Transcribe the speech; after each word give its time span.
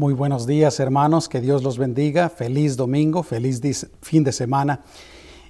Muy 0.00 0.14
buenos 0.14 0.46
días 0.46 0.80
hermanos, 0.80 1.28
que 1.28 1.42
Dios 1.42 1.62
los 1.62 1.76
bendiga, 1.76 2.30
feliz 2.30 2.74
domingo, 2.78 3.22
feliz 3.22 3.60
fin 4.00 4.24
de 4.24 4.32
semana. 4.32 4.80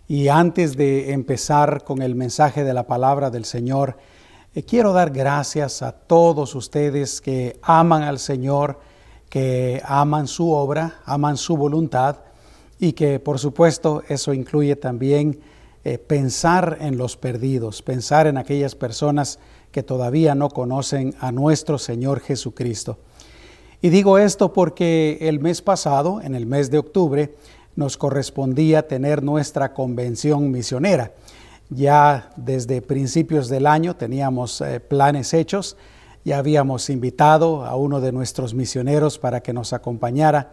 Y 0.08 0.26
antes 0.26 0.76
de 0.76 1.12
empezar 1.12 1.84
con 1.84 2.03
el 2.03 2.17
mensaje 2.17 2.65
de 2.65 2.75
la 2.75 2.84
palabra 2.89 3.31
del 3.31 3.44
Señor, 3.44 3.97
eh, 4.52 4.65
quiero 4.65 4.92
dar 4.92 5.13
gracias 5.13 5.83
a 5.83 5.92
todos 5.92 6.57
ustedes 6.57 7.21
que 7.21 7.60
aman 7.63 8.02
al 8.02 8.18
Señor, 8.18 8.80
que 9.29 9.80
aman 9.84 10.27
su 10.27 10.51
obra, 10.51 10.98
aman 11.05 11.37
su 11.37 11.57
voluntad 11.57 12.17
y 12.80 12.95
que 12.95 13.21
por 13.21 13.39
supuesto 13.39 14.03
eso 14.09 14.35
incluye 14.35 14.75
también 14.75 15.39
eh, 15.85 15.96
pensar 15.96 16.79
en 16.80 16.96
los 16.96 17.17
perdidos, 17.17 17.82
pensar 17.82 18.27
en 18.27 18.37
aquellas 18.37 18.75
personas 18.75 19.39
que 19.71 19.85
todavía 19.85 20.35
no 20.35 20.48
conocen 20.48 21.14
a 21.21 21.30
nuestro 21.30 21.79
Señor 21.79 22.19
Jesucristo. 22.19 22.98
Y 23.83 23.89
digo 23.89 24.19
esto 24.19 24.53
porque 24.53 25.17
el 25.23 25.41
mes 25.41 25.63
pasado, 25.63 26.21
en 26.21 26.35
el 26.35 26.45
mes 26.45 26.71
de 26.71 26.79
octubre, 26.79 27.35
nos 27.77 27.96
correspondía 27.96 28.87
tener 28.87 29.23
nuestra 29.23 29.73
convención 29.73 30.50
misionera. 30.50 31.13
Ya 31.71 32.30
desde 32.37 32.82
principios 32.82 33.48
del 33.48 33.66
año 33.66 33.96
teníamos 33.96 34.60
eh, 34.60 34.80
planes 34.80 35.32
hechos, 35.32 35.78
ya 36.24 36.37
habíamos 36.37 36.90
invitado 36.90 37.64
a 37.64 37.77
uno 37.77 38.01
de 38.01 38.12
nuestros 38.12 38.52
misioneros 38.52 39.18
para 39.18 39.40
que 39.40 39.54
nos 39.54 39.73
acompañara, 39.73 40.52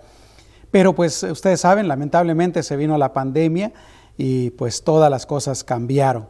pero 0.71 0.95
pues 0.95 1.23
ustedes 1.23 1.59
saben, 1.59 1.89
lamentablemente 1.89 2.63
se 2.63 2.77
vino 2.77 2.97
la 2.97 3.11
pandemia 3.11 3.73
y 4.17 4.51
pues 4.51 4.83
todas 4.83 5.11
las 5.11 5.25
cosas 5.25 5.65
cambiaron. 5.65 6.29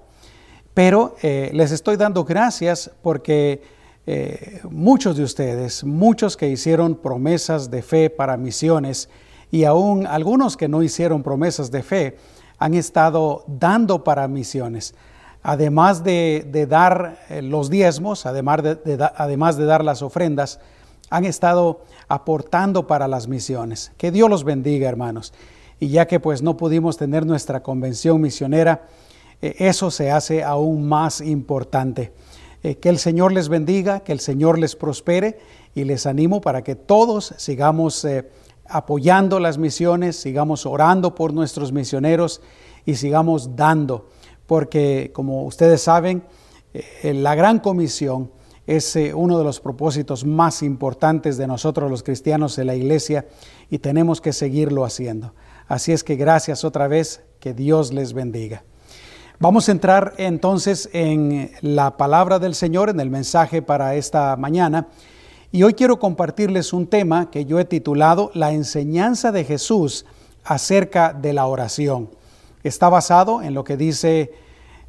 Pero 0.74 1.16
eh, 1.22 1.52
les 1.54 1.72
estoy 1.72 1.98
dando 1.98 2.24
gracias 2.24 2.90
porque 3.02 3.77
eh, 4.10 4.62
muchos 4.72 5.18
de 5.18 5.24
ustedes, 5.24 5.84
muchos 5.84 6.38
que 6.38 6.50
hicieron 6.50 6.96
promesas 6.96 7.70
de 7.70 7.82
fe 7.82 8.10
para 8.10 8.38
misiones 8.38 9.10
y 9.52 9.66
aún 9.66 10.08
algunos 10.08 10.56
que 10.56 10.70
no 10.70 10.82
hicieron 10.82 11.24
promesas 11.24 11.72
de 11.72 11.84
fe, 11.84 12.18
han 12.58 12.74
estado 12.74 13.44
dando 13.48 14.06
para 14.06 14.28
misiones. 14.30 14.96
Además 15.44 16.06
de, 16.06 16.66
dar 16.70 17.20
eh, 17.30 17.42
los 17.42 17.70
diezmos, 17.70 18.26
además 18.26 18.64
de, 18.64 19.12
además 19.16 19.58
de 19.58 19.66
dar 19.66 19.84
las 19.84 20.02
ofrendas, 20.02 20.62
han 21.10 21.26
estado 21.26 21.82
aportando 22.08 22.88
para 22.88 23.10
las 23.10 23.28
misiones. 23.28 23.92
Que 23.98 24.12
Dios 24.12 24.30
los 24.30 24.46
bendiga, 24.46 24.88
hermanos. 24.88 25.34
Y 25.82 25.90
ya 25.90 26.08
que 26.08 26.22
pues 26.22 26.42
no 26.42 26.56
pudimos 26.56 26.96
tener 26.96 27.26
nuestra 27.26 27.62
convención 27.62 28.22
misionera, 28.22 28.88
eh, 29.42 29.56
eso 29.60 29.92
se 29.92 30.12
hace 30.12 30.46
aún 30.46 30.88
más 30.88 31.20
importante. 31.20 32.14
Eh, 32.64 32.76
que 32.76 32.90
el 32.90 32.98
Señor 32.98 33.32
les 33.34 33.50
bendiga, 33.50 34.00
que 34.00 34.12
el 34.12 34.20
Señor 34.20 34.58
les 34.58 34.76
prospere 34.76 35.38
y 35.76 35.84
les 35.84 36.06
animo 36.08 36.42
para 36.42 36.64
que 36.64 36.76
todos 36.76 37.36
sigamos 37.38 38.04
eh, 38.04 38.30
apoyando 38.66 39.40
las 39.40 39.58
misiones, 39.58 40.16
sigamos 40.16 40.66
orando 40.66 41.14
por 41.14 41.34
nuestros 41.34 41.72
misioneros 41.72 42.42
y 42.86 42.96
sigamos 42.96 43.56
dando, 43.56 44.10
porque 44.48 45.12
como 45.14 45.44
ustedes 45.44 45.82
saben, 45.82 46.24
eh, 46.74 47.14
la 47.14 47.36
gran 47.36 47.60
comisión 47.60 48.32
es 48.66 48.98
uno 49.14 49.38
de 49.38 49.46
los 49.46 49.62
propósitos 49.62 50.26
más 50.26 50.62
importantes 50.62 51.38
de 51.38 51.48
nosotros 51.48 51.90
los 51.90 52.04
cristianos 52.04 52.58
en 52.58 52.68
la 52.68 52.76
iglesia 52.76 53.26
y 53.70 53.78
tenemos 53.78 54.20
que 54.20 54.34
seguirlo 54.34 54.84
haciendo. 54.84 55.34
Así 55.70 55.94
es 55.94 56.04
que 56.04 56.18
gracias 56.18 56.66
otra 56.66 56.90
vez, 56.90 57.22
que 57.40 57.54
Dios 57.54 57.94
les 57.94 58.12
bendiga. 58.12 58.64
Vamos 59.40 59.70
a 59.70 59.72
entrar 59.72 60.16
entonces 60.18 60.90
en 60.94 61.52
la 61.62 61.96
palabra 61.96 62.40
del 62.40 62.56
Señor, 62.56 62.90
en 62.90 63.00
el 63.00 63.12
mensaje 63.12 63.62
para 63.62 63.94
esta 63.94 64.36
mañana. 64.36 64.88
Y 65.52 65.62
hoy 65.62 65.76
quiero 65.76 66.00
compartirles 66.00 66.74
un 66.74 66.88
tema 66.88 67.30
que 67.30 67.46
yo 67.46 67.60
he 67.60 67.66
titulado 67.66 68.32
La 68.34 68.52
enseñanza 68.52 69.32
de 69.32 69.44
Jesús 69.44 70.08
acerca 70.44 71.14
de 71.14 71.34
la 71.34 71.46
oración. 71.46 72.10
Está 72.64 72.90
basado 72.90 73.44
en 73.44 73.54
lo 73.54 73.64
que 73.64 73.78
dice 73.78 74.32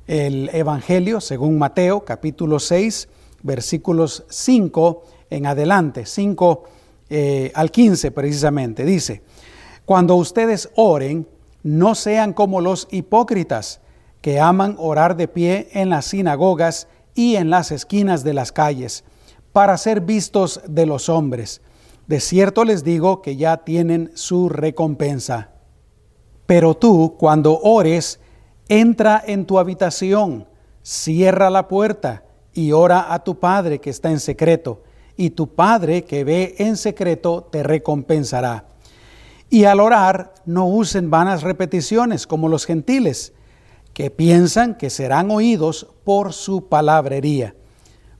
el 0.06 0.48
Evangelio 0.54 1.20
según 1.20 1.58
Mateo 1.58 2.06
capítulo 2.06 2.58
6 2.58 3.06
versículos 3.42 4.24
5 4.30 5.02
en 5.28 5.44
adelante, 5.44 6.06
5 6.06 6.64
eh, 7.10 7.52
al 7.54 7.70
15 7.70 8.12
precisamente. 8.12 8.86
Dice, 8.86 9.20
cuando 9.84 10.14
ustedes 10.14 10.70
oren, 10.74 11.28
no 11.62 11.94
sean 11.94 12.32
como 12.32 12.62
los 12.62 12.88
hipócritas 12.90 13.82
que 14.28 14.40
aman 14.40 14.76
orar 14.78 15.16
de 15.16 15.26
pie 15.26 15.70
en 15.72 15.88
las 15.88 16.04
sinagogas 16.04 16.86
y 17.14 17.36
en 17.36 17.48
las 17.48 17.72
esquinas 17.72 18.24
de 18.24 18.34
las 18.34 18.52
calles, 18.52 19.02
para 19.54 19.78
ser 19.78 20.02
vistos 20.02 20.60
de 20.68 20.84
los 20.84 21.08
hombres. 21.08 21.62
De 22.06 22.20
cierto 22.20 22.64
les 22.64 22.84
digo 22.84 23.22
que 23.22 23.36
ya 23.36 23.64
tienen 23.64 24.10
su 24.12 24.50
recompensa. 24.50 25.48
Pero 26.44 26.76
tú, 26.76 27.16
cuando 27.18 27.58
ores, 27.58 28.20
entra 28.68 29.24
en 29.26 29.46
tu 29.46 29.58
habitación, 29.58 30.46
cierra 30.82 31.48
la 31.48 31.66
puerta 31.66 32.24
y 32.52 32.72
ora 32.72 33.14
a 33.14 33.24
tu 33.24 33.38
Padre 33.38 33.78
que 33.78 33.88
está 33.88 34.10
en 34.10 34.20
secreto, 34.20 34.82
y 35.16 35.30
tu 35.30 35.54
Padre 35.54 36.04
que 36.04 36.22
ve 36.22 36.54
en 36.58 36.76
secreto 36.76 37.48
te 37.50 37.62
recompensará. 37.62 38.66
Y 39.48 39.64
al 39.64 39.80
orar, 39.80 40.34
no 40.44 40.66
usen 40.66 41.08
vanas 41.08 41.42
repeticiones 41.42 42.26
como 42.26 42.50
los 42.50 42.66
gentiles 42.66 43.32
que 43.98 44.12
piensan 44.12 44.76
que 44.76 44.90
serán 44.90 45.28
oídos 45.32 45.88
por 46.04 46.32
su 46.32 46.68
palabrería. 46.68 47.56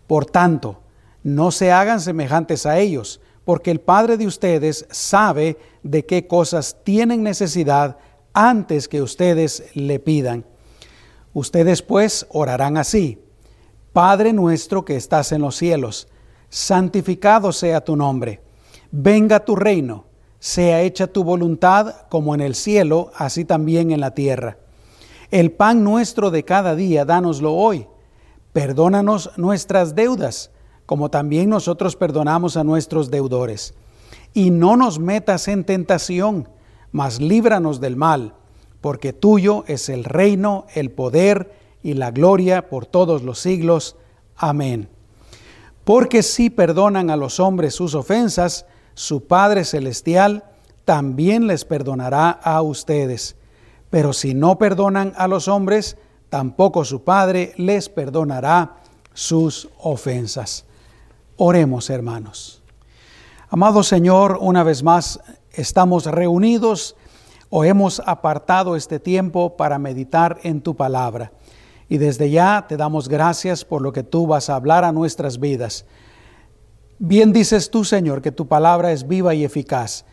Por 0.08 0.26
tanto, 0.26 0.80
no 1.22 1.52
se 1.52 1.70
hagan 1.70 2.00
semejantes 2.00 2.66
a 2.66 2.80
ellos, 2.80 3.20
porque 3.44 3.70
el 3.70 3.78
Padre 3.78 4.16
de 4.16 4.26
ustedes 4.26 4.86
sabe 4.90 5.56
de 5.84 6.04
qué 6.04 6.26
cosas 6.26 6.78
tienen 6.82 7.22
necesidad 7.22 7.96
antes 8.32 8.88
que 8.88 9.02
ustedes 9.02 9.66
le 9.74 10.00
pidan. 10.00 10.44
Ustedes 11.32 11.80
pues 11.82 12.26
orarán 12.30 12.76
así, 12.76 13.22
Padre 13.92 14.32
nuestro 14.32 14.84
que 14.84 14.96
estás 14.96 15.30
en 15.30 15.42
los 15.42 15.54
cielos, 15.54 16.08
santificado 16.48 17.52
sea 17.52 17.84
tu 17.84 17.94
nombre, 17.94 18.40
venga 18.90 19.44
tu 19.44 19.54
reino, 19.54 20.06
sea 20.40 20.80
hecha 20.82 21.06
tu 21.06 21.22
voluntad 21.22 22.08
como 22.08 22.34
en 22.34 22.40
el 22.40 22.56
cielo, 22.56 23.12
así 23.14 23.44
también 23.44 23.92
en 23.92 24.00
la 24.00 24.12
tierra. 24.12 24.58
El 25.30 25.52
pan 25.52 25.84
nuestro 25.84 26.30
de 26.30 26.44
cada 26.44 26.74
día, 26.74 27.04
dánoslo 27.04 27.52
hoy. 27.54 27.86
Perdónanos 28.54 29.30
nuestras 29.36 29.94
deudas, 29.94 30.50
como 30.86 31.10
también 31.10 31.50
nosotros 31.50 31.96
perdonamos 31.96 32.56
a 32.56 32.64
nuestros 32.64 33.10
deudores. 33.10 33.74
Y 34.32 34.50
no 34.50 34.76
nos 34.76 34.98
metas 34.98 35.48
en 35.48 35.64
tentación, 35.64 36.48
mas 36.92 37.20
líbranos 37.20 37.78
del 37.78 37.96
mal, 37.96 38.34
porque 38.80 39.12
tuyo 39.12 39.64
es 39.66 39.90
el 39.90 40.04
reino, 40.04 40.64
el 40.74 40.90
poder 40.90 41.52
y 41.82 41.92
la 41.92 42.10
gloria 42.10 42.70
por 42.70 42.86
todos 42.86 43.22
los 43.22 43.38
siglos. 43.38 43.96
Amén. 44.34 44.88
Porque 45.84 46.22
si 46.22 46.48
perdonan 46.48 47.10
a 47.10 47.16
los 47.16 47.38
hombres 47.38 47.74
sus 47.74 47.94
ofensas, 47.94 48.64
su 48.94 49.26
Padre 49.26 49.64
Celestial 49.64 50.44
también 50.86 51.46
les 51.46 51.66
perdonará 51.66 52.30
a 52.30 52.62
ustedes. 52.62 53.38
Pero 53.91 54.12
si 54.12 54.34
no 54.34 54.59
perdonan 54.59 55.12
a 55.16 55.28
los 55.28 55.49
hombres, 55.49 55.97
tampoco 56.28 56.84
su 56.84 57.04
Padre 57.04 57.53
les 57.56 57.88
perdonará 57.88 58.76
sus 59.15 59.69
ofensas. 59.78 60.65
Oremos, 61.37 61.91
hermanos. 61.91 62.62
Amado 63.50 63.82
Señor, 63.82 64.38
una 64.41 64.62
vez 64.62 64.82
más 64.82 65.21
estamos 65.53 66.04
reunidos 66.04 66.97
o 67.50 67.65
hemos 67.65 68.00
apartado 68.04 68.76
este 68.76 69.00
tiempo 69.00 69.56
para 69.56 69.78
meditar 69.78 70.38
en 70.43 70.60
tu 70.60 70.76
palabra. 70.76 71.32
Y 71.88 71.97
desde 71.97 72.31
ya 72.31 72.66
te 72.69 72.76
damos 72.76 73.09
gracias 73.09 73.65
por 73.65 73.81
lo 73.81 73.93
que 73.93 74.03
tú 74.03 74.26
vas 74.26 74.50
a 74.50 74.56
hablar 74.56 74.84
a 74.84 74.93
nuestras 74.93 75.41
vidas. 75.41 75.87
Bien 76.99 77.32
dices 77.32 77.70
tú, 77.70 77.84
Señor, 77.84 78.20
que 78.20 78.32
tu 78.32 78.47
palabra 78.47 78.93
es 78.93 79.09
viva 79.09 79.34
y 79.34 79.44
eficaz. 79.44 80.05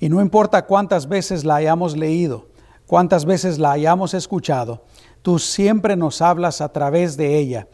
Y 0.00 0.08
no 0.08 0.20
importa 0.20 0.66
cuántas 0.66 1.08
veces 1.08 1.44
la 1.44 1.56
hayamos 1.56 1.96
leído, 1.96 2.48
cuántas 2.90 3.24
veces 3.24 3.60
la 3.60 3.70
hayamos 3.70 4.14
escuchado, 4.14 4.82
tú 5.22 5.38
siempre 5.38 5.94
nos 5.94 6.20
hablas 6.20 6.60
a 6.60 6.72
través 6.72 7.16
de 7.16 7.38
ella 7.38 7.68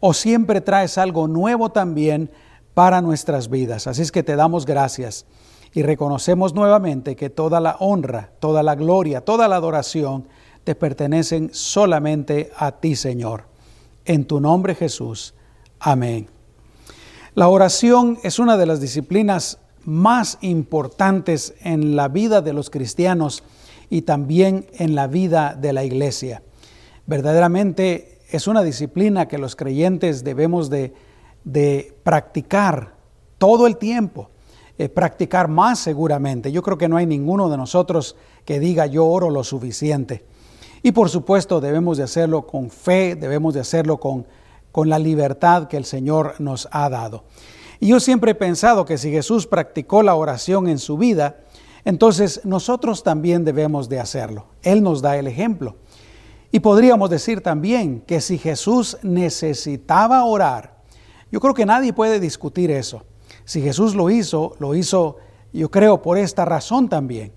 o 0.00 0.12
siempre 0.12 0.60
traes 0.60 0.98
algo 0.98 1.28
nuevo 1.28 1.70
también 1.70 2.32
para 2.74 3.00
nuestras 3.00 3.48
vidas. 3.48 3.86
Así 3.86 4.02
es 4.02 4.10
que 4.10 4.24
te 4.24 4.34
damos 4.34 4.66
gracias 4.66 5.24
y 5.72 5.84
reconocemos 5.84 6.52
nuevamente 6.52 7.14
que 7.14 7.30
toda 7.30 7.60
la 7.60 7.76
honra, 7.78 8.32
toda 8.40 8.64
la 8.64 8.74
gloria, 8.74 9.20
toda 9.20 9.46
la 9.46 9.54
adoración 9.54 10.26
te 10.64 10.74
pertenecen 10.74 11.50
solamente 11.52 12.50
a 12.56 12.72
ti, 12.72 12.96
Señor. 12.96 13.44
En 14.04 14.24
tu 14.24 14.40
nombre, 14.40 14.74
Jesús. 14.74 15.32
Amén. 15.78 16.28
La 17.36 17.46
oración 17.46 18.18
es 18.24 18.40
una 18.40 18.56
de 18.56 18.66
las 18.66 18.80
disciplinas 18.80 19.60
más 19.84 20.38
importantes 20.40 21.54
en 21.60 21.94
la 21.94 22.08
vida 22.08 22.42
de 22.42 22.52
los 22.52 22.68
cristianos 22.68 23.44
y 23.90 24.02
también 24.02 24.66
en 24.72 24.94
la 24.94 25.06
vida 25.06 25.56
de 25.58 25.72
la 25.72 25.84
iglesia. 25.84 26.42
Verdaderamente 27.06 28.18
es 28.30 28.46
una 28.46 28.62
disciplina 28.62 29.28
que 29.28 29.38
los 29.38 29.56
creyentes 29.56 30.24
debemos 30.24 30.70
de, 30.70 30.92
practicar 32.02 32.94
todo 33.38 33.66
el 33.66 33.76
tiempo. 33.76 34.30
eh, 34.78 34.90
practicar 34.90 35.48
más 35.48 35.78
seguramente. 35.78 36.52
Yo 36.52 36.62
creo 36.62 36.76
que 36.76 36.86
no 36.86 36.98
hay 36.98 37.06
ninguno 37.06 37.48
de 37.48 37.56
nosotros 37.56 38.14
que 38.44 38.60
diga 38.60 38.84
yo 38.84 39.06
oro 39.06 39.30
lo 39.30 39.42
suficiente. 39.42 40.26
Y 40.82 40.92
por 40.92 41.08
supuesto 41.08 41.62
debemos 41.62 41.96
de 41.96 42.04
hacerlo 42.04 42.46
con 42.46 42.70
fe, 42.70 43.16
debemos 43.16 43.54
de 43.54 43.60
hacerlo 43.60 43.98
con, 43.98 44.26
con 44.70 44.90
la 44.90 44.98
libertad 44.98 45.68
que 45.68 45.78
el 45.78 45.86
Señor 45.86 46.34
nos 46.40 46.68
ha 46.70 46.90
dado. 46.90 47.24
Y 47.80 47.88
yo 47.88 48.00
siempre 48.00 48.32
he 48.32 48.34
pensado 48.34 48.84
que 48.84 48.98
si 48.98 49.10
Jesús 49.10 49.46
practicó 49.46 50.02
la 50.02 50.14
oración 50.14 50.68
en 50.68 50.78
su 50.78 50.98
vida, 50.98 51.36
entonces 51.86 52.40
nosotros 52.42 53.04
también 53.04 53.44
debemos 53.44 53.88
de 53.88 54.00
hacerlo. 54.00 54.46
Él 54.64 54.82
nos 54.82 55.02
da 55.02 55.16
el 55.18 55.28
ejemplo. 55.28 55.76
Y 56.50 56.58
podríamos 56.58 57.08
decir 57.10 57.42
también 57.42 58.00
que 58.00 58.20
si 58.20 58.38
Jesús 58.38 58.98
necesitaba 59.04 60.24
orar, 60.24 60.82
yo 61.30 61.38
creo 61.38 61.54
que 61.54 61.64
nadie 61.64 61.92
puede 61.92 62.18
discutir 62.18 62.72
eso. 62.72 63.04
Si 63.44 63.62
Jesús 63.62 63.94
lo 63.94 64.10
hizo, 64.10 64.56
lo 64.58 64.74
hizo, 64.74 65.18
yo 65.52 65.70
creo, 65.70 66.02
por 66.02 66.18
esta 66.18 66.44
razón 66.44 66.88
también. 66.88 67.32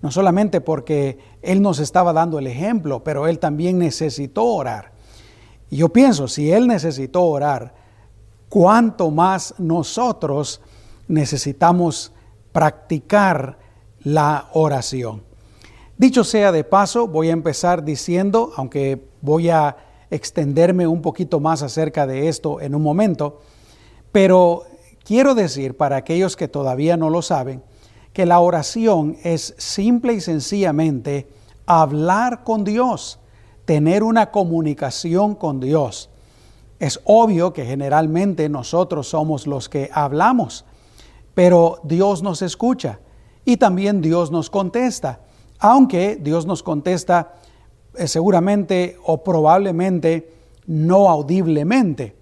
No 0.00 0.10
solamente 0.10 0.60
porque 0.60 1.20
Él 1.40 1.62
nos 1.62 1.78
estaba 1.78 2.12
dando 2.12 2.40
el 2.40 2.48
ejemplo, 2.48 3.04
pero 3.04 3.28
Él 3.28 3.38
también 3.38 3.78
necesitó 3.78 4.46
orar. 4.46 4.90
Y 5.70 5.76
yo 5.76 5.90
pienso, 5.90 6.26
si 6.26 6.50
Él 6.50 6.66
necesitó 6.66 7.22
orar, 7.22 7.72
cuánto 8.48 9.12
más 9.12 9.54
nosotros 9.58 10.60
necesitamos 11.06 12.12
practicar 12.50 13.61
la 14.04 14.48
oración. 14.52 15.22
Dicho 15.96 16.24
sea 16.24 16.52
de 16.52 16.64
paso, 16.64 17.06
voy 17.06 17.28
a 17.28 17.32
empezar 17.32 17.84
diciendo, 17.84 18.52
aunque 18.56 19.04
voy 19.20 19.50
a 19.50 19.76
extenderme 20.10 20.86
un 20.86 21.00
poquito 21.00 21.40
más 21.40 21.62
acerca 21.62 22.06
de 22.06 22.28
esto 22.28 22.60
en 22.60 22.74
un 22.74 22.82
momento, 22.82 23.40
pero 24.10 24.64
quiero 25.04 25.34
decir 25.34 25.76
para 25.76 25.96
aquellos 25.96 26.36
que 26.36 26.48
todavía 26.48 26.96
no 26.96 27.08
lo 27.08 27.22
saben, 27.22 27.62
que 28.12 28.26
la 28.26 28.40
oración 28.40 29.16
es 29.22 29.54
simple 29.58 30.14
y 30.14 30.20
sencillamente 30.20 31.28
hablar 31.66 32.44
con 32.44 32.64
Dios, 32.64 33.20
tener 33.64 34.02
una 34.02 34.30
comunicación 34.30 35.34
con 35.34 35.60
Dios. 35.60 36.10
Es 36.78 37.00
obvio 37.04 37.52
que 37.52 37.64
generalmente 37.64 38.48
nosotros 38.48 39.08
somos 39.08 39.46
los 39.46 39.68
que 39.68 39.88
hablamos, 39.92 40.64
pero 41.34 41.80
Dios 41.84 42.22
nos 42.22 42.42
escucha 42.42 42.98
y 43.44 43.56
también 43.56 44.00
Dios 44.00 44.30
nos 44.30 44.50
contesta, 44.50 45.20
aunque 45.58 46.16
Dios 46.16 46.46
nos 46.46 46.62
contesta 46.62 47.34
eh, 47.94 48.08
seguramente 48.08 48.96
o 49.04 49.22
probablemente 49.22 50.32
no 50.66 51.08
audiblemente, 51.08 52.14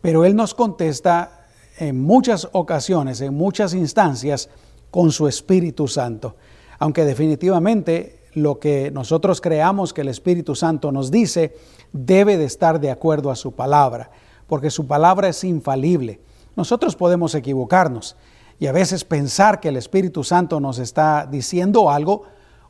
pero 0.00 0.24
Él 0.24 0.36
nos 0.36 0.54
contesta 0.54 1.46
en 1.78 2.00
muchas 2.00 2.48
ocasiones, 2.52 3.20
en 3.20 3.34
muchas 3.34 3.74
instancias, 3.74 4.48
con 4.90 5.10
su 5.10 5.26
Espíritu 5.26 5.88
Santo, 5.88 6.36
aunque 6.78 7.04
definitivamente 7.04 8.20
lo 8.34 8.60
que 8.60 8.92
nosotros 8.92 9.40
creamos 9.40 9.92
que 9.92 10.02
el 10.02 10.08
Espíritu 10.08 10.54
Santo 10.54 10.92
nos 10.92 11.10
dice 11.10 11.56
debe 11.92 12.36
de 12.36 12.44
estar 12.44 12.78
de 12.78 12.92
acuerdo 12.92 13.30
a 13.30 13.36
su 13.36 13.52
palabra, 13.52 14.10
porque 14.46 14.70
su 14.70 14.86
palabra 14.86 15.28
es 15.28 15.42
infalible. 15.42 16.20
Nosotros 16.54 16.94
podemos 16.94 17.34
equivocarnos 17.34 18.16
y 18.58 18.66
a 18.66 18.72
veces 18.72 19.04
pensar 19.04 19.60
que 19.60 19.68
el 19.68 19.76
Espíritu 19.76 20.24
Santo 20.24 20.60
nos 20.60 20.78
está 20.78 21.26
diciendo 21.30 21.90
algo 21.90 22.24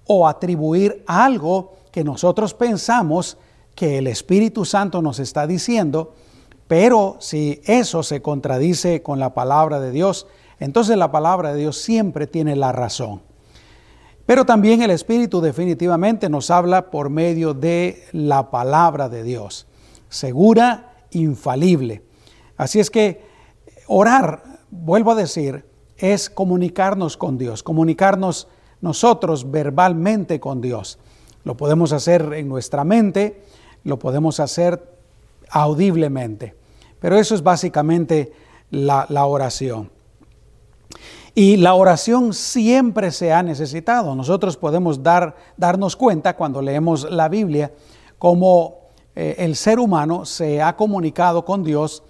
o 0.06 0.26
atribuir 0.26 1.04
algo 1.06 1.74
que 1.90 2.04
nosotros 2.04 2.54
pensamos 2.54 3.38
que 3.74 3.98
el 3.98 4.06
Espíritu 4.06 4.64
Santo 4.64 5.02
nos 5.02 5.18
está 5.18 5.46
diciendo, 5.46 6.14
pero 6.66 7.16
si 7.20 7.60
eso 7.64 8.02
se 8.02 8.22
contradice 8.22 9.02
con 9.02 9.18
la 9.18 9.34
palabra 9.34 9.80
de 9.80 9.90
Dios, 9.90 10.26
entonces 10.58 10.96
la 10.96 11.10
palabra 11.10 11.52
de 11.52 11.60
Dios 11.60 11.78
siempre 11.78 12.26
tiene 12.26 12.56
la 12.56 12.72
razón. 12.72 13.22
Pero 14.26 14.46
también 14.46 14.80
el 14.80 14.90
Espíritu 14.90 15.40
definitivamente 15.40 16.30
nos 16.30 16.50
habla 16.50 16.90
por 16.90 17.10
medio 17.10 17.52
de 17.52 18.02
la 18.12 18.50
palabra 18.50 19.08
de 19.08 19.22
Dios, 19.22 19.66
segura, 20.08 20.94
infalible. 21.10 22.02
Así 22.56 22.80
es 22.80 22.90
que 22.90 23.22
orar, 23.86 24.42
vuelvo 24.70 25.10
a 25.10 25.16
decir, 25.16 25.66
es 26.12 26.28
comunicarnos 26.28 27.16
con 27.16 27.38
Dios, 27.38 27.62
comunicarnos 27.62 28.46
nosotros 28.82 29.50
verbalmente 29.50 30.38
con 30.38 30.60
Dios. 30.60 30.98
Lo 31.44 31.56
podemos 31.56 31.94
hacer 31.94 32.34
en 32.34 32.46
nuestra 32.46 32.84
mente, 32.84 33.42
lo 33.84 33.98
podemos 33.98 34.38
hacer 34.38 34.86
audiblemente. 35.48 36.54
Pero 37.00 37.18
eso 37.18 37.34
es 37.34 37.42
básicamente 37.42 38.32
la, 38.70 39.06
oración. 39.24 39.90
Y 41.34 41.56
la 41.56 41.72
oración 41.72 42.34
siempre 42.34 43.10
se 43.10 43.32
ha 43.32 43.42
necesitado. 43.42 44.14
Nosotros 44.14 44.58
podemos 44.58 45.02
dar, 45.02 45.34
darnos 45.56 45.96
cuenta 45.96 46.36
cuando 46.36 46.60
leemos 46.60 47.10
la 47.10 47.30
Biblia 47.30 47.72
cómo 48.18 48.90
eh, 49.16 49.36
el 49.38 49.56
ser 49.56 49.78
humano 49.78 50.26
se 50.26 50.60
ha 50.60 50.76
comunicado 50.76 51.46
con 51.46 51.64
Dios 51.64 52.02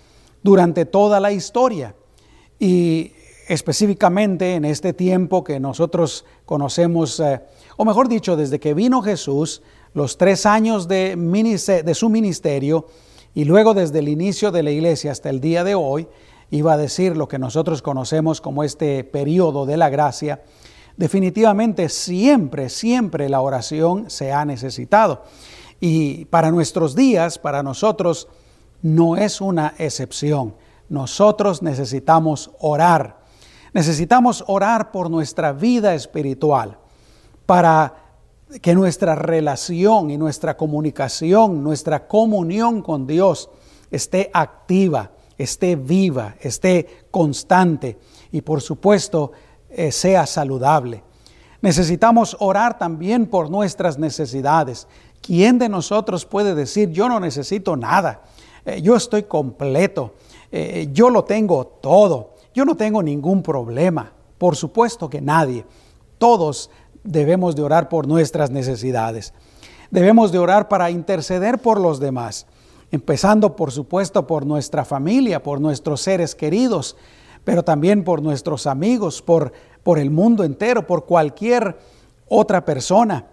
durante 0.43 0.85
toda 0.85 1.20
la 1.20 1.31
historia. 1.31 1.94
Y 2.58 3.12
específicamente 3.49 4.55
en 4.55 4.64
este 4.64 4.93
tiempo 4.93 5.44
que 5.44 5.61
nosotros 5.61 6.25
conocemos, 6.44 7.20
eh, 7.20 7.41
o 7.76 7.85
mejor 7.85 8.08
dicho, 8.08 8.37
desde 8.37 8.61
que 8.61 8.75
vino 8.75 9.02
Jesús, 9.02 9.62
los 9.93 10.19
tres 10.19 10.46
años 10.46 10.88
de, 10.88 11.17
de 11.85 11.94
su 11.94 12.08
ministerio, 12.08 12.87
y 13.35 13.44
luego 13.44 13.75
desde 13.75 13.99
el 13.99 14.08
inicio 14.08 14.50
de 14.50 14.62
la 14.62 14.70
iglesia 14.70 15.12
hasta 15.12 15.31
el 15.31 15.41
día 15.41 15.64
de 15.64 15.75
hoy, 15.75 16.06
iba 16.50 16.73
a 16.73 16.76
decir 16.76 17.17
lo 17.17 17.29
que 17.29 17.38
nosotros 17.38 17.82
conocemos 17.82 18.41
como 18.41 18.64
este 18.64 19.02
periodo 19.05 19.67
de 19.67 19.76
la 19.76 19.88
gracia, 19.88 20.43
definitivamente 20.96 21.88
siempre, 21.88 22.69
siempre 22.69 23.29
la 23.29 23.41
oración 23.41 24.08
se 24.11 24.32
ha 24.32 24.44
necesitado. 24.44 25.25
Y 25.81 26.26
para 26.26 26.50
nuestros 26.50 26.94
días, 26.94 27.38
para 27.38 27.62
nosotros, 27.62 28.29
no 28.82 29.17
es 29.17 29.41
una 29.41 29.75
excepción. 29.79 30.55
Nosotros 30.88 31.62
necesitamos 31.62 32.50
orar. 32.61 33.24
Necesitamos 33.75 34.43
orar 34.47 34.91
por 34.91 35.11
nuestra 35.11 35.53
vida 35.53 35.94
espiritual, 35.94 36.79
para 37.44 37.94
que 38.62 38.75
nuestra 38.75 39.15
relación 39.15 40.11
y 40.11 40.17
nuestra 40.17 40.56
comunicación, 40.56 41.62
nuestra 41.62 42.06
comunión 42.06 42.81
con 42.81 43.06
Dios 43.06 43.50
esté 43.91 44.31
activa 44.32 45.11
esté 45.38 45.76
viva, 45.76 46.37
esté 46.41 47.06
constante 47.11 47.99
y 48.32 48.43
por 48.43 48.61
supuesto 48.61 49.32
eh, 49.69 49.91
sea 49.91 50.27
saludable. 50.27 51.03
Necesitamos 51.61 52.37
orar 52.41 52.79
también 52.79 53.27
por 53.27 53.51
nuestras 53.51 53.98
necesidades. 53.98 54.87
¿Quién 55.20 55.58
de 55.58 55.69
nosotros 55.69 56.27
puede 56.27 56.55
decir 56.55 56.91
yo 56.91 57.08
no 57.08 57.19
necesito 57.19 57.77
nada? 57.77 58.22
Eh, 58.65 58.82
yo 58.82 58.96
estoy 58.96 59.25
completo, 59.25 60.15
eh, 60.53 60.89
yo 60.93 61.10
lo 61.10 61.25
tengo 61.25 61.67
todo, 61.67 62.33
yo 62.55 62.65
no 62.65 62.77
tengo 62.77 63.03
ningún 63.03 63.43
problema. 63.43 64.13
Por 64.39 64.56
supuesto 64.56 65.11
que 65.11 65.20
nadie. 65.20 65.67
Todos 66.19 66.70
debemos 67.03 67.56
de 67.56 67.63
orar 67.63 67.89
por 67.89 68.06
nuestras 68.06 68.51
necesidades. 68.51 69.34
Debemos 69.91 70.32
de 70.32 70.39
orar 70.39 70.69
para 70.69 70.91
interceder 70.91 71.58
por 71.58 71.81
los 71.81 72.01
demás 72.01 72.46
empezando 72.94 73.56
por 73.56 73.73
supuesto 73.73 74.27
por 74.27 74.46
nuestra 74.46 74.84
familia, 74.84 75.43
por 75.43 75.61
nuestros 75.61 76.01
seres 76.01 76.37
queridos, 76.37 76.96
pero 77.43 77.65
también 77.65 78.05
por 78.05 78.23
nuestros 78.23 78.69
amigos, 78.69 79.20
por, 79.20 79.53
por 79.82 79.99
el 79.99 80.11
mundo 80.11 80.44
entero, 80.44 80.87
por 80.87 81.05
cualquier 81.05 81.77
otra 82.29 82.65
persona. 82.65 83.27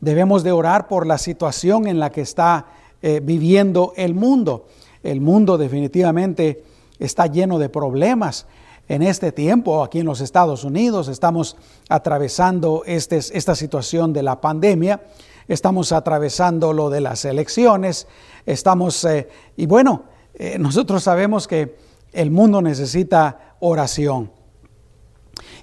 Debemos 0.00 0.44
de 0.44 0.52
orar 0.52 0.88
por 0.88 1.06
la 1.06 1.16
situación 1.16 1.86
en 1.86 1.98
la 1.98 2.10
que 2.12 2.20
está 2.20 2.66
eh, 3.00 3.20
viviendo 3.22 3.94
el 3.96 4.14
mundo. 4.14 4.66
El 5.02 5.22
mundo 5.22 5.56
definitivamente 5.56 6.62
está 6.98 7.26
lleno 7.26 7.58
de 7.58 7.68
problemas. 7.68 8.46
En 8.88 9.02
este 9.02 9.32
tiempo, 9.32 9.82
aquí 9.84 10.00
en 10.00 10.06
los 10.06 10.20
Estados 10.20 10.64
Unidos, 10.64 11.08
estamos 11.08 11.56
atravesando 11.88 12.82
este, 12.86 13.18
esta 13.18 13.54
situación 13.54 14.12
de 14.12 14.22
la 14.22 14.40
pandemia 14.40 15.00
estamos 15.48 15.92
atravesando 15.92 16.72
lo 16.72 16.90
de 16.90 17.00
las 17.00 17.24
elecciones, 17.24 18.06
estamos, 18.46 19.02
eh, 19.04 19.28
y 19.56 19.66
bueno, 19.66 20.04
eh, 20.34 20.58
nosotros 20.58 21.02
sabemos 21.02 21.48
que 21.48 21.76
el 22.12 22.30
mundo 22.30 22.62
necesita 22.62 23.56
oración. 23.60 24.30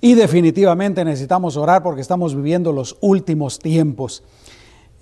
Y 0.02 0.16
definitivamente 0.16 1.06
necesitamos 1.06 1.56
orar 1.56 1.84
porque 1.84 2.02
estamos 2.02 2.36
viviendo 2.36 2.72
los 2.72 2.98
últimos 3.02 3.60
tiempos. 3.60 4.24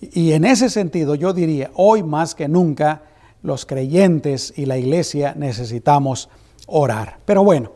Y 0.02 0.34
en 0.34 0.46
ese 0.46 0.70
sentido 0.70 1.16
yo 1.16 1.34
diría, 1.34 1.72
hoy 1.76 2.04
más 2.04 2.36
que 2.36 2.48
nunca, 2.48 3.04
los 3.44 3.66
creyentes 3.66 4.54
y 4.56 4.66
la 4.66 4.78
iglesia 4.78 5.36
necesitamos 5.38 6.30
orar. 6.66 7.20
Pero 7.26 7.44
bueno, 7.44 7.74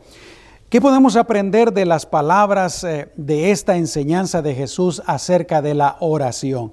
¿qué 0.68 0.80
podemos 0.80 1.14
aprender 1.14 1.72
de 1.72 1.86
las 1.86 2.06
palabras 2.06 2.82
eh, 2.82 3.12
de 3.16 3.52
esta 3.52 3.76
enseñanza 3.76 4.42
de 4.42 4.54
Jesús 4.54 5.02
acerca 5.06 5.62
de 5.62 5.74
la 5.74 5.96
oración? 6.00 6.72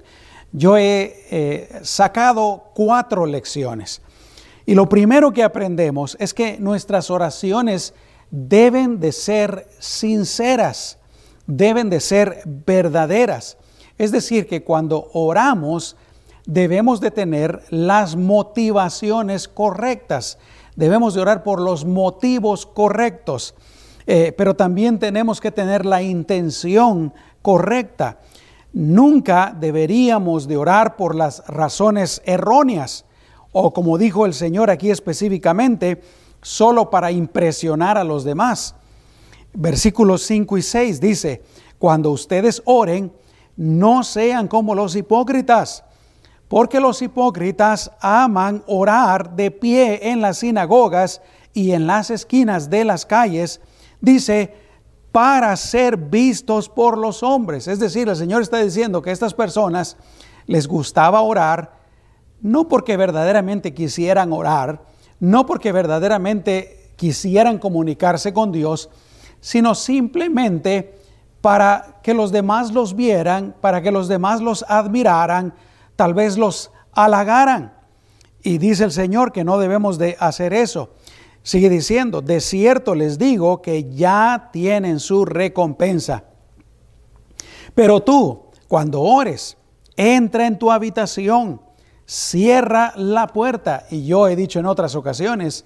yo 0.56 0.78
he 0.78 1.26
eh, 1.30 1.68
sacado 1.82 2.70
cuatro 2.74 3.26
lecciones. 3.26 4.00
Y 4.64 4.74
lo 4.74 4.88
primero 4.88 5.32
que 5.32 5.42
aprendemos 5.42 6.16
es 6.18 6.32
que 6.32 6.58
nuestras 6.58 7.10
oraciones 7.10 7.92
deben 8.30 8.98
de 8.98 9.12
ser 9.12 9.68
sinceras, 9.78 10.98
deben 11.46 11.90
de 11.90 12.00
ser 12.00 12.42
verdaderas. 12.46 13.58
Es 13.98 14.12
decir, 14.12 14.46
que 14.46 14.64
cuando 14.64 15.10
oramos 15.12 15.96
debemos 16.46 17.00
de 17.00 17.10
tener 17.10 17.62
las 17.70 18.16
motivaciones 18.16 19.48
correctas, 19.48 20.38
debemos 20.76 21.14
de 21.14 21.20
orar 21.20 21.42
por 21.42 21.60
los 21.60 21.84
motivos 21.84 22.64
correctos, 22.64 23.54
eh, 24.06 24.32
pero 24.36 24.54
también 24.54 24.98
tenemos 24.98 25.40
que 25.40 25.50
tener 25.50 25.84
la 25.84 26.02
intención 26.02 27.12
correcta. 27.42 28.20
Nunca 28.72 29.54
deberíamos 29.58 30.46
de 30.48 30.56
orar 30.56 30.96
por 30.96 31.14
las 31.14 31.44
razones 31.46 32.22
erróneas 32.24 33.06
o 33.58 33.72
como 33.72 33.96
dijo 33.96 34.26
el 34.26 34.34
Señor 34.34 34.68
aquí 34.68 34.90
específicamente, 34.90 36.02
solo 36.42 36.90
para 36.90 37.10
impresionar 37.10 37.96
a 37.96 38.04
los 38.04 38.22
demás. 38.22 38.74
Versículos 39.54 40.24
5 40.24 40.58
y 40.58 40.62
6 40.62 41.00
dice, 41.00 41.42
cuando 41.78 42.10
ustedes 42.10 42.60
oren, 42.66 43.10
no 43.56 44.04
sean 44.04 44.46
como 44.46 44.74
los 44.74 44.94
hipócritas, 44.94 45.85
porque 46.48 46.80
los 46.80 47.02
hipócritas 47.02 47.90
aman 48.00 48.62
orar 48.66 49.34
de 49.34 49.50
pie 49.50 50.10
en 50.10 50.20
las 50.20 50.38
sinagogas 50.38 51.20
y 51.52 51.72
en 51.72 51.86
las 51.86 52.10
esquinas 52.10 52.70
de 52.70 52.84
las 52.84 53.06
calles, 53.06 53.60
dice, 54.00 54.54
para 55.10 55.56
ser 55.56 55.96
vistos 55.96 56.68
por 56.68 56.98
los 56.98 57.22
hombres. 57.22 57.66
Es 57.66 57.78
decir, 57.78 58.08
el 58.08 58.16
Señor 58.16 58.42
está 58.42 58.58
diciendo 58.58 59.02
que 59.02 59.10
a 59.10 59.12
estas 59.12 59.34
personas 59.34 59.96
les 60.46 60.68
gustaba 60.68 61.20
orar 61.22 61.76
no 62.40 62.68
porque 62.68 62.96
verdaderamente 62.96 63.74
quisieran 63.74 64.32
orar, 64.32 64.82
no 65.18 65.46
porque 65.46 65.72
verdaderamente 65.72 66.92
quisieran 66.96 67.58
comunicarse 67.58 68.32
con 68.32 68.52
Dios, 68.52 68.90
sino 69.40 69.74
simplemente 69.74 70.98
para 71.40 72.00
que 72.02 72.14
los 72.14 72.32
demás 72.32 72.72
los 72.72 72.94
vieran, 72.94 73.54
para 73.60 73.82
que 73.82 73.90
los 73.90 74.08
demás 74.08 74.40
los 74.40 74.64
admiraran, 74.68 75.54
tal 75.96 76.14
vez 76.14 76.38
los 76.38 76.70
halagaran. 76.92 77.74
Y 78.42 78.58
dice 78.58 78.84
el 78.84 78.92
Señor 78.92 79.32
que 79.32 79.44
no 79.44 79.58
debemos 79.58 79.98
de 79.98 80.16
hacer 80.20 80.52
eso. 80.52 80.90
Sigue 81.42 81.68
diciendo, 81.68 82.22
de 82.22 82.40
cierto 82.40 82.94
les 82.94 83.18
digo 83.18 83.60
que 83.62 83.92
ya 83.92 84.50
tienen 84.52 85.00
su 85.00 85.24
recompensa. 85.24 86.24
Pero 87.74 88.02
tú, 88.02 88.46
cuando 88.68 89.02
ores, 89.02 89.56
entra 89.96 90.46
en 90.46 90.58
tu 90.58 90.70
habitación 90.70 91.60
cierra 92.06 92.92
la 92.96 93.26
puerta. 93.26 93.86
Y 93.90 94.06
yo 94.06 94.28
he 94.28 94.36
dicho 94.36 94.60
en 94.60 94.66
otras 94.66 94.94
ocasiones 94.94 95.64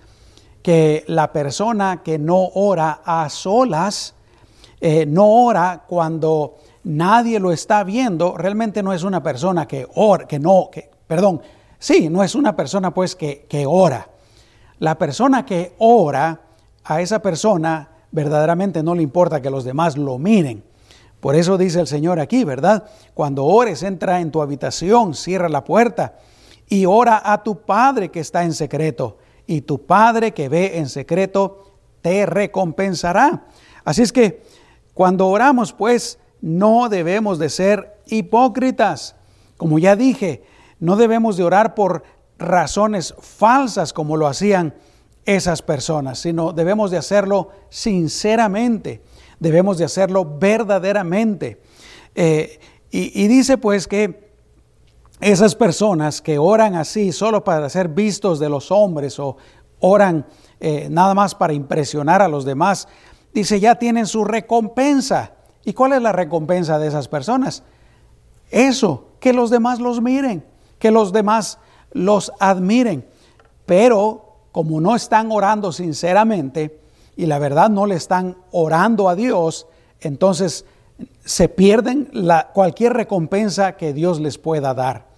que 0.63 1.05
la 1.07 1.33
persona 1.33 2.03
que 2.03 2.19
no 2.19 2.49
ora 2.55 3.03
a 3.05 3.29
solas, 3.29 4.15
eh, 4.81 5.07
no 5.07 5.29
ora 5.29 5.85
cuando 5.87 6.57
nadie 6.85 7.39
lo 7.41 7.53
está 7.53 7.85
viendo, 7.85 8.37
realmente 8.37 8.83
no 8.83 8.93
es 8.93 9.03
una 9.03 9.23
persona 9.23 9.67
que 9.67 9.87
ora, 9.95 10.27
que 10.27 10.39
no, 10.39 10.69
que, 10.71 10.91
perdón, 11.07 11.43
sí, 11.79 12.09
no 12.09 12.23
es 12.23 12.35
una 12.35 12.57
persona 12.57 12.93
pues 12.93 13.15
que, 13.15 13.47
que 13.49 13.67
ora. 13.67 14.09
La 14.79 14.99
persona 14.99 15.45
que 15.45 15.75
ora, 15.79 16.41
a 16.85 17.01
esa 17.01 17.21
persona 17.21 17.91
verdaderamente 18.11 18.83
no 18.83 18.95
le 18.95 19.03
importa 19.03 19.41
que 19.41 19.51
los 19.51 19.65
demás 19.65 19.97
lo 19.97 20.19
miren. 20.19 20.65
Por 21.21 21.35
eso 21.35 21.59
dice 21.59 21.81
el 21.81 21.87
Señor 21.87 22.19
aquí, 22.19 22.45
¿verdad? 22.45 22.85
Cuando 23.15 23.45
ores, 23.45 23.83
entra 23.83 24.21
en 24.21 24.31
tu 24.31 24.41
habitación, 24.41 25.15
cierra 25.15 25.49
la 25.49 25.65
puerta 25.65 26.15
y 26.71 26.87
ora 26.87 27.21
a 27.23 27.43
tu 27.43 27.63
Padre 27.63 28.11
que 28.11 28.21
está 28.21 28.45
en 28.45 28.55
secreto, 28.55 29.19
y 29.47 29.63
tu 29.63 29.85
Padre 29.85 30.33
que 30.33 30.49
ve 30.49 30.79
en 30.79 30.89
secreto 30.89 31.75
te 32.01 32.25
recompensará. 32.25 33.47
Así 33.85 34.03
es 34.03 34.13
que 34.13 34.43
cuando 34.95 35.27
oramos, 35.27 35.73
pues, 35.73 36.19
no 36.41 36.89
debemos 36.89 37.39
de 37.39 37.51
ser 37.51 38.01
hipócritas. 38.07 39.17
Como 39.57 39.79
ya 39.79 39.97
dije, 39.97 40.43
no 40.79 40.97
debemos 40.97 41.37
de 41.37 41.45
orar 41.45 41.75
por 41.75 42.03
razones 42.39 43.15
falsas 43.21 43.93
como 43.93 44.17
lo 44.17 44.27
hacían 44.27 44.75
esas 45.27 45.63
personas, 45.63 46.19
sino 46.19 46.53
debemos 46.53 46.91
de 46.91 46.97
hacerlo 46.97 47.51
sinceramente, 47.69 49.03
debemos 49.39 49.79
de 49.79 49.85
hacerlo 49.85 50.39
verdaderamente. 50.39 51.61
Eh, 52.15 52.59
y, 52.91 53.29
dice 53.29 53.57
pues 53.57 53.87
que 53.87 54.31
esas 55.21 55.55
personas 55.55 56.21
que 56.21 56.39
oran 56.39 56.75
así 56.75 57.13
solo 57.13 57.45
para 57.45 57.69
ser 57.69 57.89
vistos 57.89 58.41
de 58.41 58.49
los 58.49 58.73
hombres 58.73 59.21
o 59.21 59.37
oran 59.79 60.27
eh, 60.59 60.89
nada 60.91 61.15
más 61.15 61.37
para 61.37 61.53
impresionar 61.53 62.21
a 62.21 62.29
los 62.29 62.45
demás, 62.45 62.89
dice, 63.33 63.61
ya 63.61 63.77
tienen 63.77 64.07
su 64.07 64.25
recompensa. 64.25 65.35
¿Y 65.65 65.73
cuál 65.73 65.93
es 65.93 66.03
la 66.03 66.13
recompensa 66.13 66.79
de 66.79 66.89
esas 66.89 67.09
personas? 67.09 67.63
Eso, 68.51 69.09
que 69.21 69.33
los 69.33 69.51
demás 69.51 69.81
los 69.81 70.01
miren, 70.01 70.45
que 70.79 70.91
los 70.91 71.13
demás 71.13 71.59
los 71.93 72.33
admiren. 72.41 73.05
Pero 73.67 74.37
como 74.53 74.81
no 74.81 74.97
están 74.97 75.31
orando 75.31 75.73
sinceramente 75.73 76.81
y 77.17 77.27
la 77.27 77.39
verdad 77.39 77.71
no 77.71 77.87
le 77.87 77.95
están 77.95 78.37
orando 78.51 79.09
a 79.09 79.15
Dios, 79.15 79.67
entonces 80.01 80.65
se 81.25 81.49
pierden 81.49 82.11
cualquier 82.53 82.95
recompensa 82.95 83.77
que 83.77 83.93
Dios 83.93 84.21
les 84.21 84.39
pueda 84.39 84.75
dar 84.75 85.11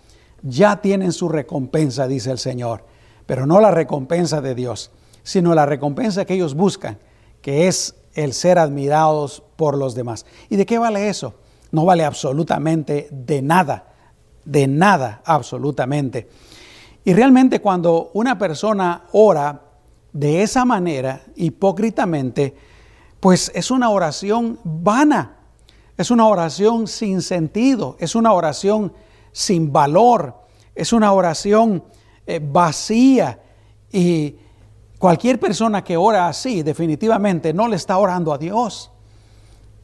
ya 0.42 0.80
tienen 0.80 1.12
su 1.12 1.28
recompensa, 1.28 2.06
dice 2.06 2.30
el 2.30 2.38
Señor, 2.38 2.84
pero 3.26 3.46
no 3.46 3.60
la 3.60 3.70
recompensa 3.70 4.40
de 4.40 4.54
Dios, 4.54 4.90
sino 5.22 5.54
la 5.54 5.66
recompensa 5.66 6.24
que 6.24 6.34
ellos 6.34 6.54
buscan, 6.54 6.98
que 7.40 7.68
es 7.68 7.94
el 8.14 8.32
ser 8.32 8.58
admirados 8.58 9.42
por 9.62 9.78
los 9.78 9.94
demás. 9.94 10.26
¿Y 10.50 10.56
de 10.56 10.66
qué 10.66 10.76
vale 10.76 11.08
eso? 11.08 11.34
No 11.70 11.84
vale 11.84 12.04
absolutamente 12.04 13.06
de 13.12 13.42
nada, 13.42 13.92
de 14.44 14.66
nada 14.66 15.22
absolutamente. 15.24 16.28
Y 17.04 17.14
realmente 17.14 17.60
cuando 17.60 18.10
una 18.14 18.36
persona 18.36 19.04
ora 19.12 19.60
de 20.12 20.42
esa 20.42 20.64
manera, 20.64 21.22
hipócritamente, 21.36 22.56
pues 23.20 23.52
es 23.54 23.70
una 23.70 23.90
oración 23.90 24.58
vana, 24.64 25.36
es 25.96 26.10
una 26.10 26.26
oración 26.26 26.88
sin 26.88 27.22
sentido, 27.22 27.94
es 28.00 28.16
una 28.16 28.32
oración 28.32 28.92
sin 29.30 29.72
valor, 29.72 30.34
es 30.74 30.92
una 30.92 31.12
oración 31.12 31.84
eh, 32.26 32.40
vacía 32.42 33.38
y 33.92 34.34
cualquier 34.98 35.38
persona 35.38 35.84
que 35.84 35.96
ora 35.96 36.26
así 36.26 36.64
definitivamente 36.64 37.54
no 37.54 37.68
le 37.68 37.76
está 37.76 37.96
orando 37.98 38.32
a 38.32 38.38
Dios. 38.38 38.91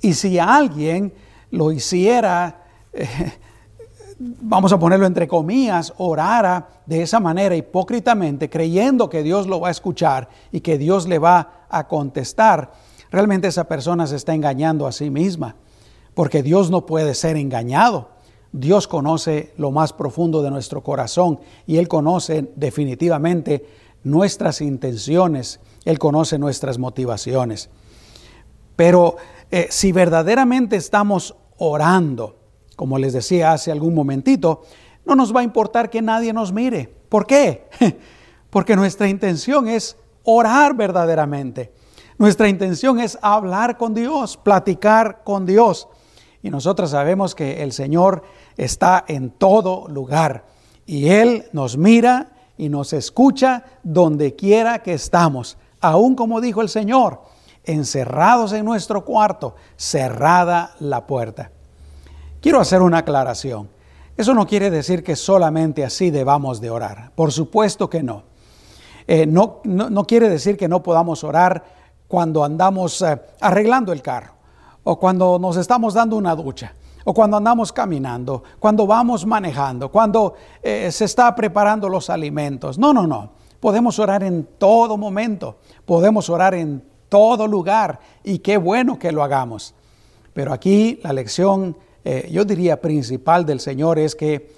Y 0.01 0.15
si 0.15 0.39
alguien 0.39 1.13
lo 1.51 1.73
hiciera, 1.73 2.65
eh, 2.93 3.33
vamos 4.19 4.73
a 4.73 4.79
ponerlo 4.79 5.07
entre 5.07 5.29
comillas, 5.29 5.93
orara 5.99 6.69
de 6.87 7.03
esa 7.03 7.21
manera 7.21 7.55
hipócritamente, 7.57 8.51
creyendo 8.51 9.09
que 9.09 9.23
Dios 9.23 9.47
lo 9.47 9.61
va 9.61 9.69
a 9.69 9.73
escuchar 9.73 10.29
y 10.53 10.61
que 10.61 10.79
Dios 10.79 11.07
le 11.07 11.19
va 11.19 11.67
a 11.69 11.87
contestar, 11.87 12.73
realmente 13.11 13.49
esa 13.49 13.65
persona 13.65 14.07
se 14.07 14.17
está 14.17 14.35
engañando 14.35 14.87
a 14.87 14.93
sí 14.93 15.11
misma, 15.11 15.57
porque 16.15 16.43
Dios 16.43 16.71
no 16.71 16.87
puede 16.87 17.15
ser 17.15 17.37
engañado. 17.37 18.11
Dios 18.51 18.89
conoce 18.89 19.53
lo 19.59 19.71
más 19.71 19.93
profundo 19.93 20.43
de 20.43 20.51
nuestro 20.51 20.83
corazón 20.83 21.39
y 21.67 21.77
Él 21.77 21.87
conoce 21.87 22.51
definitivamente 22.57 23.67
nuestras 24.05 24.63
intenciones, 24.63 25.61
Él 25.85 25.99
conoce 25.99 26.39
nuestras 26.39 26.79
motivaciones. 26.79 27.69
Pero 28.75 29.17
eh, 29.51 29.69
si 29.71 29.93
verdaderamente 29.93 30.77
estamos 30.77 31.35
orando, 31.57 32.37
como 32.77 32.99
les 32.99 33.13
decía 33.13 33.53
hace 33.53 33.73
algún 33.73 33.95
momentito, 33.95 34.63
no 35.05 35.15
nos 35.15 35.35
va 35.35 35.41
a 35.41 35.45
importar 35.45 35.91
que 35.91 36.03
nadie 36.03 36.33
nos 36.33 36.53
mire. 36.53 36.93
¿Por 37.09 37.27
qué? 37.27 37.69
Porque 38.51 38.77
nuestra 38.77 39.09
intención 39.09 39.69
es 39.69 39.97
orar 40.23 40.75
verdaderamente. 40.75 41.73
Nuestra 42.19 42.49
intención 42.49 42.99
es 42.99 43.19
hablar 43.23 43.79
con 43.79 43.95
Dios, 43.95 44.37
platicar 44.37 45.23
con 45.25 45.47
Dios. 45.47 45.89
Y 46.43 46.51
nosotros 46.51 46.91
sabemos 46.91 47.35
que 47.35 47.63
el 47.63 47.73
Señor 47.73 48.23
está 48.57 49.05
en 49.09 49.31
todo 49.31 49.87
lugar 49.89 50.45
y 50.85 51.09
Él 51.09 51.45
nos 51.53 51.77
mira 51.77 52.33
y 52.57 52.69
nos 52.69 52.93
escucha 52.93 53.65
donde 53.83 54.35
quiera 54.35 54.83
que 54.83 54.95
estamos. 54.95 55.57
Aún 55.81 56.15
como 56.15 56.41
dijo 56.41 56.61
el 56.61 56.69
Señor, 56.69 57.23
encerrados 57.69 58.53
en 58.53 58.65
nuestro 58.65 59.05
cuarto, 59.05 59.55
cerrada 59.77 60.75
la 60.81 61.07
puerta. 61.07 61.51
Quiero 62.41 62.61
hacer 62.61 62.83
una 62.83 62.99
aclaración. 62.99 63.69
Eso 64.17 64.35
no 64.35 64.47
quiere 64.47 64.71
decir 64.71 65.05
que 65.05 65.15
solamente 65.15 65.85
así 65.85 66.11
debamos 66.11 66.61
de 66.61 66.71
orar. 66.71 67.13
Por 67.15 67.31
supuesto 67.31 67.89
que 67.89 68.03
no. 68.03 68.25
Eh, 69.07 69.27
no, 69.27 69.61
no, 69.65 70.05
quiere 70.05 70.29
decir 70.29 70.57
que 70.57 70.69
no 70.69 70.83
podamos 70.83 71.25
orar 71.25 71.65
cuando 72.09 72.45
andamos 72.45 73.01
eh, 73.03 73.21
arreglando 73.41 73.93
el 73.93 74.03
carro 74.03 74.35
o 74.85 74.99
cuando 74.99 75.39
nos 75.39 75.57
estamos 75.57 75.95
dando 75.95 76.17
una 76.17 76.35
ducha, 76.35 76.75
o 77.05 77.13
cuando 77.13 77.37
andamos 77.37 77.73
caminando, 77.73 78.43
cuando 78.59 78.87
vamos 78.87 79.25
manejando, 79.27 79.91
cuando 79.91 80.35
eh, 80.63 80.91
se 80.91 81.05
está 81.05 81.35
preparando 81.35 81.89
los 81.89 82.11
alimentos. 82.11 82.79
No, 82.79 82.93
no, 82.93 83.07
no. 83.07 83.33
Podemos 83.61 83.99
orar 83.99 84.23
en 84.23 84.49
todo 84.59 84.97
momento, 84.97 85.59
podemos 85.85 86.31
orar 86.31 86.55
en 86.55 86.83
todo 87.09 87.47
lugar 87.47 88.01
y 88.25 88.39
qué 88.39 88.57
bueno 88.57 88.99
que 88.99 89.13
lo 89.13 89.23
hagamos. 89.23 89.75
Pero 90.33 90.53
aquí 90.53 91.01
la 91.03 91.13
lección, 91.13 91.77
eh, 92.05 92.29
yo 92.31 92.45
diría 92.45 92.81
principal 92.81 93.45
del 93.45 93.61
Señor 93.61 93.99
es 93.99 94.15
que 94.15 94.53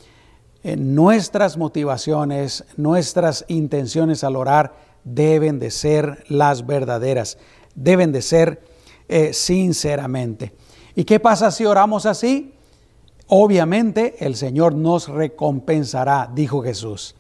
eh, 0.63 0.77
nuestras 0.77 1.57
motivaciones, 1.57 2.65
nuestras 2.77 3.45
intenciones 3.49 4.25
al 4.25 4.37
orar 4.37 4.75
deben 5.05 5.59
de 5.59 5.71
ser 5.71 6.25
las 6.29 6.67
verdaderas, 6.67 7.39
deben 7.75 8.13
de 8.13 8.21
ser 8.21 8.63
eh, 9.09 9.33
sinceramente. 9.33 10.53
¿Y 10.95 11.05
qué 11.05 11.19
pasa 11.19 11.51
si 11.51 11.65
oramos 11.65 12.05
así? 12.05 12.55
Obviamente 13.29 14.17
el 14.27 14.37
Señor 14.37 14.75
nos 14.75 15.09
recompensará, 15.09 16.29
dijo 16.35 16.63
Jesús. 16.63 17.15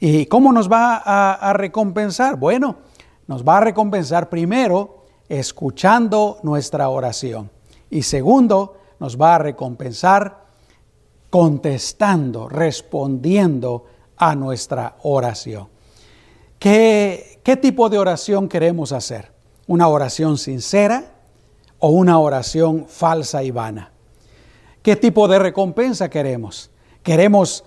¿Y 0.00 0.26
cómo 0.26 0.52
nos 0.52 0.68
va 0.68 0.96
a 0.96 1.52
recompensar? 1.52 2.36
Bueno, 2.36 2.78
nos 3.26 3.44
va 3.44 3.58
a 3.58 3.60
recompensar 3.60 4.28
primero 4.28 5.04
escuchando 5.28 6.38
nuestra 6.42 6.88
oración. 6.88 7.50
Y 7.90 8.02
segundo, 8.02 8.76
nos 9.00 9.20
va 9.20 9.36
a 9.36 9.38
recompensar 9.38 10.44
contestando, 11.30 12.48
respondiendo 12.48 13.84
a 14.16 14.34
nuestra 14.34 14.96
oración. 15.02 15.68
¿Qué, 16.58 17.40
¿Qué, 17.42 17.56
tipo 17.56 17.88
de 17.88 17.98
oración 17.98 18.48
queremos 18.48 18.92
hacer? 18.92 19.32
¿Una 19.66 19.88
oración 19.88 20.38
sincera 20.38 21.04
o 21.78 21.88
una 21.88 22.18
oración 22.18 22.86
falsa 22.86 23.42
y 23.42 23.50
vana? 23.50 23.92
¿Qué 24.82 24.96
tipo 24.96 25.26
de 25.28 25.38
recompensa 25.38 26.10
queremos? 26.10 26.70
¿Queremos 27.02 27.64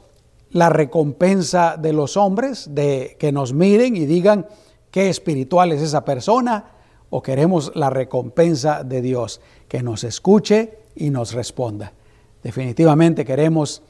la 0.52 0.70
recompensa 0.70 1.76
de 1.78 1.92
los 1.92 2.16
hombres, 2.16 2.74
de 2.74 3.18
que 3.20 3.32
nos 3.32 3.52
miren 3.52 3.98
y 3.98 4.06
digan 4.06 4.48
qué 4.96 5.10
espiritual 5.10 5.74
es 5.74 5.82
esa 5.82 6.06
persona? 6.06 6.72
¿O 7.10 7.22
queremos 7.22 7.70
la 7.76 7.90
recompensa 7.90 8.82
de 8.82 9.02
Dios, 9.02 9.42
que 9.68 9.84
nos 9.84 10.06
escuche 10.06 10.80
y 10.96 11.10
nos 11.10 11.34
responda? 11.34 11.92
Definitivamente 12.42 13.26
queremos 13.26 13.82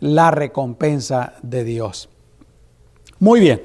la 0.00 0.32
recompensa 0.32 1.34
de 1.42 1.62
Dios. 1.62 2.08
Muy 3.20 3.38
bien. 3.38 3.62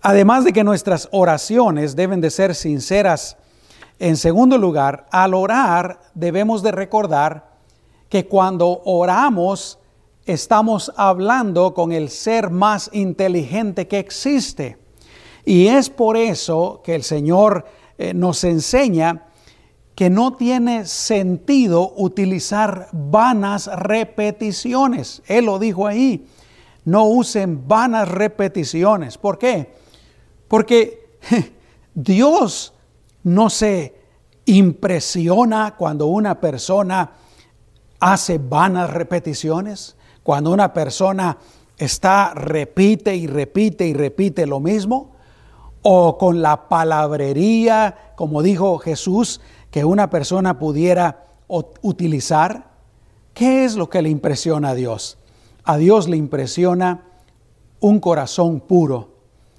Además 0.00 0.46
de 0.46 0.54
que 0.54 0.64
nuestras 0.64 1.06
oraciones 1.12 1.94
deben 1.94 2.22
de 2.22 2.30
ser 2.30 2.54
sinceras, 2.54 3.36
en 3.98 4.16
segundo 4.16 4.56
lugar, 4.56 5.06
al 5.10 5.34
orar 5.34 6.00
debemos 6.14 6.62
de 6.62 6.72
recordar 6.72 7.58
que 8.08 8.26
cuando 8.26 8.80
oramos 8.86 9.78
estamos 10.24 10.94
hablando 10.96 11.74
con 11.74 11.92
el 11.92 12.08
ser 12.08 12.48
más 12.48 12.88
inteligente 12.94 13.86
que 13.86 13.98
existe. 13.98 14.79
Y 15.44 15.68
es 15.68 15.90
por 15.90 16.16
eso 16.16 16.80
que 16.84 16.94
el 16.94 17.02
Señor 17.02 17.66
eh, 17.98 18.14
nos 18.14 18.44
enseña 18.44 19.26
que 19.94 20.08
no 20.08 20.34
tiene 20.34 20.86
sentido 20.86 21.92
utilizar 21.96 22.88
vanas 22.92 23.66
repeticiones. 23.66 25.22
Él 25.26 25.46
lo 25.46 25.58
dijo 25.58 25.86
ahí. 25.86 26.26
No 26.84 27.04
usen 27.04 27.68
vanas 27.68 28.08
repeticiones. 28.08 29.18
¿Por 29.18 29.38
qué? 29.38 29.74
Porque 30.48 31.18
Dios 31.94 32.72
no 33.22 33.50
se 33.50 33.94
impresiona 34.46 35.76
cuando 35.76 36.06
una 36.06 36.40
persona 36.40 37.12
hace 38.00 38.38
vanas 38.38 38.90
repeticiones, 38.90 39.96
cuando 40.22 40.50
una 40.50 40.72
persona 40.72 41.36
está 41.76 42.32
repite 42.34 43.14
y 43.14 43.26
repite 43.26 43.86
y 43.86 43.92
repite 43.92 44.46
lo 44.46 44.60
mismo, 44.60 45.12
o 45.82 46.18
con 46.18 46.42
la 46.42 46.68
palabrería, 46.68 48.12
como 48.16 48.42
dijo 48.42 48.78
Jesús, 48.78 49.40
que 49.70 49.84
una 49.84 50.10
persona 50.10 50.58
pudiera 50.58 51.26
utilizar? 51.48 52.70
¿Qué 53.34 53.64
es 53.64 53.76
lo 53.76 53.88
que 53.88 54.02
le 54.02 54.10
impresiona 54.10 54.70
a 54.70 54.74
Dios? 54.74 55.18
A 55.64 55.76
Dios 55.76 56.08
le 56.08 56.16
impresiona 56.16 57.04
un 57.80 58.00
corazón 58.00 58.60
puro, 58.60 59.10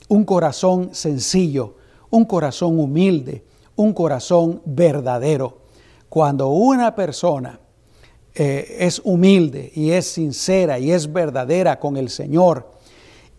un 0.08 0.26
corazón 0.26 0.94
sencillo, 0.94 1.76
un 2.10 2.26
corazón 2.26 2.80
humilde, 2.80 3.44
un 3.76 3.94
corazón 3.94 4.62
verdadero. 4.66 5.60
Cuando 6.10 6.50
una 6.50 6.94
persona 6.94 7.60
eh, 8.36 8.78
es 8.80 9.02
humilde 9.04 9.72
y 9.74 9.92
es 9.92 10.06
sincera 10.08 10.78
y 10.80 10.92
es 10.92 11.12
verdadera 11.12 11.80
con 11.80 11.98
el 11.98 12.10
Señor 12.10 12.72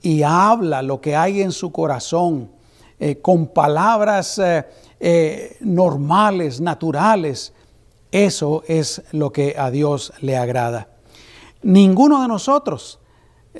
y 0.02 0.22
habla 0.22 0.82
lo 0.82 1.00
que 1.00 1.14
hay 1.14 1.42
en 1.42 1.52
su 1.52 1.70
corazón 1.70 2.50
eh, 3.04 3.20
con 3.20 3.48
palabras 3.48 4.38
eh, 4.38 4.64
eh, 5.00 5.56
normales, 5.62 6.60
naturales, 6.60 7.52
eso 8.12 8.62
es 8.68 9.02
lo 9.10 9.32
que 9.32 9.56
a 9.58 9.72
Dios 9.72 10.12
le 10.20 10.36
agrada. 10.36 10.86
Ninguno 11.64 12.22
de 12.22 12.28
nosotros, 12.28 13.00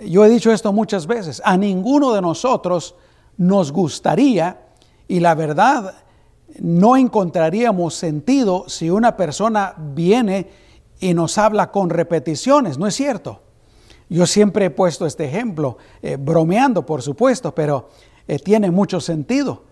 yo 0.05 0.25
he 0.25 0.29
dicho 0.29 0.53
esto 0.53 0.73
muchas 0.73 1.09
veces, 1.09 1.43
a 1.45 1.57
ninguno 1.57 2.13
de 2.13 2.23
nosotros 2.23 2.95
nos 3.37 3.73
gustaría, 3.73 4.61
y 5.09 5.19
la 5.19 5.35
verdad, 5.35 5.93
no 6.61 6.97
encontraríamos 6.97 7.95
sentido 7.95 8.67
si 8.69 8.91
una 8.91 9.17
persona 9.17 9.75
viene 9.77 10.51
y 11.01 11.15
nos 11.15 11.37
habla 11.37 11.73
con 11.73 11.91
repeticiones, 11.91 12.79
¿no 12.79 12.87
es 12.87 12.95
cierto? 12.95 13.43
Yo 14.09 14.25
siempre 14.27 14.67
he 14.67 14.71
puesto 14.71 15.05
este 15.05 15.25
ejemplo, 15.25 15.79
bromeando 16.21 16.87
por 16.87 17.03
supuesto, 17.03 17.53
pero 17.53 17.89
eh, 18.29 18.39
tiene 18.39 18.71
mucho 18.71 19.01
sentido. 19.01 19.65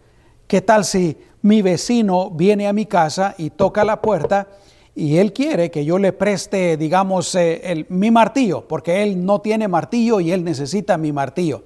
¿Qué 0.47 0.61
tal 0.61 0.85
si 0.85 1.17
mi 1.43 1.63
vecino 1.63 2.31
viene 2.31 2.67
a 2.67 2.73
mi 2.73 2.87
casa 2.87 3.35
y 3.39 3.51
toca 3.51 3.85
la 3.85 4.01
puerta 4.01 4.49
y 4.95 5.19
él 5.19 5.33
quiere 5.33 5.71
que 5.71 5.85
yo 5.85 5.99
le 5.99 6.13
preste, 6.13 6.77
digamos, 6.77 7.35
eh, 7.35 7.87
mi 7.89 8.11
martillo, 8.11 8.67
porque 8.67 9.03
él 9.03 9.25
no 9.25 9.41
tiene 9.41 9.69
martillo 9.69 10.21
y 10.21 10.33
él 10.33 10.45
necesita 10.45 10.99
mi 10.99 11.13
martillo? 11.13 11.65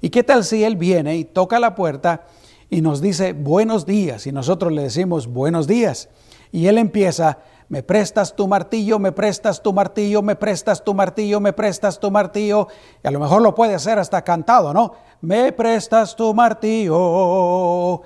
¿Y 0.00 0.10
qué 0.10 0.22
tal 0.22 0.44
si 0.44 0.64
él 0.64 0.76
viene 0.76 1.16
y 1.16 1.24
toca 1.24 1.60
la 1.60 1.74
puerta 1.74 2.26
y 2.70 2.80
nos 2.80 3.00
dice 3.00 3.32
buenos 3.32 3.86
días 3.86 4.26
y 4.26 4.32
nosotros 4.32 4.72
le 4.72 4.82
decimos 4.82 5.26
buenos 5.26 5.66
días? 5.66 6.08
Y 6.52 6.66
él 6.68 6.78
empieza, 6.78 7.38
me 7.68 7.82
prestas 7.82 8.34
tu 8.34 8.46
martillo, 8.46 8.98
me 8.98 9.10
prestas 9.10 9.60
tu 9.60 9.72
martillo, 9.72 10.22
me 10.22 10.36
prestas 10.36 10.84
tu 10.84 10.94
martillo, 10.94 11.40
me 11.40 11.52
prestas 11.52 11.98
tu 11.98 12.10
martillo. 12.10 12.68
Y 13.02 13.08
a 13.08 13.10
lo 13.10 13.18
mejor 13.18 13.42
lo 13.42 13.54
puede 13.54 13.74
hacer 13.74 13.98
hasta 13.98 14.22
cantado, 14.22 14.72
¿no? 14.72 14.92
Me 15.20 15.52
prestas 15.52 16.14
tu 16.14 16.32
martillo. 16.32 18.02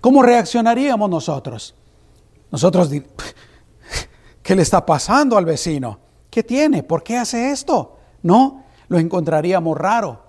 ¿Cómo 0.00 0.22
reaccionaríamos 0.22 1.10
nosotros? 1.10 1.74
Nosotros, 2.50 2.90
¿qué 4.42 4.56
le 4.56 4.62
está 4.62 4.86
pasando 4.86 5.36
al 5.36 5.44
vecino? 5.44 5.98
¿Qué 6.30 6.42
tiene? 6.42 6.82
¿Por 6.82 7.02
qué 7.02 7.18
hace 7.18 7.50
esto? 7.50 7.98
No, 8.22 8.64
lo 8.88 8.98
encontraríamos 8.98 9.76
raro. 9.76 10.22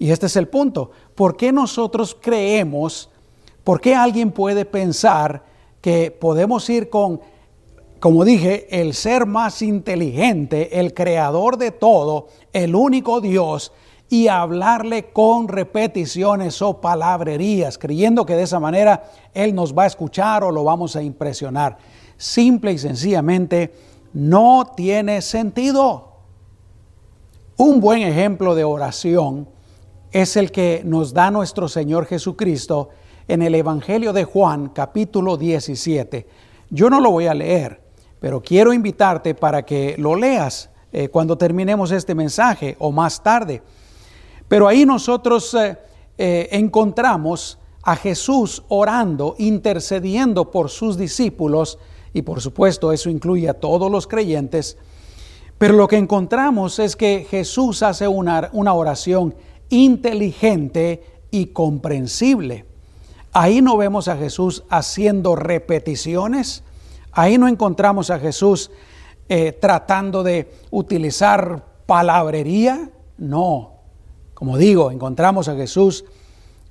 Y 0.00 0.10
este 0.10 0.26
es 0.26 0.34
el 0.34 0.48
punto. 0.48 0.90
¿Por 1.14 1.36
qué 1.36 1.52
nosotros 1.52 2.16
creemos, 2.20 3.10
por 3.62 3.80
qué 3.80 3.94
alguien 3.94 4.32
puede 4.32 4.64
pensar 4.64 5.44
que 5.80 6.10
podemos 6.10 6.68
ir 6.68 6.90
con 6.90 7.20
como 8.04 8.26
dije, 8.26 8.66
el 8.82 8.92
ser 8.92 9.24
más 9.24 9.62
inteligente, 9.62 10.78
el 10.78 10.92
creador 10.92 11.56
de 11.56 11.70
todo, 11.70 12.28
el 12.52 12.74
único 12.74 13.22
Dios, 13.22 13.72
y 14.10 14.28
hablarle 14.28 15.10
con 15.10 15.48
repeticiones 15.48 16.60
o 16.60 16.82
palabrerías, 16.82 17.78
creyendo 17.78 18.26
que 18.26 18.36
de 18.36 18.42
esa 18.42 18.60
manera 18.60 19.10
Él 19.32 19.54
nos 19.54 19.74
va 19.74 19.84
a 19.84 19.86
escuchar 19.86 20.44
o 20.44 20.50
lo 20.50 20.64
vamos 20.64 20.96
a 20.96 21.02
impresionar. 21.02 21.78
Simple 22.18 22.72
y 22.72 22.78
sencillamente 22.78 23.72
no 24.12 24.70
tiene 24.76 25.22
sentido. 25.22 26.18
Un 27.56 27.80
buen 27.80 28.02
ejemplo 28.02 28.54
de 28.54 28.64
oración 28.64 29.48
es 30.12 30.36
el 30.36 30.52
que 30.52 30.82
nos 30.84 31.14
da 31.14 31.30
nuestro 31.30 31.68
Señor 31.68 32.04
Jesucristo 32.04 32.90
en 33.28 33.40
el 33.40 33.54
Evangelio 33.54 34.12
de 34.12 34.24
Juan 34.24 34.68
capítulo 34.74 35.38
17. 35.38 36.26
Yo 36.68 36.90
no 36.90 37.00
lo 37.00 37.10
voy 37.10 37.28
a 37.28 37.34
leer, 37.34 37.83
pero 38.24 38.40
quiero 38.40 38.72
invitarte 38.72 39.34
para 39.34 39.66
que 39.66 39.96
lo 39.98 40.16
leas 40.16 40.70
eh, 40.94 41.10
cuando 41.10 41.36
terminemos 41.36 41.90
este 41.90 42.14
mensaje 42.14 42.74
o 42.78 42.90
más 42.90 43.22
tarde. 43.22 43.60
Pero 44.48 44.66
ahí 44.66 44.86
nosotros 44.86 45.52
eh, 45.52 45.76
eh, 46.16 46.48
encontramos 46.52 47.58
a 47.82 47.96
Jesús 47.96 48.62
orando, 48.68 49.34
intercediendo 49.36 50.50
por 50.50 50.70
sus 50.70 50.96
discípulos, 50.96 51.78
y 52.14 52.22
por 52.22 52.40
supuesto 52.40 52.92
eso 52.92 53.10
incluye 53.10 53.46
a 53.46 53.60
todos 53.60 53.92
los 53.92 54.06
creyentes, 54.06 54.78
pero 55.58 55.74
lo 55.74 55.86
que 55.86 55.98
encontramos 55.98 56.78
es 56.78 56.96
que 56.96 57.26
Jesús 57.30 57.82
hace 57.82 58.08
una, 58.08 58.48
una 58.54 58.72
oración 58.72 59.34
inteligente 59.68 61.04
y 61.30 61.48
comprensible. 61.48 62.64
Ahí 63.34 63.60
no 63.60 63.76
vemos 63.76 64.08
a 64.08 64.16
Jesús 64.16 64.64
haciendo 64.70 65.36
repeticiones, 65.36 66.64
Ahí 67.14 67.38
no 67.38 67.46
encontramos 67.46 68.10
a 68.10 68.18
Jesús 68.18 68.70
eh, 69.28 69.52
tratando 69.52 70.22
de 70.22 70.50
utilizar 70.70 71.64
palabrería, 71.86 72.90
no. 73.16 73.72
Como 74.34 74.58
digo, 74.58 74.90
encontramos 74.90 75.48
a 75.48 75.54
Jesús 75.54 76.04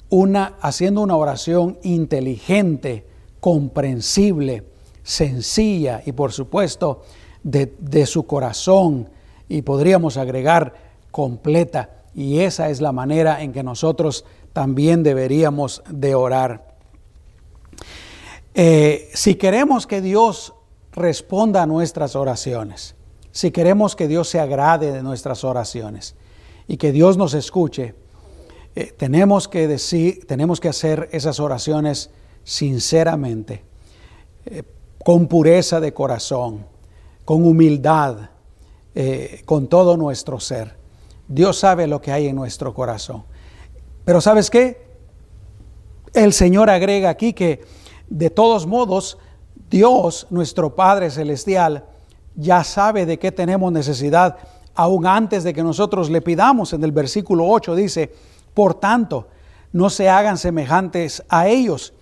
una, 0.09 0.55
haciendo 0.61 1.01
una 1.01 1.15
oración 1.15 1.79
inteligente, 1.81 3.07
comprensible, 3.39 4.65
sencilla 5.01 6.01
y 6.05 6.11
por 6.11 6.33
supuesto 6.33 7.03
de, 7.41 7.73
de 7.79 8.05
su 8.05 8.27
corazón 8.27 9.09
y 9.47 9.61
podríamos 9.61 10.17
agregar 10.17 10.73
completa. 11.09 12.03
Y 12.13 12.39
esa 12.39 12.69
es 12.69 12.81
la 12.81 12.91
manera 12.91 13.41
en 13.41 13.53
que 13.53 13.63
nosotros 13.63 14.25
también 14.51 15.03
deberíamos 15.03 15.83
de 15.89 16.15
orar. 16.15 16.72
Eh, 18.55 19.09
si 19.13 19.35
queremos 19.35 19.87
que 19.87 20.01
Dios 20.01 20.53
responda 20.91 21.63
a 21.63 21.65
nuestras 21.65 22.15
oraciones, 22.15 22.95
si 23.31 23.49
queremos 23.51 23.95
que 23.95 24.07
Dios 24.07 24.29
se 24.29 24.39
agrade 24.39 24.91
de 24.91 25.01
nuestras 25.01 25.43
oraciones 25.43 26.15
y 26.67 26.77
que 26.77 26.91
Dios 26.91 27.17
nos 27.17 27.33
escuche, 27.33 27.95
eh, 28.75 28.93
tenemos 28.95 29.47
que 29.47 29.67
decir, 29.67 30.27
tenemos 30.27 30.59
que 30.59 30.69
hacer 30.69 31.09
esas 31.11 31.39
oraciones 31.39 32.11
sinceramente, 32.43 33.63
eh, 34.45 34.63
con 35.03 35.27
pureza 35.27 35.79
de 35.79 35.93
corazón, 35.93 36.65
con 37.25 37.45
humildad, 37.45 38.29
con 39.45 39.67
todo 39.67 39.97
nuestro 39.97 40.39
ser. 40.39 40.75
Dios 41.27 41.57
sabe 41.57 41.87
lo 41.87 41.99
que 41.99 42.11
hay 42.11 42.27
en 42.27 42.35
nuestro 42.35 42.75
corazón. 42.75 43.23
Pero 44.05 44.21
¿sabes 44.21 44.51
qué? 44.51 44.85
El 46.13 46.31
Señor 46.31 46.69
agrega 46.69 47.09
aquí 47.09 47.33
que 47.33 47.61
de 48.09 48.29
todos 48.29 48.65
modos, 48.65 49.17
Dios, 49.69 50.27
nuestro 50.29 50.75
Padre 50.75 51.09
Celestial, 51.09 51.85
ya 52.35 52.63
sabe 52.63 53.05
de 53.05 53.19
qué 53.19 53.31
tenemos 53.31 53.71
necesidad, 53.71 54.37
aún 54.75 55.05
antes 55.05 55.43
de 55.43 55.53
que 55.53 55.63
nosotros 55.63 56.09
le 56.09 56.21
pidamos. 56.21 56.73
En 56.73 56.83
el 56.83 56.91
versículo 56.91 57.47
8 57.47 57.75
dice, 57.75 58.13
por 58.53 58.75
tanto, 58.75 59.27
no 59.71 59.89
se 59.89 60.09
hagan 60.09 60.37
semejantes 60.37 61.23
a 61.29 61.47
ellos, 61.47 61.93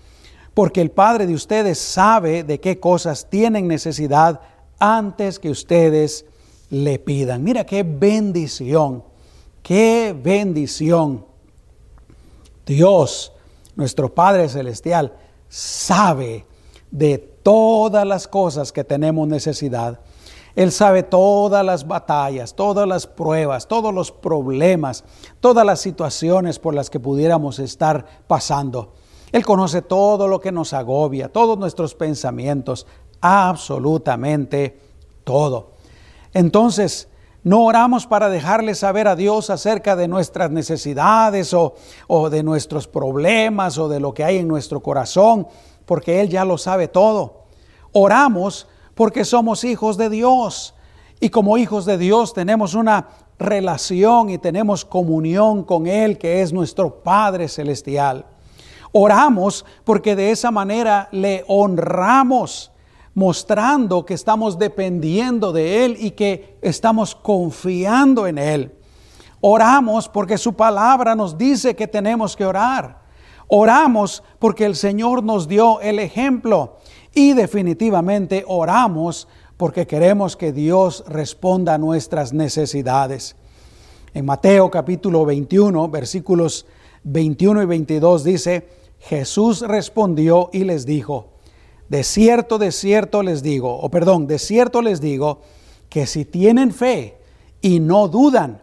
porque 0.54 0.82
el 0.82 0.92
Padre 0.92 1.28
de 1.28 1.34
ustedes 1.34 1.80
sabe 1.80 2.44
de 2.44 2.60
qué 2.60 2.80
cosas 2.80 3.30
tienen 3.30 3.68
necesidad 3.68 4.42
antes 4.80 5.40
que 5.40 5.50
ustedes 5.50 6.26
le 6.70 7.00
pidan. 7.00 7.44
Mira 7.44 7.66
qué 7.66 7.84
bendición, 7.84 9.04
qué 9.64 10.16
bendición. 10.18 11.26
Dios, 12.66 13.32
nuestro 13.76 14.14
Padre 14.14 14.50
Celestial, 14.50 15.14
sabe 15.52 16.46
de 16.92 17.18
todas 17.18 18.08
las 18.08 18.26
cosas 18.26 18.72
que 18.72 18.86
tenemos 18.86 19.28
necesidad. 19.28 20.00
Él 20.56 20.72
sabe 20.72 21.04
todas 21.04 21.66
las 21.66 21.86
batallas, 21.86 22.56
todas 22.56 22.88
las 22.88 23.06
pruebas, 23.06 23.68
todos 23.68 23.94
los 23.94 24.12
problemas, 24.12 25.04
todas 25.42 25.66
las 25.66 25.82
situaciones 25.82 26.58
por 26.58 26.74
las 26.74 26.90
que 26.90 27.02
pudiéramos 27.02 27.60
estar 27.60 28.24
pasando. 28.28 28.94
Él 29.34 29.46
conoce 29.46 29.82
todo 29.82 30.28
lo 30.30 30.40
que 30.40 30.54
nos 30.54 30.72
agobia, 30.72 31.30
todos 31.30 31.58
nuestros 31.58 31.96
pensamientos, 31.96 32.88
absolutamente 33.20 34.80
todo. 35.26 35.72
Entonces, 36.34 37.10
no 37.44 37.64
oramos 37.64 38.06
para 38.06 38.30
dejarle 38.30 38.76
saber 38.76 39.08
a 39.08 39.16
Dios 39.16 39.50
acerca 39.50 39.96
de 39.96 40.08
nuestras 40.08 40.52
necesidades 40.52 41.56
o, 41.56 41.74
de 42.30 42.44
nuestros 42.44 42.88
problemas 42.88 43.78
o 43.80 43.90
de 43.90 44.00
lo 44.00 44.14
que 44.14 44.24
hay 44.24 44.38
en 44.38 44.48
nuestro 44.48 44.82
corazón, 44.82 45.48
porque 45.86 46.22
Él 46.22 46.30
ya 46.30 46.46
lo 46.46 46.58
sabe 46.58 46.88
todo. 46.88 47.46
Oramos 47.94 48.68
porque 48.94 49.26
somos 49.26 49.64
hijos 49.64 49.98
de 49.98 50.10
Dios 50.10 50.76
y 51.20 51.30
como 51.30 51.58
hijos 51.58 51.86
de 51.86 51.98
Dios 51.98 52.34
tenemos 52.34 52.76
una 52.76 53.08
relación 53.40 54.30
y 54.30 54.38
tenemos 54.38 54.86
comunión 54.86 55.64
con 55.64 55.88
Él 55.88 56.20
que 56.20 56.44
es 56.44 56.54
nuestro 56.54 57.02
Padre 57.02 57.48
Celestial. 57.48 58.26
Oramos 58.92 59.66
porque 59.84 60.16
de 60.16 60.30
esa 60.30 60.52
manera 60.52 61.10
le 61.12 61.44
honramos 61.48 62.71
mostrando 63.14 64.06
que 64.06 64.14
estamos 64.14 64.58
dependiendo 64.58 65.52
de 65.52 65.86
Él 65.86 65.98
y 66.00 66.12
que 66.12 66.58
estamos 66.62 67.16
confiando 67.16 68.28
en 68.28 68.38
Él. 68.38 68.76
Oramos 69.42 70.08
porque 70.08 70.38
su 70.38 70.54
palabra 70.54 71.16
nos 71.16 71.38
dice 71.38 71.76
que 71.76 71.88
tenemos 71.88 72.36
que 72.36 72.46
orar. 72.46 73.02
Oramos 73.48 74.24
porque 74.40 74.66
el 74.66 74.76
Señor 74.76 75.24
nos 75.24 75.48
dio 75.48 75.82
el 75.82 76.00
ejemplo 76.00 76.78
y 77.14 77.34
definitivamente 77.34 78.46
oramos 78.48 79.28
porque 79.58 79.86
queremos 79.86 80.38
que 80.38 80.54
Dios 80.54 81.04
responda 81.08 81.74
a 81.74 81.78
nuestras 81.78 82.34
necesidades. 82.34 83.36
En 84.14 84.26
Mateo 84.26 84.72
capítulo 84.72 85.26
21, 85.26 85.90
versículos 85.90 86.66
21 87.04 87.64
y 87.64 87.66
22 87.66 88.24
dice, 88.24 88.70
Jesús 89.00 89.62
respondió 89.62 90.50
y 90.54 90.64
les 90.64 90.86
dijo, 90.86 91.31
de 91.92 92.06
cierto, 92.06 92.58
de 92.58 92.72
cierto 92.72 93.22
les 93.22 93.44
digo, 93.44 93.78
o 93.78 93.92
perdón, 93.92 94.26
de 94.26 94.40
cierto 94.40 94.82
les 94.82 95.02
digo, 95.02 95.42
que 95.90 96.08
si 96.08 96.24
tienen 96.24 96.72
fe 96.72 97.18
y 97.60 97.82
no 97.82 98.08
dudan, 98.08 98.62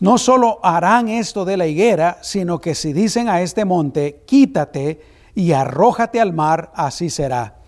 no 0.00 0.18
solo 0.18 0.58
harán 0.64 1.06
esto 1.06 1.44
de 1.44 1.56
la 1.56 1.68
higuera, 1.68 2.18
sino 2.20 2.60
que 2.60 2.74
si 2.74 2.92
dicen 2.92 3.28
a 3.28 3.42
este 3.42 3.64
monte, 3.64 4.24
quítate 4.26 5.00
y 5.36 5.52
arrójate 5.52 6.20
al 6.20 6.32
mar, 6.32 6.72
así 6.74 7.10
será. 7.10 7.58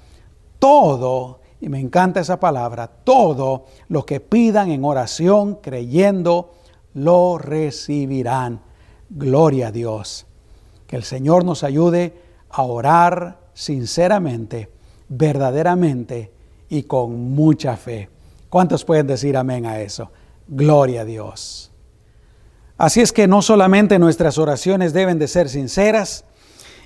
Todo, 0.59 1.38
y 1.61 1.68
me 1.68 1.78
encanta 1.78 2.18
esa 2.18 2.40
palabra, 2.40 2.88
todo 2.88 3.66
lo 3.87 4.05
que 4.05 4.18
pidan 4.18 4.72
en 4.72 4.85
oración, 4.85 5.61
creyendo, 5.62 6.55
lo 6.94 7.38
recibirán. 7.38 8.61
Gloria 9.09 9.68
a 9.68 9.70
Dios. 9.70 10.26
Que 10.88 10.96
el 10.96 11.05
Señor 11.05 11.44
nos 11.44 11.62
ayude 11.62 12.20
a 12.50 12.62
orar 12.62 13.41
sinceramente, 13.55 14.69
verdaderamente 15.09 16.31
y 16.69 16.85
con 16.85 17.35
mucha 17.35 17.77
fe. 17.77 18.09
¿Cuántos 18.49 18.85
pueden 18.85 19.07
decir 19.07 19.37
amén 19.37 19.67
a 19.67 19.81
eso? 19.81 20.11
Gloria 20.49 21.03
a 21.03 21.05
Dios. 21.05 21.71
Así 22.79 23.01
es 23.01 23.12
que 23.12 23.29
no 23.29 23.43
solamente 23.43 23.99
nuestras 23.99 24.38
oraciones 24.38 24.93
deben 24.93 25.19
de 25.19 25.29
ser 25.29 25.49
sinceras 25.49 26.25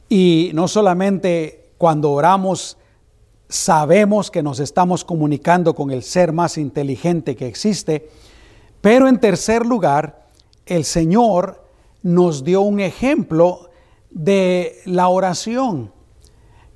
y 0.09 0.51
no 0.55 0.69
solamente 0.69 1.71
cuando 1.79 2.13
oramos 2.13 2.77
sabemos 3.49 4.31
que 4.31 4.43
nos 4.43 4.61
estamos 4.61 5.05
comunicando 5.05 5.75
con 5.75 5.91
el 5.91 6.03
ser 6.03 6.33
más 6.33 6.59
inteligente 6.59 7.37
que 7.37 7.47
existe, 7.47 8.11
pero 8.81 9.09
en 9.09 9.19
tercer 9.21 9.65
lugar, 9.65 10.27
el 10.67 10.85
Señor 10.85 11.65
nos 12.03 12.45
dio 12.45 12.61
un 12.61 12.81
ejemplo 12.81 13.71
de 14.11 14.81
la 14.85 15.09
oración. 15.09 15.93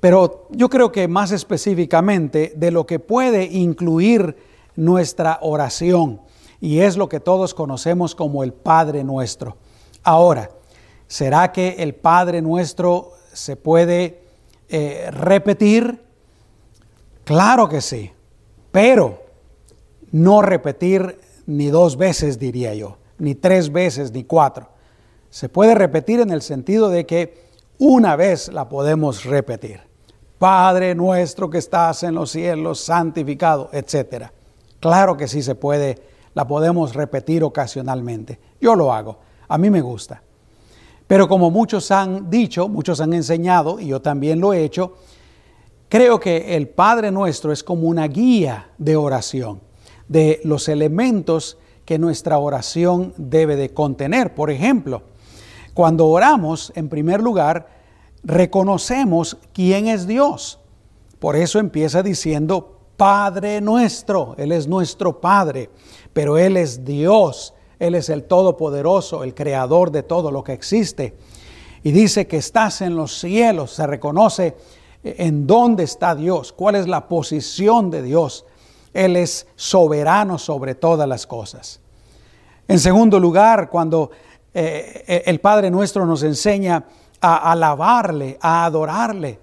Pero 0.01 0.47
yo 0.49 0.67
creo 0.67 0.91
que 0.91 1.07
más 1.07 1.31
específicamente 1.31 2.53
de 2.55 2.71
lo 2.71 2.85
que 2.85 2.99
puede 2.99 3.45
incluir 3.45 4.35
nuestra 4.75 5.37
oración, 5.41 6.19
y 6.59 6.79
es 6.79 6.97
lo 6.97 7.07
que 7.07 7.19
todos 7.19 7.53
conocemos 7.53 8.15
como 8.15 8.43
el 8.43 8.51
Padre 8.51 9.03
nuestro. 9.03 9.57
Ahora, 10.03 10.49
¿será 11.07 11.51
que 11.51 11.75
el 11.79 11.93
Padre 11.93 12.41
nuestro 12.41 13.13
se 13.31 13.55
puede 13.55 14.23
eh, 14.69 15.09
repetir? 15.11 16.01
Claro 17.23 17.69
que 17.69 17.81
sí, 17.81 18.11
pero 18.71 19.21
no 20.11 20.41
repetir 20.41 21.19
ni 21.45 21.67
dos 21.67 21.95
veces, 21.95 22.39
diría 22.39 22.73
yo, 22.73 22.97
ni 23.19 23.35
tres 23.35 23.71
veces, 23.71 24.11
ni 24.11 24.23
cuatro. 24.23 24.67
Se 25.29 25.47
puede 25.47 25.75
repetir 25.75 26.21
en 26.21 26.31
el 26.31 26.41
sentido 26.41 26.89
de 26.89 27.05
que 27.05 27.43
una 27.77 28.15
vez 28.15 28.51
la 28.51 28.67
podemos 28.67 29.25
repetir. 29.25 29.90
Padre 30.41 30.95
nuestro 30.95 31.51
que 31.51 31.59
estás 31.59 32.01
en 32.01 32.15
los 32.15 32.31
cielos, 32.31 32.79
santificado, 32.79 33.69
etc. 33.73 34.25
Claro 34.79 35.15
que 35.15 35.27
sí 35.27 35.43
se 35.43 35.53
puede, 35.53 35.99
la 36.33 36.47
podemos 36.47 36.95
repetir 36.95 37.43
ocasionalmente. 37.43 38.39
Yo 38.59 38.75
lo 38.75 38.91
hago, 38.91 39.19
a 39.47 39.59
mí 39.59 39.69
me 39.69 39.81
gusta. 39.81 40.23
Pero 41.05 41.27
como 41.27 41.51
muchos 41.51 41.91
han 41.91 42.31
dicho, 42.31 42.67
muchos 42.67 43.01
han 43.01 43.13
enseñado, 43.13 43.79
y 43.79 43.89
yo 43.89 44.01
también 44.01 44.39
lo 44.39 44.51
he 44.51 44.63
hecho, 44.63 44.95
creo 45.87 46.19
que 46.19 46.55
el 46.55 46.69
Padre 46.69 47.11
nuestro 47.11 47.51
es 47.51 47.63
como 47.63 47.87
una 47.87 48.07
guía 48.07 48.71
de 48.79 48.95
oración, 48.95 49.61
de 50.07 50.41
los 50.43 50.67
elementos 50.69 51.59
que 51.85 51.99
nuestra 51.99 52.39
oración 52.39 53.13
debe 53.15 53.55
de 53.57 53.75
contener. 53.75 54.33
Por 54.33 54.49
ejemplo, 54.49 55.03
cuando 55.75 56.07
oramos, 56.07 56.73
en 56.73 56.89
primer 56.89 57.21
lugar, 57.21 57.80
reconocemos 58.23 59.37
quién 59.53 59.87
es 59.87 60.07
Dios. 60.07 60.59
Por 61.19 61.35
eso 61.35 61.59
empieza 61.59 62.03
diciendo 62.03 62.79
Padre 62.97 63.61
nuestro. 63.61 64.35
Él 64.37 64.51
es 64.51 64.67
nuestro 64.67 65.19
Padre, 65.19 65.69
pero 66.13 66.37
Él 66.37 66.57
es 66.57 66.83
Dios. 66.85 67.53
Él 67.79 67.95
es 67.95 68.09
el 68.09 68.23
Todopoderoso, 68.25 69.23
el 69.23 69.33
Creador 69.33 69.91
de 69.91 70.03
todo 70.03 70.31
lo 70.31 70.43
que 70.43 70.53
existe. 70.53 71.15
Y 71.83 71.91
dice 71.91 72.27
que 72.27 72.37
estás 72.37 72.81
en 72.81 72.95
los 72.95 73.19
cielos. 73.19 73.71
Se 73.71 73.87
reconoce 73.87 74.55
en 75.03 75.47
dónde 75.47 75.83
está 75.83 76.13
Dios, 76.13 76.53
cuál 76.53 76.75
es 76.75 76.87
la 76.87 77.07
posición 77.07 77.89
de 77.89 78.03
Dios. 78.03 78.45
Él 78.93 79.15
es 79.15 79.47
soberano 79.55 80.37
sobre 80.37 80.75
todas 80.75 81.07
las 81.07 81.25
cosas. 81.25 81.79
En 82.67 82.77
segundo 82.77 83.19
lugar, 83.19 83.69
cuando 83.69 84.11
eh, 84.53 85.23
el 85.25 85.39
Padre 85.39 85.71
nuestro 85.71 86.05
nos 86.05 86.23
enseña 86.23 86.85
a 87.21 87.51
alabarle, 87.51 88.37
a 88.41 88.65
adorarle. 88.65 89.39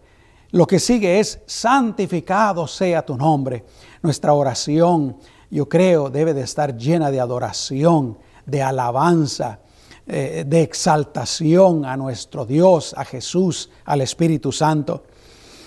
Lo 0.51 0.67
que 0.67 0.79
sigue 0.79 1.21
es 1.21 1.41
santificado 1.47 2.67
sea 2.67 3.05
tu 3.05 3.17
nombre. 3.17 3.65
Nuestra 4.03 4.33
oración, 4.33 5.17
yo 5.51 5.69
creo, 5.69 6.11
debe 6.11 6.35
de 6.35 6.43
estar 6.43 6.77
llena 6.77 7.11
de 7.11 7.21
adoración, 7.21 8.19
de 8.45 8.63
alabanza, 8.63 9.61
eh, 10.07 10.45
de 10.47 10.63
exaltación 10.63 11.85
a 11.85 11.97
nuestro 11.97 12.47
Dios, 12.47 12.95
a 12.97 13.05
Jesús, 13.05 13.71
al 13.85 14.01
Espíritu 14.01 14.53
Santo. 14.53 15.05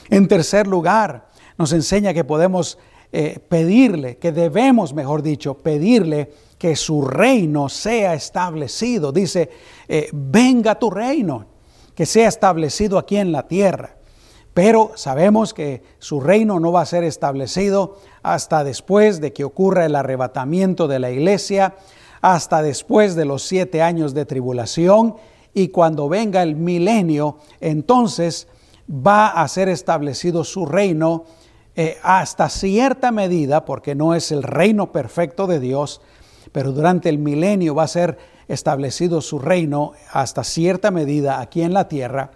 En 0.10 0.28
tercer 0.28 0.66
lugar, 0.66 1.30
nos 1.58 1.72
enseña 1.74 2.14
que 2.14 2.24
podemos 2.24 2.80
eh, 3.12 3.40
pedirle, 3.48 4.18
que 4.18 4.32
debemos, 4.32 4.94
mejor 4.94 5.22
dicho, 5.22 5.54
pedirle 5.54 6.32
que 6.58 6.76
su 6.76 7.04
reino 7.04 7.70
sea 7.70 8.14
establecido. 8.16 9.12
Dice, 9.12 9.50
eh, 9.88 10.10
venga 10.12 10.80
tu 10.80 10.90
reino, 10.90 11.46
que 12.02 12.08
sea 12.08 12.28
establecido 12.28 12.98
aquí 12.98 13.18
en 13.18 13.32
la 13.32 13.48
tierra. 13.48 13.98
Pero 14.56 14.92
sabemos 14.96 15.54
que 15.54 15.84
su 16.00 16.20
reino 16.20 16.60
no 16.60 16.72
va 16.72 16.82
a 16.82 16.86
ser 16.88 17.04
establecido 17.04 18.00
hasta 18.24 18.64
después 18.64 19.22
de 19.22 19.34
que 19.34 19.44
ocurra 19.44 19.86
el 19.86 19.96
arrebatamiento 19.96 20.88
de 20.88 20.98
la 20.98 21.12
iglesia, 21.12 21.76
hasta 22.20 22.64
después 22.64 23.14
de 23.14 23.26
los 23.26 23.44
siete 23.44 23.84
años 23.84 24.16
de 24.16 24.26
tribulación 24.26 25.18
y 25.54 25.68
cuando 25.68 26.10
venga 26.10 26.42
el 26.42 26.56
milenio, 26.56 27.38
entonces 27.60 28.48
va 28.90 29.28
a 29.28 29.48
ser 29.48 29.70
establecido 29.70 30.44
su 30.44 30.66
reino 30.66 31.26
eh, 31.76 31.98
hasta 32.02 32.50
cierta 32.50 33.12
medida, 33.12 33.64
porque 33.64 33.94
no 33.94 34.16
es 34.16 34.32
el 34.32 34.42
reino 34.42 34.92
perfecto 34.92 35.46
de 35.46 35.60
Dios, 35.60 36.02
pero 36.52 36.72
durante 36.72 37.10
el 37.10 37.18
milenio 37.18 37.76
va 37.76 37.84
a 37.84 37.88
ser 37.88 38.18
establecido 38.48 39.22
su 39.22 39.40
reino 39.40 39.94
hasta 40.12 40.44
cierta 40.44 40.92
medida 40.92 41.40
aquí 41.40 41.62
en 41.62 41.74
la 41.74 41.88
tierra. 41.88 42.32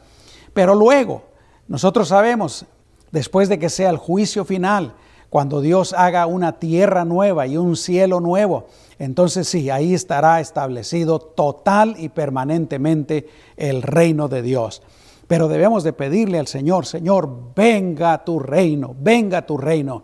Pero 0.54 0.76
luego, 0.76 1.24
nosotros 1.68 2.08
sabemos, 2.08 2.66
después 3.12 3.50
de 3.50 3.60
que 3.60 3.70
sea 3.70 3.90
el 3.90 3.98
juicio 3.98 4.46
final, 4.46 4.94
cuando 5.30 5.60
Dios 5.60 5.94
haga 5.94 6.28
una 6.28 6.60
tierra 6.60 7.04
nueva 7.04 7.46
y 7.48 7.58
un 7.58 7.76
cielo 7.76 8.22
nuevo, 8.22 8.68
entonces 9.00 9.50
sí, 9.50 9.70
ahí 9.70 9.94
estará 9.94 10.40
establecido 10.40 11.20
total 11.20 11.96
y 11.98 12.10
permanentemente 12.10 13.28
el 13.58 13.82
reino 13.82 14.30
de 14.30 14.42
Dios. 14.42 14.82
Pero 15.28 15.48
debemos 15.48 15.84
de 15.84 15.92
pedirle 15.92 16.40
al 16.40 16.48
Señor, 16.48 16.86
Señor, 16.86 17.54
venga 17.56 18.24
tu 18.24 18.40
reino, 18.40 18.96
venga 18.98 19.46
tu 19.46 19.58
reino. 19.58 20.04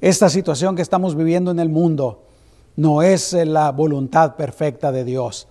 Esta 0.00 0.30
situación 0.30 0.76
que 0.76 0.82
estamos 0.82 1.16
viviendo 1.16 1.50
en 1.50 1.58
el 1.58 1.68
mundo 1.68 2.27
no 2.78 3.02
es 3.02 3.32
la 3.32 3.72
voluntad 3.72 4.36
perfecta 4.36 4.92
de 4.92 5.02
Dios. 5.04 5.48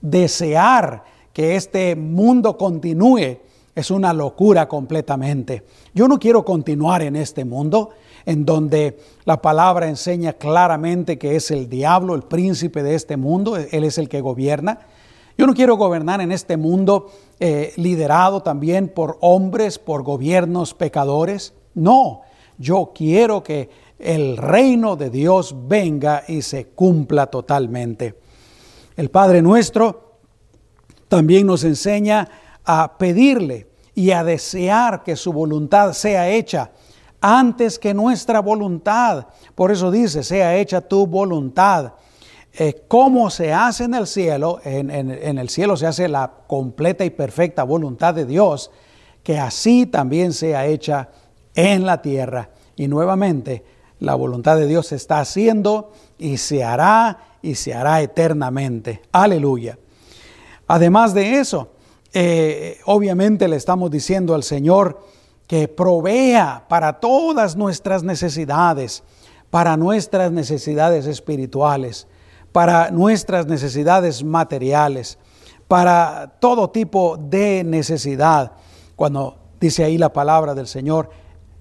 Desear 0.00 1.04
que 1.32 1.54
este 1.54 1.94
mundo 1.94 2.58
continúe 2.58 3.38
es 3.76 3.92
una 3.92 4.12
locura 4.12 4.66
completamente. 4.66 5.62
Yo 5.94 6.08
no 6.08 6.18
quiero 6.18 6.44
continuar 6.44 7.02
en 7.02 7.14
este 7.14 7.44
mundo 7.44 7.90
en 8.26 8.44
donde 8.44 8.98
la 9.24 9.40
palabra 9.40 9.88
enseña 9.88 10.32
claramente 10.32 11.16
que 11.16 11.36
es 11.36 11.52
el 11.52 11.68
diablo, 11.68 12.16
el 12.16 12.24
príncipe 12.24 12.82
de 12.82 12.96
este 12.96 13.16
mundo, 13.16 13.56
él 13.56 13.84
es 13.84 13.96
el 13.96 14.08
que 14.08 14.20
gobierna. 14.20 14.80
Yo 15.38 15.46
no 15.46 15.54
quiero 15.54 15.76
gobernar 15.76 16.20
en 16.22 16.32
este 16.32 16.56
mundo 16.56 17.06
eh, 17.38 17.72
liderado 17.76 18.42
también 18.42 18.88
por 18.88 19.16
hombres, 19.20 19.78
por 19.78 20.02
gobiernos 20.02 20.74
pecadores. 20.74 21.54
No, 21.72 22.22
yo 22.58 22.90
quiero 22.94 23.44
que 23.44 23.70
el 23.98 24.36
reino 24.36 24.96
de 24.96 25.10
Dios 25.10 25.54
venga 25.66 26.24
y 26.26 26.42
se 26.42 26.66
cumpla 26.68 27.26
totalmente. 27.26 28.18
El 28.96 29.10
Padre 29.10 29.42
nuestro 29.42 30.18
también 31.08 31.46
nos 31.46 31.64
enseña 31.64 32.28
a 32.64 32.96
pedirle 32.98 33.68
y 33.94 34.10
a 34.10 34.24
desear 34.24 35.02
que 35.02 35.16
su 35.16 35.32
voluntad 35.32 35.92
sea 35.92 36.28
hecha 36.28 36.72
antes 37.20 37.78
que 37.78 37.94
nuestra 37.94 38.40
voluntad. 38.40 39.28
Por 39.54 39.70
eso 39.70 39.90
dice, 39.90 40.22
sea 40.22 40.56
hecha 40.56 40.80
tu 40.80 41.06
voluntad. 41.06 41.94
Eh, 42.52 42.84
como 42.86 43.30
se 43.30 43.52
hace 43.52 43.84
en 43.84 43.94
el 43.94 44.06
cielo, 44.06 44.60
en, 44.64 44.90
en 44.90 45.38
el 45.38 45.48
cielo 45.48 45.76
se 45.76 45.86
hace 45.86 46.06
la 46.08 46.30
completa 46.46 47.04
y 47.04 47.10
perfecta 47.10 47.64
voluntad 47.64 48.14
de 48.14 48.26
Dios, 48.26 48.70
que 49.22 49.38
así 49.38 49.86
también 49.86 50.32
sea 50.32 50.66
hecha 50.66 51.08
en 51.54 51.86
la 51.86 52.02
tierra. 52.02 52.50
Y 52.76 52.88
nuevamente, 52.88 53.64
la 54.04 54.14
voluntad 54.14 54.56
de 54.56 54.66
Dios 54.66 54.88
se 54.88 54.96
está 54.96 55.20
haciendo 55.20 55.92
y 56.18 56.36
se 56.36 56.62
hará 56.62 57.18
y 57.42 57.56
se 57.56 57.74
hará 57.74 58.00
eternamente. 58.00 59.02
Aleluya. 59.12 59.78
Además 60.66 61.12
de 61.14 61.40
eso, 61.40 61.68
eh, 62.12 62.78
obviamente 62.86 63.48
le 63.48 63.56
estamos 63.56 63.90
diciendo 63.90 64.34
al 64.34 64.42
Señor 64.42 65.00
que 65.46 65.68
provea 65.68 66.64
para 66.68 67.00
todas 67.00 67.56
nuestras 67.56 68.02
necesidades, 68.02 69.02
para 69.50 69.76
nuestras 69.76 70.32
necesidades 70.32 71.06
espirituales, 71.06 72.06
para 72.52 72.90
nuestras 72.90 73.46
necesidades 73.46 74.24
materiales, 74.24 75.18
para 75.68 76.34
todo 76.40 76.70
tipo 76.70 77.16
de 77.18 77.62
necesidad. 77.64 78.52
Cuando 78.96 79.36
dice 79.60 79.84
ahí 79.84 79.98
la 79.98 80.12
palabra 80.12 80.54
del 80.54 80.66
Señor, 80.66 81.10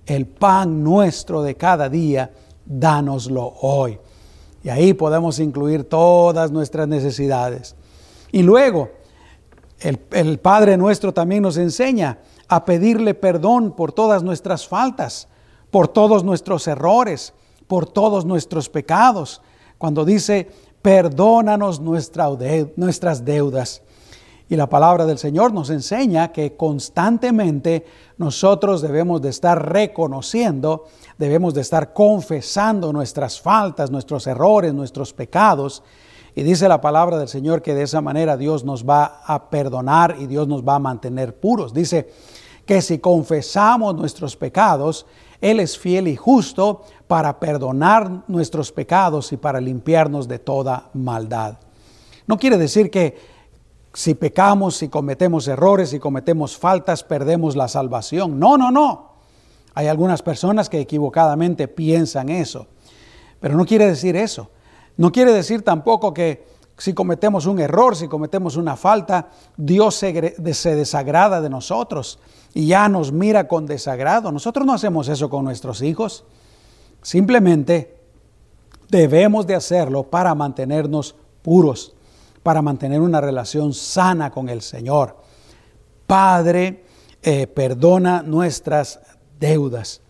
el 0.05 0.25
pan 0.25 0.83
nuestro 0.83 1.41
de 1.41 1.55
cada 1.55 1.89
día, 1.89 2.31
dánoslo 2.65 3.53
hoy. 3.61 3.99
Y 4.63 4.69
ahí 4.69 4.93
podemos 4.93 5.39
incluir 5.39 5.83
todas 5.83 6.51
nuestras 6.51 6.87
necesidades. 6.87 7.75
Y 8.31 8.43
luego, 8.43 8.89
el, 9.79 10.39
Padre 10.39 10.77
nuestro 10.77 11.13
también 11.13 11.43
nos 11.43 11.57
enseña 11.57 12.19
a 12.47 12.63
pedirle 12.63 13.13
perdón 13.13 13.73
por 13.73 13.91
todas 13.91 14.23
nuestras 14.23 14.67
faltas, 14.67 15.27
por 15.69 15.87
todos 15.89 16.23
nuestros 16.23 16.67
errores, 16.67 17.33
por 17.67 17.85
todos 17.85 18.25
nuestros 18.25 18.69
pecados. 18.69 19.41
Cuando 19.77 20.05
dice, 20.05 20.49
perdónanos 20.81 21.81
nuestras 21.81 23.25
deudas. 23.25 23.81
Y 24.49 24.55
la 24.55 24.67
palabra 24.67 25.05
del 25.05 25.17
Señor 25.17 25.53
nos 25.53 25.69
enseña 25.69 26.31
que 26.31 26.55
constantemente 26.55 27.85
nosotros 28.17 28.81
debemos 28.81 29.21
de 29.21 29.29
estar 29.29 29.71
reconociendo, 29.71 30.85
debemos 31.17 31.53
de 31.53 31.61
estar 31.61 31.93
confesando 31.93 32.93
nuestras 32.93 33.39
faltas, 33.39 33.89
nuestros 33.89 34.27
errores, 34.27 34.73
nuestros 34.73 35.13
pecados 35.13 35.83
y 36.35 36.43
dice 36.43 36.67
la 36.67 36.81
palabra 36.81 37.17
del 37.19 37.27
Señor 37.27 37.61
que 37.61 37.75
de 37.75 37.83
esa 37.83 38.01
manera 38.01 38.37
Dios 38.37 38.63
nos 38.63 38.87
va 38.87 39.21
a 39.25 39.49
perdonar 39.49 40.15
y 40.19 40.25
Dios 40.25 40.47
nos 40.47 40.63
va 40.63 40.75
a 40.75 40.79
mantener 40.79 41.35
puros. 41.35 41.73
Dice 41.73 42.09
que 42.65 42.81
si 42.81 42.97
confesamos 42.99 43.95
nuestros 43.95 44.35
pecados, 44.35 45.05
Él 45.41 45.59
es 45.59 45.77
fiel 45.77 46.07
y 46.07 46.15
justo 46.15 46.81
para 47.07 47.39
perdonar 47.39 48.23
nuestros 48.27 48.71
pecados 48.71 49.31
y 49.31 49.37
para 49.37 49.61
limpiarnos 49.61 50.27
de 50.27 50.39
toda 50.39 50.89
maldad. 50.93 51.57
No 52.25 52.39
quiere 52.39 52.57
decir 52.57 52.89
que 52.89 53.32
si 53.93 54.15
pecamos, 54.15 54.75
si 54.77 54.89
cometemos 54.89 55.47
errores, 55.47 55.89
si 55.89 55.99
cometemos 55.99 56.57
faltas, 56.57 57.03
perdemos 57.03 57.55
la 57.55 57.67
salvación. 57.67 58.39
No, 58.39 58.57
no, 58.57 58.71
no. 58.71 59.13
Hay 59.75 59.87
algunas 59.87 60.21
personas 60.21 60.69
que 60.69 60.79
equivocadamente 60.79 61.67
piensan 61.67 62.29
eso, 62.29 62.67
pero 63.39 63.55
no 63.55 63.65
quiere 63.65 63.87
decir 63.87 64.15
eso. 64.15 64.49
No 64.97 65.11
quiere 65.11 65.31
decir 65.31 65.63
tampoco 65.63 66.13
que 66.13 66.45
si 66.77 66.93
cometemos 66.93 67.45
un 67.45 67.59
error, 67.59 67.95
si 67.95 68.07
cometemos 68.07 68.55
una 68.55 68.75
falta, 68.75 69.29
Dios 69.57 69.95
se, 69.95 70.11
desagrada 70.11 71.41
de 71.41 71.49
nosotros 71.49 72.19
y 72.53 72.67
ya 72.67 72.89
nos 72.89 73.11
mira 73.11 73.47
con 73.47 73.65
desagrado. 73.65 74.31
Nosotros 74.31 74.65
no 74.65 74.73
hacemos 74.73 75.07
eso 75.07 75.29
con 75.29 75.45
nuestros 75.45 75.81
hijos. 75.81 76.25
Simplemente 77.01 77.97
debemos 78.89 79.47
de 79.47 79.55
hacerlo 79.55 80.03
para 80.03 80.35
mantenernos 80.35 81.15
puros, 81.41 81.95
para 82.43 82.61
mantener 82.61 83.01
una 83.01 83.21
relación 83.21 83.73
sana 83.73 84.29
con 84.29 84.49
el 84.49 84.61
Señor. 84.61 85.17
Padre, 86.05 86.83
eh, 87.21 87.47
perdona 87.47 88.21
nuestras 88.21 88.99
deudas. 89.39 90.01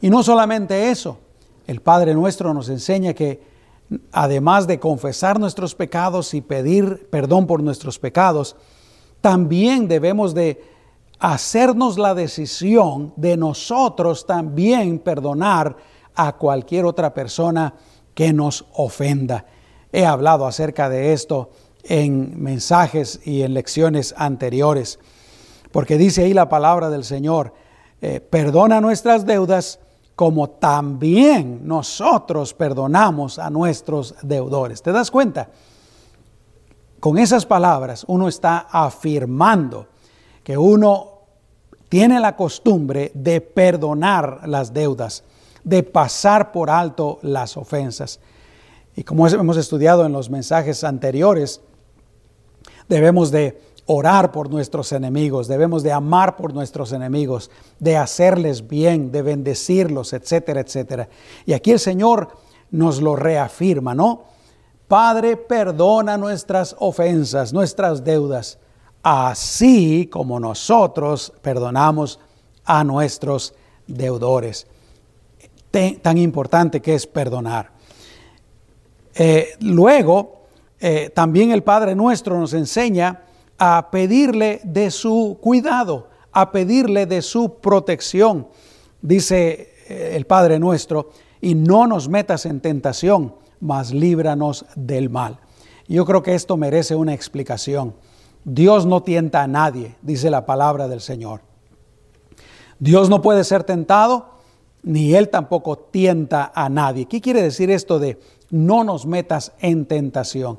Y 0.00 0.08
no 0.08 0.22
solamente 0.22 0.90
eso, 0.90 1.18
el 1.66 1.80
Padre 1.80 2.14
nuestro 2.14 2.54
nos 2.54 2.68
enseña 2.68 3.12
que 3.12 3.42
además 4.12 4.66
de 4.66 4.78
confesar 4.78 5.38
nuestros 5.38 5.74
pecados 5.74 6.32
y 6.34 6.40
pedir 6.40 7.08
perdón 7.10 7.46
por 7.46 7.62
nuestros 7.62 7.98
pecados, 7.98 8.56
también 9.20 9.88
debemos 9.88 10.34
de 10.34 10.62
hacernos 11.18 11.98
la 11.98 12.14
decisión 12.14 13.12
de 13.16 13.36
nosotros 13.36 14.26
también 14.26 14.98
perdonar 14.98 15.76
a 16.14 16.36
cualquier 16.36 16.84
otra 16.84 17.14
persona 17.14 17.74
que 18.14 18.32
nos 18.32 18.66
ofenda. 18.74 19.46
He 19.92 20.04
hablado 20.04 20.46
acerca 20.46 20.88
de 20.88 21.12
esto 21.12 21.50
en 21.84 22.42
mensajes 22.42 23.20
y 23.24 23.42
en 23.42 23.54
lecciones 23.54 24.14
anteriores, 24.16 24.98
porque 25.72 25.98
dice 25.98 26.24
ahí 26.24 26.34
la 26.34 26.48
palabra 26.48 26.90
del 26.90 27.04
Señor, 27.04 27.54
eh, 28.00 28.20
perdona 28.20 28.80
nuestras 28.80 29.26
deudas 29.26 29.80
como 30.14 30.50
también 30.50 31.66
nosotros 31.66 32.54
perdonamos 32.54 33.38
a 33.38 33.50
nuestros 33.50 34.14
deudores. 34.22 34.82
¿Te 34.82 34.92
das 34.92 35.10
cuenta? 35.10 35.48
con 37.04 37.18
esas 37.18 37.44
palabras 37.44 38.02
uno 38.08 38.28
está 38.28 38.66
afirmando 38.70 39.88
que 40.42 40.56
uno 40.56 41.18
tiene 41.90 42.18
la 42.18 42.34
costumbre 42.34 43.12
de 43.12 43.42
perdonar 43.42 44.48
las 44.48 44.72
deudas, 44.72 45.22
de 45.64 45.82
pasar 45.82 46.50
por 46.50 46.70
alto 46.70 47.18
las 47.20 47.58
ofensas. 47.58 48.20
Y 48.96 49.04
como 49.04 49.28
hemos 49.28 49.58
estudiado 49.58 50.06
en 50.06 50.12
los 50.12 50.30
mensajes 50.30 50.82
anteriores, 50.82 51.60
debemos 52.88 53.30
de 53.30 53.60
orar 53.86 54.32
por 54.32 54.50
nuestros 54.50 54.92
enemigos, 54.92 55.46
debemos 55.46 55.82
de 55.82 55.92
amar 55.92 56.36
por 56.36 56.54
nuestros 56.54 56.92
enemigos, 56.92 57.50
de 57.78 57.96
hacerles 57.96 58.66
bien, 58.66 59.12
de 59.12 59.22
bendecirlos, 59.22 60.12
etcétera, 60.12 60.60
etcétera. 60.60 61.08
Y 61.44 61.52
aquí 61.52 61.72
el 61.72 61.78
Señor 61.78 62.28
nos 62.70 63.00
lo 63.00 63.14
reafirma, 63.14 63.94
¿no? 63.94 64.24
Padre, 64.88 65.36
perdona 65.36 66.16
nuestras 66.16 66.76
ofensas, 66.78 67.52
nuestras 67.52 68.04
deudas, 68.04 68.58
así 69.02 70.08
como 70.10 70.40
nosotros 70.40 71.32
perdonamos 71.42 72.20
a 72.64 72.84
nuestros 72.84 73.54
deudores. 73.86 74.66
Tan 76.02 76.18
importante 76.18 76.80
que 76.80 76.94
es 76.94 77.06
perdonar. 77.06 77.70
Eh, 79.14 79.54
luego, 79.60 80.43
eh, 80.86 81.08
también 81.08 81.50
el 81.50 81.62
Padre 81.62 81.94
nuestro 81.94 82.38
nos 82.38 82.52
enseña 82.52 83.22
a 83.56 83.88
pedirle 83.90 84.60
de 84.64 84.90
su 84.90 85.38
cuidado, 85.40 86.10
a 86.30 86.52
pedirle 86.52 87.06
de 87.06 87.22
su 87.22 87.54
protección. 87.54 88.48
Dice 89.00 89.72
eh, 89.88 90.12
el 90.14 90.26
Padre 90.26 90.58
nuestro, 90.58 91.08
y 91.40 91.54
no 91.54 91.86
nos 91.86 92.10
metas 92.10 92.44
en 92.44 92.60
tentación, 92.60 93.34
mas 93.60 93.94
líbranos 93.94 94.66
del 94.76 95.08
mal. 95.08 95.38
Yo 95.88 96.04
creo 96.04 96.22
que 96.22 96.34
esto 96.34 96.58
merece 96.58 96.94
una 96.94 97.14
explicación. 97.14 97.94
Dios 98.44 98.84
no 98.84 99.02
tienta 99.02 99.42
a 99.42 99.46
nadie, 99.46 99.96
dice 100.02 100.28
la 100.28 100.44
palabra 100.44 100.86
del 100.86 101.00
Señor. 101.00 101.40
Dios 102.78 103.08
no 103.08 103.22
puede 103.22 103.44
ser 103.44 103.64
tentado, 103.64 104.34
ni 104.82 105.14
Él 105.14 105.30
tampoco 105.30 105.78
tienta 105.78 106.52
a 106.54 106.68
nadie. 106.68 107.06
¿Qué 107.06 107.22
quiere 107.22 107.40
decir 107.40 107.70
esto 107.70 107.98
de 107.98 108.20
no 108.50 108.84
nos 108.84 109.06
metas 109.06 109.52
en 109.60 109.86
tentación? 109.86 110.58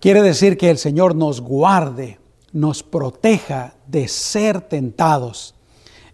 Quiere 0.00 0.20
decir 0.22 0.58
que 0.58 0.68
el 0.68 0.76
Señor 0.76 1.14
nos 1.14 1.40
guarde, 1.40 2.18
nos 2.52 2.82
proteja 2.82 3.74
de 3.86 4.08
ser 4.08 4.60
tentados. 4.60 5.54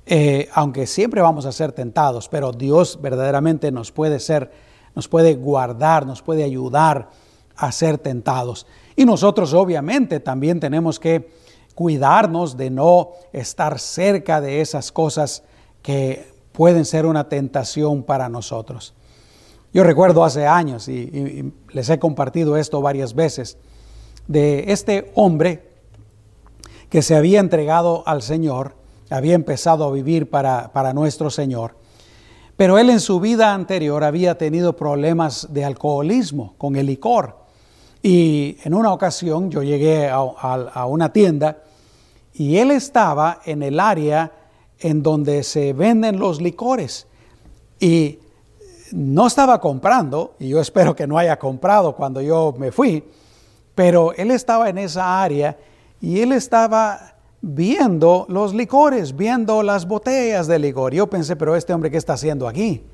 Eh, 0.07 0.49
aunque 0.55 0.87
siempre 0.87 1.21
vamos 1.21 1.47
a 1.47 1.53
ser 1.53 1.73
tentados, 1.73 2.29
pero 2.29 2.53
Dios 2.53 3.01
verdaderamente 3.03 3.73
nos 3.73 3.91
puede 3.91 4.21
ser, 4.21 4.53
nos 4.95 5.09
puede 5.09 5.35
guardar, 5.35 6.07
nos 6.07 6.23
puede 6.23 6.45
ayudar 6.45 7.11
a 7.57 7.73
ser 7.73 7.99
tentados. 7.99 8.67
Y 8.95 9.05
nosotros 9.05 9.53
obviamente 9.53 10.21
también 10.21 10.61
tenemos 10.61 11.01
que 11.01 11.31
cuidarnos 11.75 12.57
de 12.57 12.71
no 12.71 13.11
estar 13.33 13.81
cerca 13.81 14.41
de 14.41 14.61
esas 14.61 14.93
cosas 14.93 15.43
que 15.83 16.33
pueden 16.53 16.85
ser 16.85 17.05
una 17.05 17.29
tentación 17.29 18.05
para 18.05 18.29
nosotros. 18.29 18.95
Yo 19.73 19.83
recuerdo 19.83 20.25
hace 20.25 20.47
años, 20.47 20.87
y 20.89 21.53
les 21.71 21.89
he 21.89 21.99
compartido 21.99 22.57
esto 22.57 22.83
varias 22.83 23.15
veces, 23.15 23.57
de 24.29 24.73
este 24.73 25.11
hombre 25.15 25.71
que 26.89 27.03
se 27.03 27.15
había 27.15 27.41
entregado 27.41 28.03
al 28.07 28.23
Señor, 28.23 28.75
había 29.11 29.35
empezado 29.35 29.85
a 29.85 29.93
vivir 29.93 30.29
para, 30.29 30.93
nuestro 30.95 31.31
Señor, 31.31 31.75
pero 32.57 32.79
él 32.79 32.91
en 32.91 33.01
su 33.01 33.19
vida 33.19 33.55
anterior 33.55 34.05
había 34.05 34.37
tenido 34.37 34.75
problemas 34.77 35.49
de 35.53 35.65
alcoholismo 35.65 36.55
con 36.59 36.77
el 36.77 36.87
licor. 36.87 37.39
Y 38.03 38.59
en 38.65 38.75
una 38.75 38.93
ocasión 38.93 39.51
yo 39.51 39.63
llegué 39.63 40.09
a, 40.09 40.17
a 40.17 40.87
una 40.87 41.13
tienda 41.13 41.63
y 42.35 42.59
él 42.59 42.71
estaba 42.71 43.41
en 43.45 43.63
el 43.63 43.81
área 43.81 44.33
en 44.81 45.03
donde 45.03 45.43
se 45.45 45.73
venden 45.73 46.19
los 46.19 46.41
licores. 46.41 47.07
Y 47.81 48.19
no 48.93 49.27
estaba 49.27 49.61
comprando, 49.61 50.35
y 50.39 50.49
yo 50.49 50.61
espero 50.61 50.95
que 50.95 51.07
no 51.07 51.19
haya 51.19 51.39
comprado 51.39 51.95
cuando 51.97 52.21
yo 52.21 52.55
me 52.59 52.71
fui, 52.71 53.03
pero 53.75 54.13
él 54.15 54.31
estaba 54.31 54.69
en 54.69 54.79
esa 54.79 55.23
área 55.23 55.57
y 56.01 56.21
él 56.21 56.33
estaba 56.33 57.15
viendo 57.41 58.27
los 58.29 58.55
licores, 58.55 59.17
viendo 59.17 59.63
las 59.63 59.87
botellas 59.87 60.47
de 60.47 60.59
licor. 60.59 60.95
Yo 60.95 61.09
pensé, 61.09 61.37
pero 61.37 61.57
este 61.57 61.73
hombre, 61.73 61.91
¿qué 61.91 61.97
está 61.97 62.13
haciendo 62.15 62.47
aquí? 62.47 62.85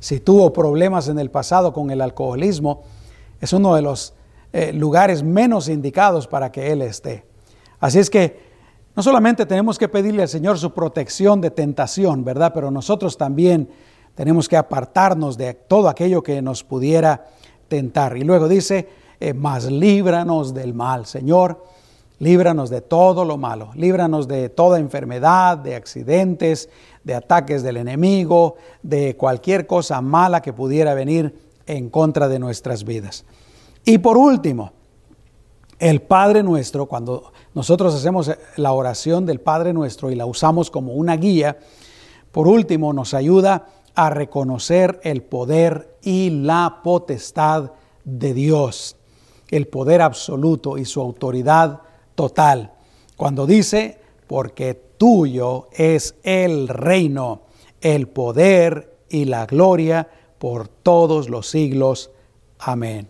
Si 0.00 0.20
tuvo 0.20 0.52
problemas 0.52 1.08
en 1.08 1.18
el 1.18 1.30
pasado 1.30 1.72
con 1.72 1.90
el 1.90 2.00
alcoholismo, 2.00 2.82
es 3.40 3.52
uno 3.52 3.74
de 3.74 3.82
los 3.82 4.14
eh, 4.52 4.72
lugares 4.72 5.22
menos 5.22 5.68
indicados 5.68 6.26
para 6.26 6.50
que 6.50 6.72
él 6.72 6.82
esté. 6.82 7.24
Así 7.80 7.98
es 7.98 8.08
que 8.08 8.48
no 8.96 9.02
solamente 9.02 9.46
tenemos 9.46 9.78
que 9.78 9.88
pedirle 9.88 10.22
al 10.22 10.28
Señor 10.28 10.58
su 10.58 10.72
protección 10.72 11.40
de 11.40 11.50
tentación, 11.50 12.24
¿verdad? 12.24 12.52
Pero 12.54 12.70
nosotros 12.70 13.16
también 13.16 13.68
tenemos 14.14 14.48
que 14.48 14.56
apartarnos 14.56 15.36
de 15.36 15.54
todo 15.54 15.88
aquello 15.88 16.22
que 16.22 16.42
nos 16.42 16.64
pudiera 16.64 17.26
tentar. 17.68 18.16
Y 18.16 18.24
luego 18.24 18.48
dice, 18.48 18.88
eh, 19.20 19.34
más 19.34 19.64
líbranos 19.64 20.54
del 20.54 20.74
mal. 20.74 21.06
Señor, 21.06 21.64
líbranos 22.18 22.70
de 22.70 22.80
todo 22.80 23.24
lo 23.24 23.36
malo, 23.36 23.70
líbranos 23.74 24.28
de 24.28 24.48
toda 24.48 24.78
enfermedad, 24.78 25.58
de 25.58 25.76
accidentes, 25.76 26.68
de 27.04 27.14
ataques 27.14 27.62
del 27.62 27.76
enemigo, 27.76 28.56
de 28.82 29.16
cualquier 29.16 29.66
cosa 29.66 30.00
mala 30.00 30.42
que 30.42 30.52
pudiera 30.52 30.94
venir 30.94 31.36
en 31.66 31.90
contra 31.90 32.28
de 32.28 32.38
nuestras 32.38 32.84
vidas. 32.84 33.24
Y 33.84 33.98
por 33.98 34.18
último, 34.18 34.72
el 35.78 36.02
Padre 36.02 36.42
nuestro, 36.42 36.86
cuando 36.86 37.32
nosotros 37.54 37.94
hacemos 37.94 38.30
la 38.56 38.72
oración 38.72 39.26
del 39.26 39.40
Padre 39.40 39.72
nuestro 39.72 40.10
y 40.10 40.16
la 40.16 40.26
usamos 40.26 40.70
como 40.70 40.94
una 40.94 41.16
guía, 41.16 41.58
por 42.32 42.48
último 42.48 42.92
nos 42.92 43.14
ayuda 43.14 43.66
a 43.94 44.10
reconocer 44.10 45.00
el 45.02 45.22
poder 45.22 45.96
y 46.02 46.30
la 46.30 46.80
potestad 46.82 47.72
de 48.04 48.34
Dios 48.34 48.97
el 49.50 49.66
poder 49.66 50.02
absoluto 50.02 50.78
y 50.78 50.84
su 50.84 51.00
autoridad 51.00 51.80
total. 52.14 52.72
Cuando 53.16 53.46
dice, 53.46 53.98
porque 54.26 54.74
tuyo 54.74 55.68
es 55.72 56.14
el 56.22 56.68
reino, 56.68 57.42
el 57.80 58.08
poder 58.08 58.98
y 59.08 59.24
la 59.24 59.46
gloria 59.46 60.08
por 60.38 60.68
todos 60.68 61.28
los 61.28 61.48
siglos. 61.48 62.10
Amén. 62.58 63.08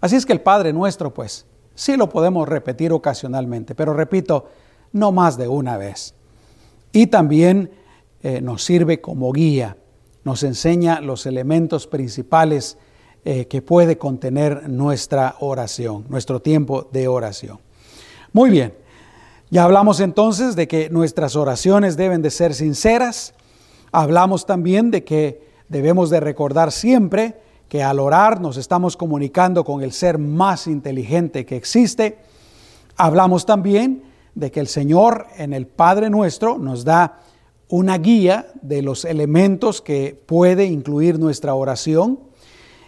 Así 0.00 0.16
es 0.16 0.26
que 0.26 0.32
el 0.32 0.40
Padre 0.40 0.72
nuestro, 0.72 1.12
pues, 1.12 1.46
sí 1.74 1.96
lo 1.96 2.08
podemos 2.08 2.48
repetir 2.48 2.92
ocasionalmente, 2.92 3.74
pero 3.74 3.94
repito, 3.94 4.48
no 4.92 5.12
más 5.12 5.36
de 5.36 5.48
una 5.48 5.76
vez. 5.76 6.14
Y 6.92 7.08
también 7.08 7.70
eh, 8.22 8.40
nos 8.40 8.64
sirve 8.64 9.00
como 9.00 9.32
guía, 9.32 9.76
nos 10.24 10.42
enseña 10.42 11.00
los 11.00 11.26
elementos 11.26 11.86
principales 11.86 12.78
eh, 13.24 13.46
que 13.46 13.62
puede 13.62 13.98
contener 13.98 14.68
nuestra 14.68 15.36
oración, 15.40 16.04
nuestro 16.08 16.40
tiempo 16.40 16.88
de 16.92 17.08
oración. 17.08 17.58
Muy 18.32 18.50
bien, 18.50 18.74
ya 19.50 19.64
hablamos 19.64 20.00
entonces 20.00 20.56
de 20.56 20.68
que 20.68 20.90
nuestras 20.90 21.36
oraciones 21.36 21.96
deben 21.96 22.22
de 22.22 22.30
ser 22.30 22.54
sinceras. 22.54 23.34
Hablamos 23.92 24.46
también 24.46 24.90
de 24.90 25.04
que 25.04 25.40
debemos 25.68 26.10
de 26.10 26.20
recordar 26.20 26.72
siempre 26.72 27.36
que 27.68 27.82
al 27.82 27.98
orar 27.98 28.40
nos 28.40 28.56
estamos 28.56 28.96
comunicando 28.96 29.64
con 29.64 29.82
el 29.82 29.92
ser 29.92 30.18
más 30.18 30.66
inteligente 30.66 31.46
que 31.46 31.56
existe. 31.56 32.18
Hablamos 32.96 33.46
también 33.46 34.02
de 34.34 34.50
que 34.50 34.60
el 34.60 34.68
Señor 34.68 35.26
en 35.36 35.52
el 35.52 35.66
Padre 35.66 36.10
nuestro 36.10 36.58
nos 36.58 36.84
da 36.84 37.20
una 37.68 37.98
guía 37.98 38.48
de 38.62 38.82
los 38.82 39.04
elementos 39.04 39.80
que 39.80 40.20
puede 40.26 40.66
incluir 40.66 41.18
nuestra 41.18 41.54
oración. 41.54 42.18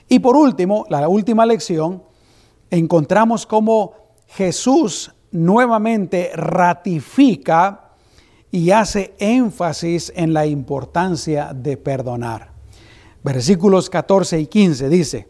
Y 0.09 0.19
por 0.19 0.37
último, 0.37 0.87
la 0.89 1.09
última 1.09 1.45
lección, 1.47 2.03
encontramos 2.71 3.47
cómo 3.47 3.95
Jesús 4.29 5.13
nuevamente 5.31 6.31
ratifica 6.35 7.91
y 8.51 8.71
hace 8.71 9.15
énfasis 9.19 10.13
en 10.15 10.33
la 10.33 10.47
importancia 10.47 11.53
de 11.55 11.77
perdonar. 11.77 12.51
Versículos 13.23 13.91
14 13.91 14.41
y 14.41 14.47
15 14.47 14.89
dice, 14.89 15.29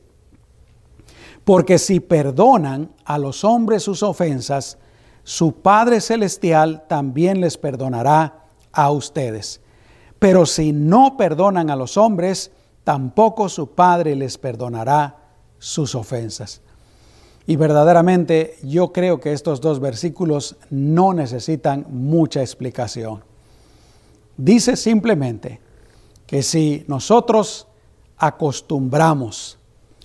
porque 1.44 1.78
si 1.78 2.00
perdonan 2.00 2.92
a 3.05 3.18
los 3.18 3.44
hombres 3.44 3.84
sus 3.84 4.03
ofensas, 4.03 4.78
su 5.22 5.61
Padre 5.61 6.00
Celestial 6.00 6.84
también 6.88 7.40
les 7.40 7.57
perdonará 7.57 8.46
a 8.72 8.90
ustedes. 8.90 9.61
Pero 10.18 10.44
si 10.44 10.72
no 10.72 11.16
perdonan 11.16 11.70
a 11.70 11.76
los 11.76 11.96
hombres, 11.96 12.50
tampoco 12.87 13.49
su 13.49 13.70
Padre 13.70 14.14
les 14.14 14.39
perdonará 14.39 15.16
sus 15.59 15.97
ofensas. 15.97 16.61
Y 17.45 17.57
verdaderamente 17.57 18.59
yo 18.62 18.93
creo 18.93 19.18
que 19.18 19.32
estos 19.32 19.61
dos 19.61 19.80
versículos 19.80 20.55
no 20.70 21.12
necesitan 21.12 21.84
mucha 21.91 22.43
explicación. 22.43 23.24
Dice 24.37 24.76
simplemente 24.76 25.59
que 26.28 26.45
si 26.45 26.84
nosotros 26.87 27.66
acostumbramos, 28.18 29.59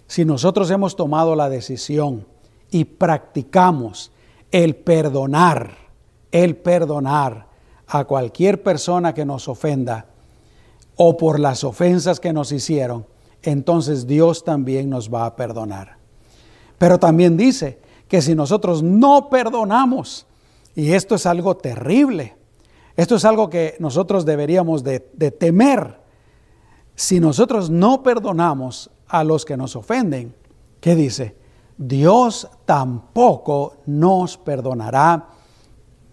si 0.07 0.25
nosotros 0.25 0.71
hemos 0.71 0.95
tomado 0.95 1.35
la 1.35 1.49
decisión 1.49 2.25
y 2.71 2.85
practicamos 2.85 4.11
el 4.49 4.75
perdonar, 4.75 5.75
el 6.31 6.55
perdonar 6.55 7.45
a 7.85 8.05
cualquier 8.05 8.63
persona 8.63 9.13
que 9.13 9.23
nos 9.23 9.47
ofenda 9.47 10.07
o 11.03 11.17
por 11.17 11.39
las 11.39 11.63
ofensas 11.63 12.19
que 12.19 12.31
nos 12.31 12.51
hicieron, 12.51 13.07
entonces 13.41 14.05
Dios 14.05 14.43
también 14.43 14.87
nos 14.87 15.11
va 15.11 15.25
a 15.25 15.35
perdonar. 15.35 15.97
Pero 16.77 16.99
también 16.99 17.37
dice 17.37 17.79
que 18.07 18.21
si 18.21 18.35
nosotros 18.35 18.83
no 18.83 19.27
perdonamos, 19.27 20.27
y 20.75 20.91
esto 20.91 21.15
es 21.15 21.25
algo 21.25 21.57
terrible, 21.57 22.35
esto 22.95 23.15
es 23.15 23.25
algo 23.25 23.49
que 23.49 23.77
nosotros 23.79 24.25
deberíamos 24.25 24.83
de, 24.83 24.99
temer, 24.99 25.99
si 26.93 27.19
nosotros 27.19 27.71
no 27.71 28.03
perdonamos 28.03 28.91
a 29.07 29.23
los 29.23 29.43
que 29.43 29.57
nos 29.57 29.75
ofenden, 29.75 30.35
¿qué 30.79 30.93
dice? 30.93 31.35
Dios 31.79 32.47
tampoco 32.65 33.77
nos 33.87 34.37
perdonará 34.37 35.29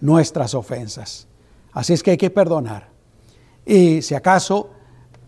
nuestras 0.00 0.54
ofensas. 0.54 1.28
Así 1.72 1.92
es 1.92 2.02
que 2.02 2.12
hay 2.12 2.16
que 2.16 2.30
perdonar. 2.30 2.88
Y 3.66 4.00
si 4.00 4.14
acaso 4.14 4.70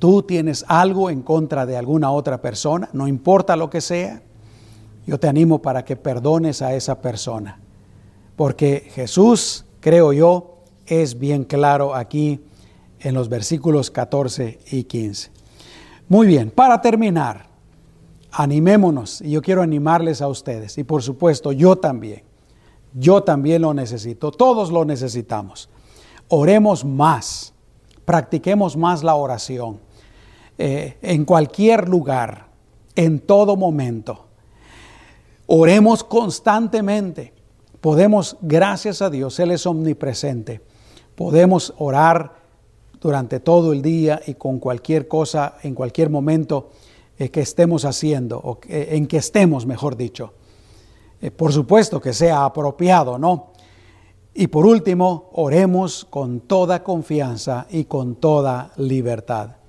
tú 0.00 0.22
tienes 0.22 0.64
algo 0.66 1.10
en 1.10 1.22
contra 1.22 1.66
de 1.66 1.76
alguna 1.76 2.10
otra 2.10 2.40
persona, 2.40 2.88
no 2.92 3.06
importa 3.06 3.54
lo 3.54 3.70
que 3.70 3.80
sea, 3.80 4.22
yo 5.06 5.20
te 5.20 5.28
animo 5.28 5.60
para 5.60 5.84
que 5.84 5.94
perdones 5.94 6.62
a 6.62 6.74
esa 6.74 7.00
persona. 7.00 7.60
Porque 8.34 8.90
Jesús, 8.94 9.66
creo 9.78 10.12
yo, 10.12 10.56
es 10.86 11.18
bien 11.18 11.44
claro 11.44 11.94
aquí 11.94 12.40
en 12.98 13.14
los 13.14 13.28
versículos 13.28 13.90
14 13.90 14.58
y 14.70 14.84
15. 14.84 15.30
Muy 16.08 16.26
bien, 16.26 16.50
para 16.50 16.80
terminar, 16.80 17.46
animémonos 18.32 19.20
y 19.20 19.32
yo 19.32 19.42
quiero 19.42 19.60
animarles 19.60 20.22
a 20.22 20.28
ustedes 20.28 20.78
y 20.78 20.84
por 20.84 21.02
supuesto 21.02 21.52
yo 21.52 21.76
también. 21.76 22.22
Yo 22.94 23.22
también 23.22 23.62
lo 23.62 23.74
necesito, 23.74 24.32
todos 24.32 24.72
lo 24.72 24.84
necesitamos. 24.84 25.68
Oremos 26.28 26.84
más, 26.84 27.52
practiquemos 28.04 28.76
más 28.76 29.04
la 29.04 29.14
oración 29.14 29.89
eh, 30.62 30.98
en 31.00 31.24
cualquier 31.24 31.88
lugar, 31.88 32.48
en 32.94 33.20
todo 33.20 33.56
momento. 33.56 34.26
Oremos 35.46 36.04
constantemente. 36.04 37.32
Podemos, 37.80 38.36
gracias 38.42 39.00
a 39.00 39.08
Dios, 39.08 39.40
Él 39.40 39.52
es 39.52 39.64
omnipresente. 39.64 40.60
Podemos 41.14 41.72
orar 41.78 42.34
durante 43.00 43.40
todo 43.40 43.72
el 43.72 43.80
día 43.80 44.20
y 44.26 44.34
con 44.34 44.58
cualquier 44.58 45.08
cosa, 45.08 45.54
en 45.62 45.74
cualquier 45.74 46.10
momento 46.10 46.68
eh, 47.18 47.30
que 47.30 47.40
estemos 47.40 47.86
haciendo, 47.86 48.38
o 48.38 48.60
en 48.68 49.06
que 49.06 49.16
estemos, 49.16 49.64
mejor 49.64 49.96
dicho. 49.96 50.34
Eh, 51.22 51.30
por 51.30 51.54
supuesto 51.54 52.02
que 52.02 52.12
sea 52.12 52.44
apropiado, 52.44 53.16
¿no? 53.18 53.52
Y 54.34 54.48
por 54.48 54.66
último, 54.66 55.30
oremos 55.32 56.06
con 56.10 56.40
toda 56.40 56.82
confianza 56.82 57.66
y 57.70 57.84
con 57.84 58.16
toda 58.16 58.72
libertad. 58.76 59.59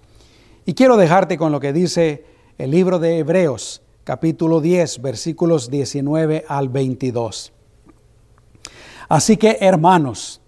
Y 0.63 0.75
quiero 0.75 0.95
dejarte 0.95 1.37
con 1.37 1.51
lo 1.51 1.59
que 1.59 1.73
dice 1.73 2.23
el 2.59 2.69
libro 2.69 2.99
de 2.99 3.17
Hebreos, 3.17 3.81
capítulo 4.03 4.61
10, 4.61 5.01
versículos 5.01 5.71
19 5.71 6.45
al 6.47 6.69
22. 6.69 7.51
Así 9.09 9.37
que, 9.37 9.57
hermanos, 9.59 10.39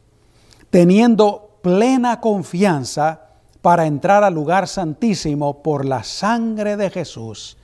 teniendo 0.70 1.58
plena 1.64 2.22
confianza 2.22 3.22
para 3.64 3.88
entrar 3.88 4.24
al 4.24 4.36
lugar 4.36 4.68
santísimo 4.68 5.64
por 5.64 5.84
la 5.84 6.04
sangre 6.04 6.78
de 6.78 6.92
Jesús. 6.92 7.58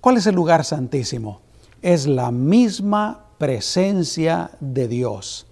¿Cuál 0.00 0.16
es 0.16 0.26
el 0.26 0.34
lugar 0.34 0.64
santísimo? 0.64 1.42
Es 1.80 2.08
la 2.08 2.32
misma 2.32 3.26
presencia 3.38 4.50
de 4.58 4.88
Dios. 4.88 5.46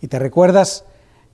Y 0.00 0.08
te 0.08 0.18
recuerdas, 0.18 0.84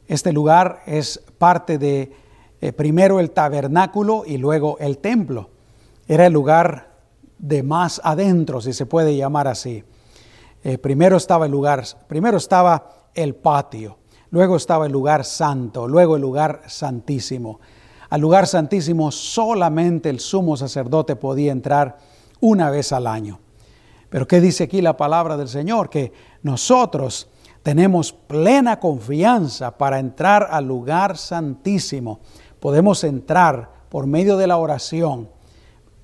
este 0.07 0.32
lugar 0.32 0.82
es 0.84 1.22
parte 1.38 1.78
de 1.78 2.24
eh, 2.69 2.73
primero 2.73 3.21
el 3.21 3.31
tabernáculo 3.31 4.25
y 4.27 4.39
luego 4.39 4.77
el 4.79 4.99
templo. 4.99 5.51
Era 6.07 6.27
el 6.27 6.33
lugar 6.33 6.93
de 7.39 7.62
más 7.62 8.01
adentro, 8.05 8.61
si 8.61 8.73
se 8.73 8.87
puede 8.87 9.17
llamar 9.17 9.49
así. 9.49 9.85
Eh, 10.62 10.79
primero 10.79 11.17
estaba 11.17 11.47
el 11.47 11.53
lugar, 11.53 11.85
primero 12.09 12.37
estaba 12.37 13.09
el 13.15 13.35
patio 13.35 13.99
luego 14.35 14.57
estaba 14.57 14.87
el 14.87 14.93
lugar 14.93 15.25
santo, 15.25 15.87
luego 15.87 16.17
el 16.17 16.23
lugar 16.23 16.62
santísimo. 16.67 17.61
Al 18.11 18.21
lugar 18.21 18.49
santísimo 18.49 19.12
solamente 19.12 20.11
el 20.11 20.19
sumo 20.19 20.57
sacerdote 20.57 21.15
podía 21.15 21.53
entrar 21.53 21.99
una 22.41 22.69
vez 22.69 22.93
al 22.93 23.07
año. 23.07 23.39
Pero 24.11 24.27
¿qué 24.27 24.41
dice 24.41 24.65
aquí 24.65 24.83
la 24.83 24.97
palabra 24.97 25.37
del 25.37 25.47
Señor? 25.47 25.89
Que 25.89 26.12
nosotros 26.43 27.29
tenemos 27.62 28.12
plena 28.12 28.81
confianza 28.81 29.79
para 29.79 30.01
entrar 30.01 30.49
al 30.51 30.67
lugar 30.67 31.17
santísimo. 31.17 32.19
Podemos 32.65 33.05
entrar 33.05 33.85
por 33.91 34.07
medio 34.07 34.39
de 34.39 34.47
la 34.47 34.57
oración, 34.57 35.29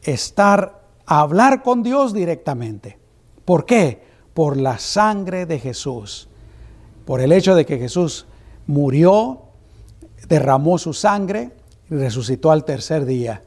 estar, 0.03 0.83
a 1.07 1.21
hablar 1.21 1.63
con 1.63 1.83
Dios 1.83 2.13
directamente. 2.13 2.99
¿Por 3.47 3.65
qué? 3.65 4.03
Por 4.35 4.59
la 4.59 4.79
sangre 4.79 5.47
de 5.47 5.59
Jesús 5.59 6.29
por 7.11 7.21
el 7.21 7.33
hecho 7.33 7.57
de 7.57 7.67
que 7.67 7.77
Jesús 7.77 8.27
murió, 8.69 9.41
derramó 10.29 10.79
su 10.79 10.93
sangre 10.93 11.51
y 11.91 11.95
resucitó 11.97 12.53
al 12.53 12.65
tercer 12.65 13.05
día. 13.05 13.43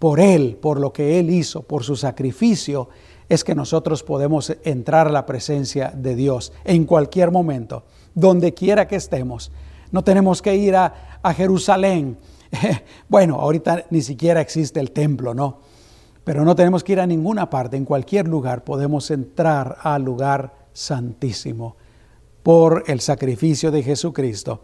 Por 0.00 0.18
Él, 0.18 0.58
por 0.60 0.80
lo 0.80 0.92
que 0.92 1.20
Él 1.20 1.30
hizo, 1.30 1.62
por 1.62 1.84
su 1.84 1.94
sacrificio, 1.94 2.88
es 3.28 3.44
que 3.44 3.54
nosotros 3.54 4.02
podemos 4.02 4.52
entrar 4.64 5.06
a 5.06 5.12
la 5.12 5.26
presencia 5.26 5.92
de 5.94 6.16
Dios 6.16 6.52
en 6.64 6.84
cualquier 6.84 7.30
momento, 7.30 7.84
donde 8.16 8.52
quiera 8.52 8.88
que 8.88 8.96
estemos. 8.96 9.52
No 9.92 10.02
tenemos 10.02 10.42
que 10.42 10.56
ir 10.56 10.74
a, 10.74 10.92
Jerusalén. 11.36 12.18
bueno, 13.08 13.36
ahorita 13.36 13.84
ni 13.90 14.02
siquiera 14.02 14.40
existe 14.40 14.80
el 14.80 14.90
templo, 14.90 15.34
¿no? 15.34 15.60
Pero 16.24 16.44
no 16.44 16.56
tenemos 16.56 16.82
que 16.82 16.92
ir 16.92 17.00
a 17.00 17.06
ninguna 17.06 17.48
parte, 17.48 17.76
en 17.76 17.84
cualquier 17.84 18.26
lugar 18.26 18.64
podemos 18.64 19.10
entrar 19.10 19.76
al 19.82 20.02
lugar 20.02 20.54
santísimo 20.72 21.76
por 22.42 22.84
el 22.86 23.00
sacrificio 23.00 23.70
de 23.70 23.82
Jesucristo. 23.82 24.62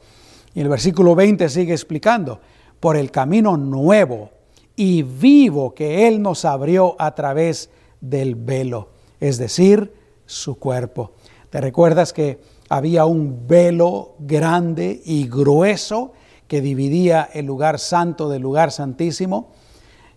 Y 0.55 0.61
el 0.61 0.69
versículo 0.69 1.15
20 1.15 1.49
sigue 1.49 1.73
explicando, 1.73 2.41
por 2.81 2.97
el 2.97 3.11
camino 3.11 3.57
nuevo 3.57 4.31
y 4.77 5.03
vivo 5.03 5.75
que 5.75 6.07
Él 6.07 6.23
nos 6.23 6.45
abrió 6.45 6.97
a 6.99 7.15
través 7.15 7.71
del 8.01 8.35
velo, 8.37 8.91
es 9.21 9.39
decir, 9.39 9.93
su 10.27 10.59
cuerpo. 10.59 11.13
¿Te 11.51 11.61
recuerdas 11.61 12.13
que 12.13 12.41
había 12.69 13.05
un 13.05 13.47
velo 13.47 14.17
grande 14.19 15.01
y 15.05 15.29
grueso 15.29 16.13
que 16.47 16.61
dividía 16.61 17.29
el 17.33 17.47
lugar 17.47 17.79
santo 17.79 18.29
del 18.29 18.43
lugar 18.43 18.73
santísimo? 18.73 19.53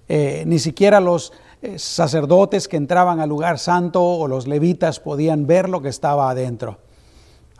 Eh, 0.07 0.43
ni 0.45 0.59
siquiera 0.59 0.99
los 0.99 1.33
eh, 1.61 1.79
sacerdotes 1.79 2.67
que 2.67 2.77
entraban 2.77 3.19
al 3.19 3.29
lugar 3.29 3.59
santo 3.59 4.03
o 4.03 4.27
los 4.27 4.47
levitas 4.47 4.99
podían 4.99 5.47
ver 5.47 5.69
lo 5.69 5.81
que 5.81 5.89
estaba 5.89 6.29
adentro 6.29 6.79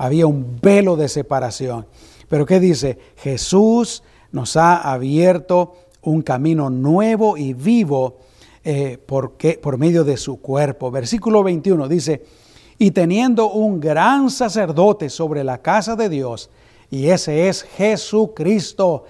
había 0.01 0.25
un 0.25 0.59
velo 0.59 0.95
de 0.95 1.07
separación. 1.07 1.85
Pero 2.27 2.45
¿qué 2.47 2.59
dice? 2.59 2.97
Jesús 3.17 4.01
nos 4.31 4.57
ha 4.57 4.77
abierto 4.91 5.75
un 6.01 6.23
camino 6.23 6.71
nuevo 6.71 7.37
y 7.37 7.53
vivo 7.53 8.17
eh, 8.63 8.97
por 8.97 9.77
medio 9.77 10.03
de 10.03 10.17
su 10.17 10.41
cuerpo. 10.41 10.89
Versículo 10.89 11.43
21 11.43 11.87
dice, 11.87 12.23
y 12.81 12.89
teniendo 12.89 13.51
un 13.51 13.79
gran 13.79 14.31
sacerdote 14.31 15.07
sobre 15.11 15.43
la 15.43 15.59
casa 15.59 15.95
de 15.95 16.09
Dios, 16.09 16.49
y 16.89 17.09
ese 17.09 17.47
es 17.47 17.61
Jesucristo, 17.61 19.03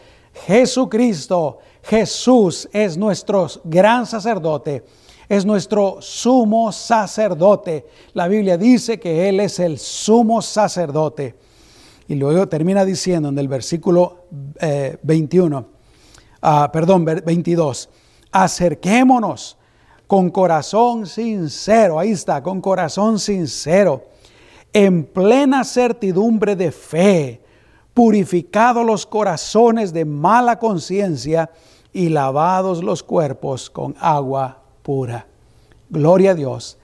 Jesucristo, 0.46 1.60
Jesús 1.82 2.68
es 2.74 2.98
nuestro 2.98 3.48
gran 3.64 4.06
sacerdote 4.06 4.84
es 5.30 5.46
nuestro 5.46 6.02
sumo 6.02 6.74
sacerdote. 6.74 7.86
La 8.12 8.28
Biblia 8.28 8.58
dice 8.58 9.00
que 9.00 9.30
Él 9.30 9.40
es 9.40 9.60
el 9.62 9.80
sumo 9.80 10.42
sacerdote. 10.42 11.36
Y 12.10 12.16
luego 12.16 12.50
termina 12.50 12.84
diciendo 12.84 13.30
en 13.30 13.38
el 13.38 13.48
versículo 13.48 14.26
21, 15.02 15.60
eh, 15.60 15.66
ah, 16.42 16.70
perdón, 16.74 17.06
22, 17.06 17.90
acerquémonos 18.34 19.58
con 20.12 20.30
corazón 20.30 21.08
sincero, 21.08 21.98
ahí 21.98 22.12
está, 22.12 22.44
con 22.44 22.60
corazón 22.60 23.18
sincero, 23.18 24.10
en 24.74 25.06
plena 25.06 25.64
certidumbre 25.64 26.58
de 26.58 26.74
fe, 26.74 27.42
purificados 27.94 28.86
los 28.86 29.06
corazones 29.06 29.94
de 29.94 30.04
mala 30.04 30.60
conciencia 30.60 31.50
y 31.94 32.10
lavados 32.10 32.84
los 32.84 33.04
cuerpos 33.04 33.70
con 33.70 33.96
agua 34.02 34.62
pura. 34.84 35.28
Gloria 35.90 36.32
a 36.32 36.36
Dios. 36.36 36.78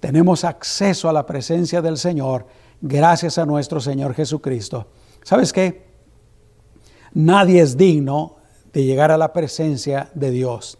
Tenemos 0.00 0.42
acceso 0.42 1.08
a 1.08 1.12
la 1.12 1.24
presencia 1.24 1.82
del 1.82 1.96
Señor 1.96 2.46
gracias 2.80 3.38
a 3.38 3.46
nuestro 3.46 3.80
Señor 3.80 4.12
Jesucristo. 4.12 4.88
¿Sabes 5.22 5.52
qué? 5.52 5.86
Nadie 7.12 7.60
es 7.60 7.76
digno 7.76 8.38
de 8.72 8.84
llegar 8.84 9.12
a 9.12 9.18
la 9.18 9.32
presencia 9.32 10.10
de 10.14 10.32
Dios. 10.32 10.78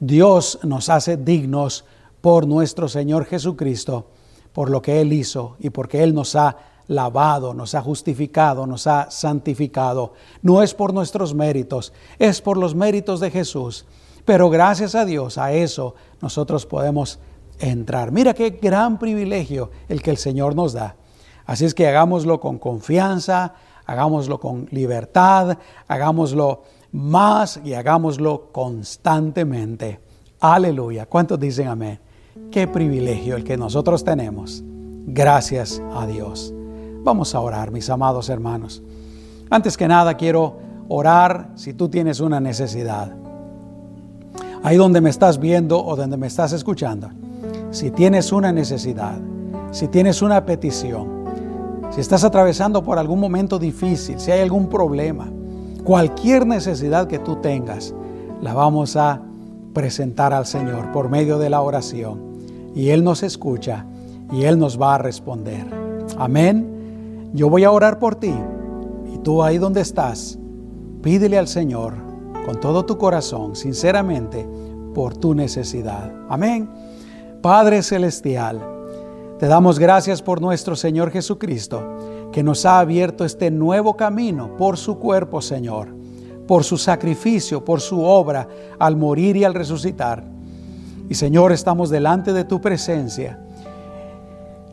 Dios 0.00 0.58
nos 0.62 0.88
hace 0.88 1.16
dignos 1.16 1.84
por 2.20 2.46
nuestro 2.46 2.88
Señor 2.88 3.26
Jesucristo, 3.26 4.06
por 4.52 4.70
lo 4.70 4.82
que 4.82 5.00
Él 5.00 5.12
hizo 5.12 5.56
y 5.58 5.70
porque 5.70 6.02
Él 6.02 6.14
nos 6.14 6.36
ha 6.36 6.56
lavado, 6.88 7.54
nos 7.54 7.74
ha 7.74 7.80
justificado, 7.80 8.66
nos 8.66 8.86
ha 8.86 9.10
santificado. 9.10 10.12
No 10.42 10.62
es 10.62 10.74
por 10.74 10.92
nuestros 10.92 11.34
méritos, 11.34 11.92
es 12.18 12.40
por 12.40 12.56
los 12.56 12.74
méritos 12.74 13.20
de 13.20 13.30
Jesús. 13.30 13.86
Pero 14.24 14.48
gracias 14.50 14.94
a 14.94 15.04
Dios, 15.04 15.38
a 15.38 15.52
eso 15.52 15.94
nosotros 16.20 16.66
podemos 16.66 17.18
entrar. 17.58 18.10
Mira 18.10 18.34
qué 18.34 18.50
gran 18.50 18.98
privilegio 18.98 19.70
el 19.88 20.02
que 20.02 20.10
el 20.10 20.16
Señor 20.16 20.54
nos 20.54 20.72
da. 20.72 20.96
Así 21.46 21.64
es 21.64 21.74
que 21.74 21.86
hagámoslo 21.86 22.40
con 22.40 22.58
confianza, 22.58 23.54
hagámoslo 23.86 24.40
con 24.40 24.66
libertad, 24.70 25.58
hagámoslo 25.88 26.62
más 26.94 27.60
y 27.64 27.74
hagámoslo 27.74 28.52
constantemente. 28.52 29.98
Aleluya. 30.38 31.06
¿Cuántos 31.06 31.40
dicen 31.40 31.66
amén? 31.66 31.98
Qué 32.52 32.68
privilegio 32.68 33.34
el 33.34 33.42
que 33.42 33.56
nosotros 33.56 34.04
tenemos. 34.04 34.62
Gracias 35.06 35.82
a 35.92 36.06
Dios. 36.06 36.54
Vamos 37.02 37.34
a 37.34 37.40
orar, 37.40 37.72
mis 37.72 37.90
amados 37.90 38.28
hermanos. 38.28 38.80
Antes 39.50 39.76
que 39.76 39.88
nada 39.88 40.14
quiero 40.14 40.58
orar 40.88 41.50
si 41.56 41.74
tú 41.74 41.88
tienes 41.88 42.20
una 42.20 42.38
necesidad. 42.38 43.12
Ahí 44.62 44.76
donde 44.76 45.00
me 45.00 45.10
estás 45.10 45.40
viendo 45.40 45.84
o 45.84 45.96
donde 45.96 46.16
me 46.16 46.28
estás 46.28 46.52
escuchando. 46.52 47.10
Si 47.72 47.90
tienes 47.90 48.30
una 48.30 48.52
necesidad, 48.52 49.18
si 49.72 49.88
tienes 49.88 50.22
una 50.22 50.46
petición, 50.46 51.24
si 51.90 52.00
estás 52.00 52.22
atravesando 52.22 52.84
por 52.84 53.00
algún 53.00 53.18
momento 53.18 53.58
difícil, 53.58 54.20
si 54.20 54.30
hay 54.30 54.40
algún 54.40 54.68
problema, 54.68 55.28
cualquier 55.84 56.46
necesidad 56.46 57.06
que 57.06 57.18
tú 57.18 57.36
tengas, 57.36 57.94
la 58.40 58.54
vamos 58.54 58.96
a 58.96 59.22
presentar 59.72 60.32
al 60.32 60.46
Señor 60.46 60.92
por 60.92 61.08
medio 61.08 61.38
de 61.38 61.50
la 61.50 61.60
oración. 61.60 62.34
Y 62.74 62.88
Él 62.90 63.04
nos 63.04 63.22
escucha 63.22 63.84
y 64.32 64.44
Él 64.44 64.58
nos 64.58 64.80
va 64.80 64.94
a 64.94 64.98
responder. 64.98 65.66
Amén. 66.18 67.30
Yo 67.34 67.48
voy 67.48 67.64
a 67.64 67.70
orar 67.70 67.98
por 67.98 68.14
ti 68.14 68.34
y 69.12 69.18
tú 69.18 69.42
ahí 69.42 69.58
donde 69.58 69.80
estás, 69.80 70.38
pídele 71.02 71.38
al 71.38 71.48
Señor 71.48 71.94
con 72.46 72.60
todo 72.60 72.84
tu 72.84 72.98
corazón, 72.98 73.56
sinceramente, 73.56 74.46
por 74.94 75.16
tu 75.16 75.34
necesidad. 75.34 76.12
Amén. 76.28 76.68
Padre 77.42 77.82
Celestial, 77.82 78.60
te 79.38 79.46
damos 79.46 79.78
gracias 79.78 80.22
por 80.22 80.40
nuestro 80.40 80.76
Señor 80.76 81.10
Jesucristo, 81.10 81.82
que 82.34 82.42
nos 82.42 82.66
ha 82.66 82.80
abierto 82.80 83.24
este 83.24 83.48
nuevo 83.52 83.96
camino 83.96 84.56
por 84.56 84.76
su 84.76 84.98
cuerpo, 84.98 85.40
Señor, 85.40 85.94
por 86.48 86.64
su 86.64 86.76
sacrificio, 86.76 87.64
por 87.64 87.80
su 87.80 88.02
obra 88.02 88.48
al 88.76 88.96
morir 88.96 89.36
y 89.36 89.44
al 89.44 89.54
resucitar. 89.54 90.24
Y 91.08 91.14
Señor, 91.14 91.52
estamos 91.52 91.90
delante 91.90 92.32
de 92.32 92.42
tu 92.42 92.60
presencia 92.60 93.38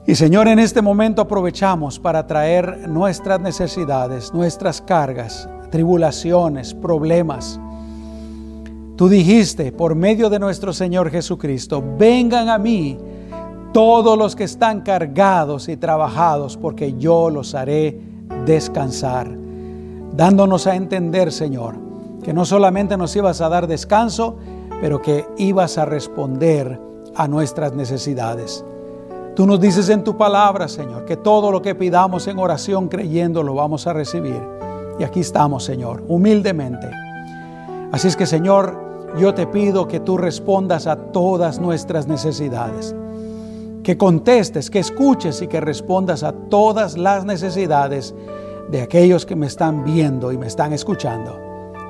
y 0.07 0.16
Señor, 0.16 0.47
en 0.47 0.57
este 0.57 0.82
momento 0.82 1.22
aprovechamos 1.22 1.99
para 1.99 2.26
traer 2.26 2.89
nuestras 2.89 3.39
necesidades, 3.39 4.34
nuestras 4.34 4.82
cargas, 4.82 5.47
tribulaciones, 5.70 6.74
problemas. 6.74 7.59
Tú 8.95 9.07
dijiste 9.07 9.72
por 9.72 9.93
medio 9.93 10.32
de 10.32 10.39
nuestro 10.39 10.74
Señor 10.74 11.12
Jesucristo, 11.12 11.84
vengan 11.99 12.49
a 12.49 12.57
mí 12.57 12.97
todos 13.72 14.17
los 14.17 14.36
que 14.36 14.43
están 14.43 14.82
cargados 14.82 15.69
y 15.69 15.78
trabajados, 15.78 16.57
porque 16.57 16.93
yo 16.97 17.30
los 17.30 17.55
haré 17.55 17.99
descansar. 18.45 19.30
Dándonos 20.13 20.67
a 20.67 20.76
entender, 20.76 21.32
Señor, 21.32 21.76
que 22.24 22.34
no 22.34 22.45
solamente 22.45 22.97
nos 22.97 23.15
ibas 23.15 23.41
a 23.41 23.49
dar 23.49 23.67
descanso, 23.67 24.38
pero 24.82 25.01
que 25.01 25.26
ibas 25.38 25.78
a 25.78 25.86
responder 25.86 26.80
a 27.15 27.28
nuestras 27.28 27.74
necesidades. 27.74 28.63
Tú 29.36 29.47
nos 29.47 29.61
dices 29.61 29.88
en 29.89 30.03
tu 30.03 30.17
palabra, 30.17 30.67
Señor, 30.67 31.05
que 31.05 31.15
todo 31.15 31.51
lo 31.51 31.61
que 31.61 31.76
pidamos 31.76 32.28
en 32.28 32.39
oración 32.39 32.89
creyendo 32.89 33.43
lo 33.43 33.53
vamos 33.53 33.88
a 33.88 33.93
recibir. 33.93 34.41
Y 34.99 35.03
aquí 35.03 35.22
estamos, 35.22 35.63
Señor, 35.63 36.03
humildemente. 36.07 36.89
Así 37.91 38.09
es 38.09 38.17
que, 38.17 38.26
Señor, 38.26 38.78
yo 39.17 39.34
te 39.34 39.47
pido 39.47 39.88
que 39.88 39.99
tú 39.99 40.17
respondas 40.17 40.88
a 40.88 40.95
todas 40.95 41.59
nuestras 41.59 42.07
necesidades. 42.07 42.95
Que 43.84 43.97
contestes, 43.97 44.69
que 44.69 44.79
escuches 44.79 45.41
y 45.41 45.47
que 45.47 45.59
respondas 45.59 46.23
a 46.23 46.34
todas 46.34 46.97
las 46.97 47.25
necesidades 47.25 48.13
de 48.69 48.82
aquellos 48.82 49.25
que 49.25 49.36
me 49.36 49.47
están 49.47 49.84
viendo 49.84 50.32
y 50.32 50.38
me 50.38 50.47
están 50.47 50.73
escuchando. 50.73 51.38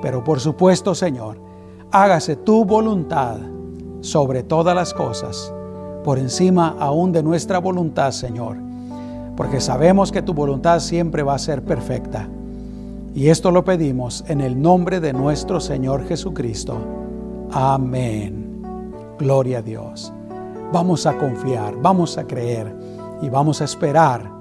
Pero 0.01 0.23
por 0.23 0.39
supuesto, 0.39 0.95
Señor, 0.95 1.37
hágase 1.91 2.35
tu 2.35 2.65
voluntad 2.65 3.37
sobre 4.01 4.43
todas 4.43 4.75
las 4.75 4.93
cosas 4.93 5.53
por 6.03 6.17
encima 6.17 6.75
aún 6.79 7.11
de 7.11 7.23
nuestra 7.23 7.59
voluntad, 7.59 8.11
Señor, 8.11 8.57
porque 9.37 9.61
sabemos 9.61 10.11
que 10.11 10.21
tu 10.21 10.33
voluntad 10.33 10.79
siempre 10.79 11.23
va 11.23 11.35
a 11.35 11.39
ser 11.39 11.63
perfecta. 11.63 12.27
Y 13.13 13.27
esto 13.27 13.51
lo 13.51 13.63
pedimos 13.63 14.23
en 14.27 14.41
el 14.41 14.59
nombre 14.59 14.99
de 14.99 15.13
nuestro 15.13 15.59
Señor 15.59 16.07
Jesucristo. 16.07 16.77
Amén. 17.51 18.61
Gloria 19.19 19.59
a 19.59 19.61
Dios. 19.61 20.13
Vamos 20.71 21.05
a 21.05 21.17
confiar, 21.17 21.75
vamos 21.81 22.17
a 22.17 22.25
creer 22.25 22.73
y 23.21 23.29
vamos 23.29 23.61
a 23.61 23.65
esperar 23.65 24.31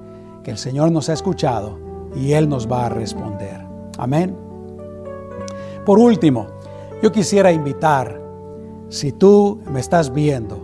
que 0.42 0.52
el 0.52 0.58
Señor 0.58 0.92
nos 0.92 1.08
ha 1.08 1.12
escuchado 1.12 1.78
y 2.14 2.32
Él 2.32 2.48
nos 2.48 2.70
va 2.70 2.86
a 2.86 2.88
responder. 2.88 3.64
Amén. 3.98 4.36
Por 5.84 5.98
último, 5.98 6.46
yo 7.02 7.10
quisiera 7.10 7.52
invitar, 7.52 8.20
si 8.88 9.12
tú 9.12 9.60
me 9.72 9.80
estás 9.80 10.12
viendo, 10.12 10.60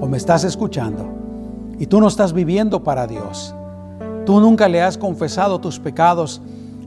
o 0.00 0.06
me 0.06 0.16
estás 0.16 0.44
escuchando 0.44 1.06
y 1.78 1.86
tú 1.86 2.00
no 2.00 2.08
estás 2.08 2.32
viviendo 2.32 2.82
para 2.82 3.06
Dios, 3.06 3.54
tú 4.24 4.40
nunca 4.40 4.68
le 4.68 4.82
has 4.82 4.98
confesado 4.98 5.60
tus 5.60 5.78
pecados 5.78 6.42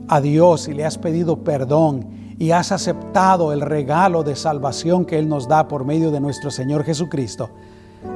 a 0.08 0.20
Dios 0.20 0.68
y 0.68 0.74
le 0.74 0.84
has 0.84 0.98
pedido 0.98 1.38
perdón 1.38 2.06
y 2.38 2.52
has 2.52 2.72
aceptado 2.72 3.52
el 3.52 3.60
regalo 3.60 4.22
de 4.22 4.36
salvación 4.36 5.04
que 5.04 5.18
Él 5.18 5.28
nos 5.28 5.48
da 5.48 5.68
por 5.68 5.84
medio 5.84 6.10
de 6.10 6.20
nuestro 6.20 6.50
Señor 6.50 6.84
Jesucristo, 6.84 7.50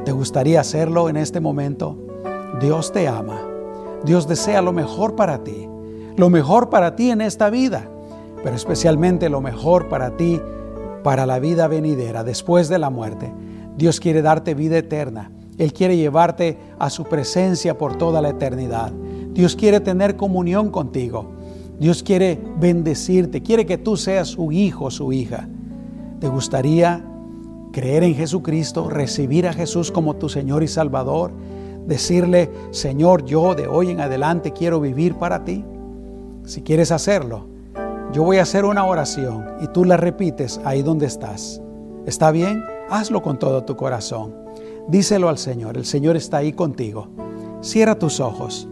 ¿te 0.04 0.12
gustaría 0.12 0.60
hacerlo 0.60 1.08
en 1.08 1.16
este 1.16 1.40
momento? 1.40 1.98
Dios 2.60 2.92
te 2.92 3.08
ama, 3.08 3.40
Dios 4.04 4.28
desea 4.28 4.62
lo 4.62 4.72
mejor 4.72 5.16
para 5.16 5.42
ti, 5.44 5.68
lo 6.16 6.30
mejor 6.30 6.70
para 6.70 6.96
ti 6.96 7.10
en 7.10 7.20
esta 7.20 7.50
vida, 7.50 7.88
pero 8.42 8.54
especialmente 8.54 9.28
lo 9.28 9.40
mejor 9.40 9.88
para 9.88 10.16
ti 10.16 10.40
para 11.04 11.26
la 11.26 11.38
vida 11.38 11.68
venidera, 11.68 12.24
después 12.24 12.68
de 12.68 12.78
la 12.78 12.90
muerte. 12.90 13.32
Dios 13.76 14.00
quiere 14.00 14.22
darte 14.22 14.54
vida 14.54 14.78
eterna. 14.78 15.30
Él 15.58 15.72
quiere 15.72 15.96
llevarte 15.96 16.58
a 16.78 16.90
su 16.90 17.04
presencia 17.04 17.78
por 17.78 17.96
toda 17.96 18.20
la 18.20 18.30
eternidad. 18.30 18.90
Dios 19.32 19.54
quiere 19.54 19.80
tener 19.80 20.16
comunión 20.16 20.70
contigo. 20.70 21.32
Dios 21.78 22.02
quiere 22.02 22.40
bendecirte, 22.58 23.42
quiere 23.42 23.66
que 23.66 23.78
tú 23.78 23.96
seas 23.96 24.28
su 24.28 24.50
hijo, 24.50 24.90
su 24.90 25.12
hija. 25.12 25.48
¿Te 26.20 26.28
gustaría 26.28 27.04
creer 27.74 28.04
en 28.04 28.14
Jesucristo, 28.14 28.88
recibir 28.88 29.48
a 29.48 29.52
Jesús 29.52 29.90
como 29.90 30.14
tu 30.14 30.28
Señor 30.28 30.62
y 30.62 30.68
Salvador? 30.68 31.32
Decirle, 31.86 32.48
Señor, 32.70 33.24
yo 33.24 33.54
de 33.56 33.66
hoy 33.66 33.90
en 33.90 34.00
adelante 34.00 34.52
quiero 34.52 34.80
vivir 34.80 35.16
para 35.16 35.44
ti. 35.44 35.64
Si 36.44 36.62
quieres 36.62 36.92
hacerlo, 36.92 37.46
yo 38.12 38.22
voy 38.22 38.38
a 38.38 38.42
hacer 38.42 38.64
una 38.64 38.86
oración 38.86 39.44
y 39.60 39.66
tú 39.66 39.84
la 39.84 39.96
repites 39.96 40.60
ahí 40.64 40.82
donde 40.82 41.06
estás. 41.06 41.60
¿Está 42.06 42.30
bien? 42.30 42.62
Hazlo 42.88 43.20
con 43.22 43.38
todo 43.40 43.64
tu 43.64 43.76
corazón. 43.76 44.34
Díselo 44.86 45.28
al 45.28 45.38
Señor. 45.38 45.76
El 45.76 45.84
Señor 45.84 46.16
está 46.16 46.36
ahí 46.38 46.52
contigo. 46.52 47.08
Cierra 47.60 47.98
tus 47.98 48.20
ojos 48.20 48.68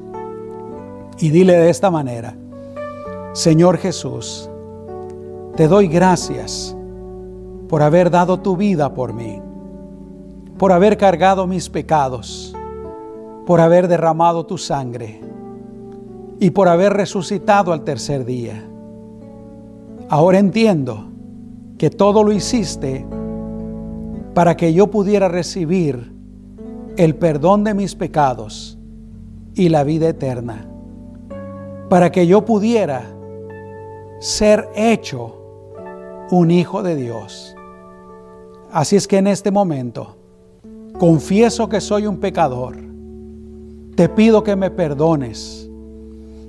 y 1.18 1.30
dile 1.30 1.54
de 1.54 1.70
esta 1.70 1.90
manera, 1.90 2.36
Señor 3.32 3.78
Jesús, 3.78 4.48
te 5.56 5.66
doy 5.66 5.88
gracias 5.88 6.76
por 7.72 7.82
haber 7.82 8.10
dado 8.10 8.38
tu 8.38 8.54
vida 8.54 8.92
por 8.92 9.14
mí, 9.14 9.40
por 10.58 10.72
haber 10.72 10.98
cargado 10.98 11.46
mis 11.46 11.70
pecados, 11.70 12.54
por 13.46 13.62
haber 13.62 13.88
derramado 13.88 14.44
tu 14.44 14.58
sangre 14.58 15.22
y 16.38 16.50
por 16.50 16.68
haber 16.68 16.92
resucitado 16.92 17.72
al 17.72 17.82
tercer 17.82 18.26
día. 18.26 18.62
Ahora 20.10 20.38
entiendo 20.38 21.06
que 21.78 21.88
todo 21.88 22.22
lo 22.22 22.32
hiciste 22.32 23.06
para 24.34 24.54
que 24.54 24.74
yo 24.74 24.88
pudiera 24.88 25.28
recibir 25.28 26.12
el 26.98 27.14
perdón 27.14 27.64
de 27.64 27.72
mis 27.72 27.94
pecados 27.94 28.78
y 29.54 29.70
la 29.70 29.82
vida 29.82 30.10
eterna, 30.10 30.68
para 31.88 32.12
que 32.12 32.26
yo 32.26 32.44
pudiera 32.44 33.02
ser 34.20 34.68
hecho 34.74 35.38
un 36.30 36.50
hijo 36.50 36.82
de 36.82 36.96
Dios. 36.96 37.56
Así 38.72 38.96
es 38.96 39.06
que 39.06 39.18
en 39.18 39.26
este 39.26 39.50
momento 39.50 40.16
confieso 40.98 41.68
que 41.68 41.80
soy 41.80 42.06
un 42.06 42.18
pecador, 42.18 42.76
te 43.94 44.08
pido 44.08 44.42
que 44.42 44.56
me 44.56 44.70
perdones 44.70 45.68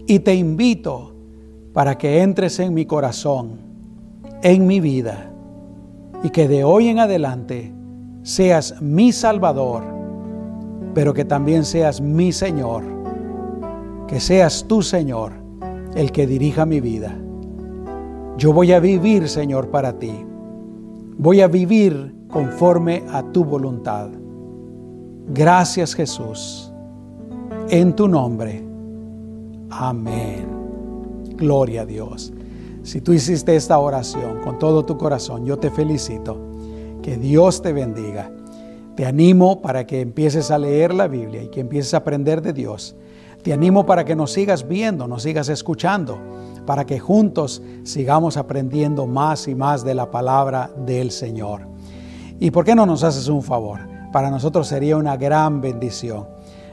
y 0.08 0.20
te 0.20 0.34
invito 0.34 1.14
para 1.74 1.98
que 1.98 2.22
entres 2.22 2.60
en 2.60 2.74
mi 2.74 2.86
corazón, 2.86 3.60
en 4.42 4.66
mi 4.66 4.80
vida 4.80 5.32
y 6.24 6.30
que 6.30 6.48
de 6.48 6.64
hoy 6.64 6.88
en 6.88 7.00
adelante 7.00 7.74
seas 8.24 8.82
mi 8.82 9.12
Salvador 9.12 9.94
pero 10.94 11.14
que 11.14 11.26
también 11.26 11.66
seas 11.66 12.02
mi 12.02 12.32
Señor, 12.32 12.84
que 14.08 14.20
seas 14.20 14.66
tu 14.68 14.82
Señor 14.82 15.34
el 15.96 16.12
que 16.12 16.28
dirija 16.28 16.66
mi 16.66 16.82
vida. 16.82 17.16
Yo 18.38 18.54
voy 18.54 18.72
a 18.72 18.80
vivir, 18.80 19.28
Señor, 19.30 19.70
para 19.70 19.98
ti. 19.98 20.26
Voy 21.18 21.42
a 21.42 21.48
vivir 21.48 22.14
conforme 22.30 23.04
a 23.12 23.24
tu 23.24 23.44
voluntad. 23.44 24.10
Gracias 25.28 25.94
Jesús. 25.94 26.72
En 27.70 27.96
tu 27.96 28.08
nombre. 28.08 28.64
Amén. 29.70 30.46
Gloria 31.36 31.82
a 31.82 31.86
Dios. 31.86 32.34
Si 32.84 33.00
tú 33.00 33.14
hiciste 33.14 33.56
esta 33.56 33.80
oración 33.80 34.42
con 34.42 34.60
todo 34.60 34.86
tu 34.86 34.98
corazón, 34.98 35.46
yo 35.46 35.58
te 35.58 35.72
felicito. 35.72 36.38
Que 37.02 37.18
Dios 37.18 37.62
te 37.62 37.74
bendiga. 37.74 38.32
Te 38.96 39.06
animo 39.06 39.62
para 39.62 39.88
que 39.88 40.02
empieces 40.02 40.52
a 40.52 40.58
leer 40.58 40.94
la 40.94 41.08
Biblia 41.08 41.44
y 41.44 41.48
que 41.48 41.62
empieces 41.62 41.94
a 41.94 41.98
aprender 41.98 42.42
de 42.42 42.54
Dios. 42.54 42.96
Te 43.42 43.52
animo 43.54 43.86
para 43.86 44.06
que 44.06 44.16
nos 44.16 44.32
sigas 44.32 44.68
viendo, 44.68 45.08
nos 45.08 45.24
sigas 45.24 45.50
escuchando, 45.50 46.18
para 46.66 46.86
que 46.86 47.00
juntos 47.00 47.62
sigamos 47.84 48.38
aprendiendo 48.38 49.06
más 49.06 49.48
y 49.48 49.56
más 49.56 49.84
de 49.84 49.96
la 49.96 50.10
palabra 50.10 50.70
del 50.86 51.12
Señor. 51.12 51.68
¿Y 52.40 52.52
por 52.52 52.66
qué 52.66 52.76
no 52.76 52.86
nos 52.86 53.04
haces 53.04 53.28
un 53.28 53.44
favor? 53.44 53.80
Para 54.12 54.30
nosotros 54.30 54.68
sería 54.68 54.98
una 54.98 55.18
gran 55.18 55.62
bendición. 55.62 56.28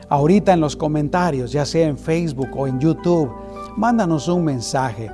Ahorita 0.08 0.52
en 0.52 0.60
los 0.60 0.76
comentarios, 0.76 1.52
ya 1.52 1.64
sea 1.64 1.86
en 1.86 1.96
Facebook 1.96 2.50
o 2.56 2.66
en 2.66 2.80
YouTube, 2.80 3.30
mándanos 3.76 4.28
un 4.28 4.44
mensaje 4.44 5.10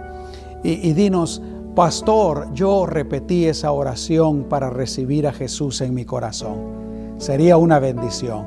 y, 0.63 0.93
dinos, 0.93 1.43
Pastor, 1.75 2.53
yo 2.55 2.87
repetí 2.87 3.45
esa 3.45 3.71
oración 3.73 4.45
para 4.45 4.71
recibir 4.71 5.27
a 5.27 5.33
Jesús 5.33 5.83
en 5.83 5.93
mi 5.93 6.05
corazón 6.07 6.87
sería 7.19 7.57
una 7.57 7.79
bendición. 7.79 8.47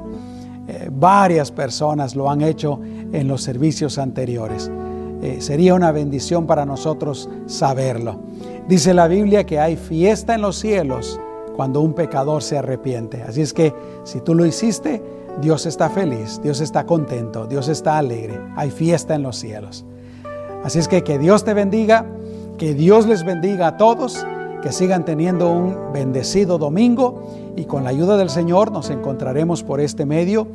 Eh, 0.68 0.90
varias 0.92 1.52
personas 1.52 2.16
lo 2.16 2.30
han 2.30 2.42
hecho 2.42 2.80
en 3.12 3.28
los 3.28 3.42
servicios 3.42 3.98
anteriores. 3.98 4.72
Eh, 5.22 5.42
sería 5.42 5.74
una 5.74 5.92
bendición 5.92 6.46
para 6.46 6.66
nosotros 6.66 7.30
saberlo. 7.46 8.20
Dice 8.68 8.94
la 8.94 9.08
Biblia 9.08 9.46
que 9.46 9.60
hay 9.60 9.76
fiesta 9.76 10.36
en 10.36 10.42
los 10.42 10.58
cielos 10.58 11.20
cuando 11.56 11.82
un 11.82 11.94
pecador 11.94 12.42
se 12.42 12.58
arrepiente. 12.58 13.24
Así 13.24 13.42
es 13.42 13.54
que 13.54 13.74
si 14.04 14.22
tú 14.22 14.36
lo 14.36 14.46
hiciste, 14.46 15.02
Dios 15.42 15.66
está 15.66 15.90
feliz, 15.90 16.40
Dios 16.42 16.62
está 16.62 16.86
contento, 16.86 17.48
Dios 17.48 17.68
está 17.68 17.98
alegre. 17.98 18.40
Hay 18.56 18.72
fiesta 18.72 19.16
en 19.16 19.24
los 19.24 19.38
cielos. 19.38 19.86
Así 20.64 20.80
es 20.80 20.88
que 20.88 21.04
que 21.04 21.18
Dios 21.18 21.44
te 21.44 21.54
bendiga, 21.54 22.06
que 22.58 22.74
Dios 22.74 23.06
les 23.08 23.26
bendiga 23.26 23.68
a 23.68 23.78
todos 23.78 24.26
que 24.62 24.72
sigan 24.72 25.06
teniendo 25.06 25.50
un 25.50 25.94
bendecido 25.94 26.58
domingo 26.58 27.24
y 27.56 27.66
con 27.66 27.84
la 27.84 27.92
ayuda 27.92 28.18
del 28.18 28.30
Señor 28.30 28.72
nos 28.72 28.90
encontraremos 28.90 29.64
por 29.64 29.80
este 29.80 30.06
medio 30.06 30.48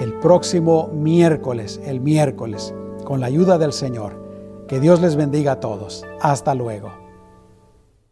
el 0.00 0.14
próximo 0.14 0.88
miércoles, 0.88 1.80
el 1.84 2.00
miércoles, 2.00 2.74
con 3.04 3.20
la 3.20 3.26
ayuda 3.26 3.58
del 3.58 3.72
Señor. 3.72 4.14
Que 4.66 4.80
Dios 4.80 5.00
les 5.00 5.16
bendiga 5.16 5.52
a 5.52 5.60
todos. 5.60 6.04
Hasta 6.20 6.54
luego. 6.54 7.01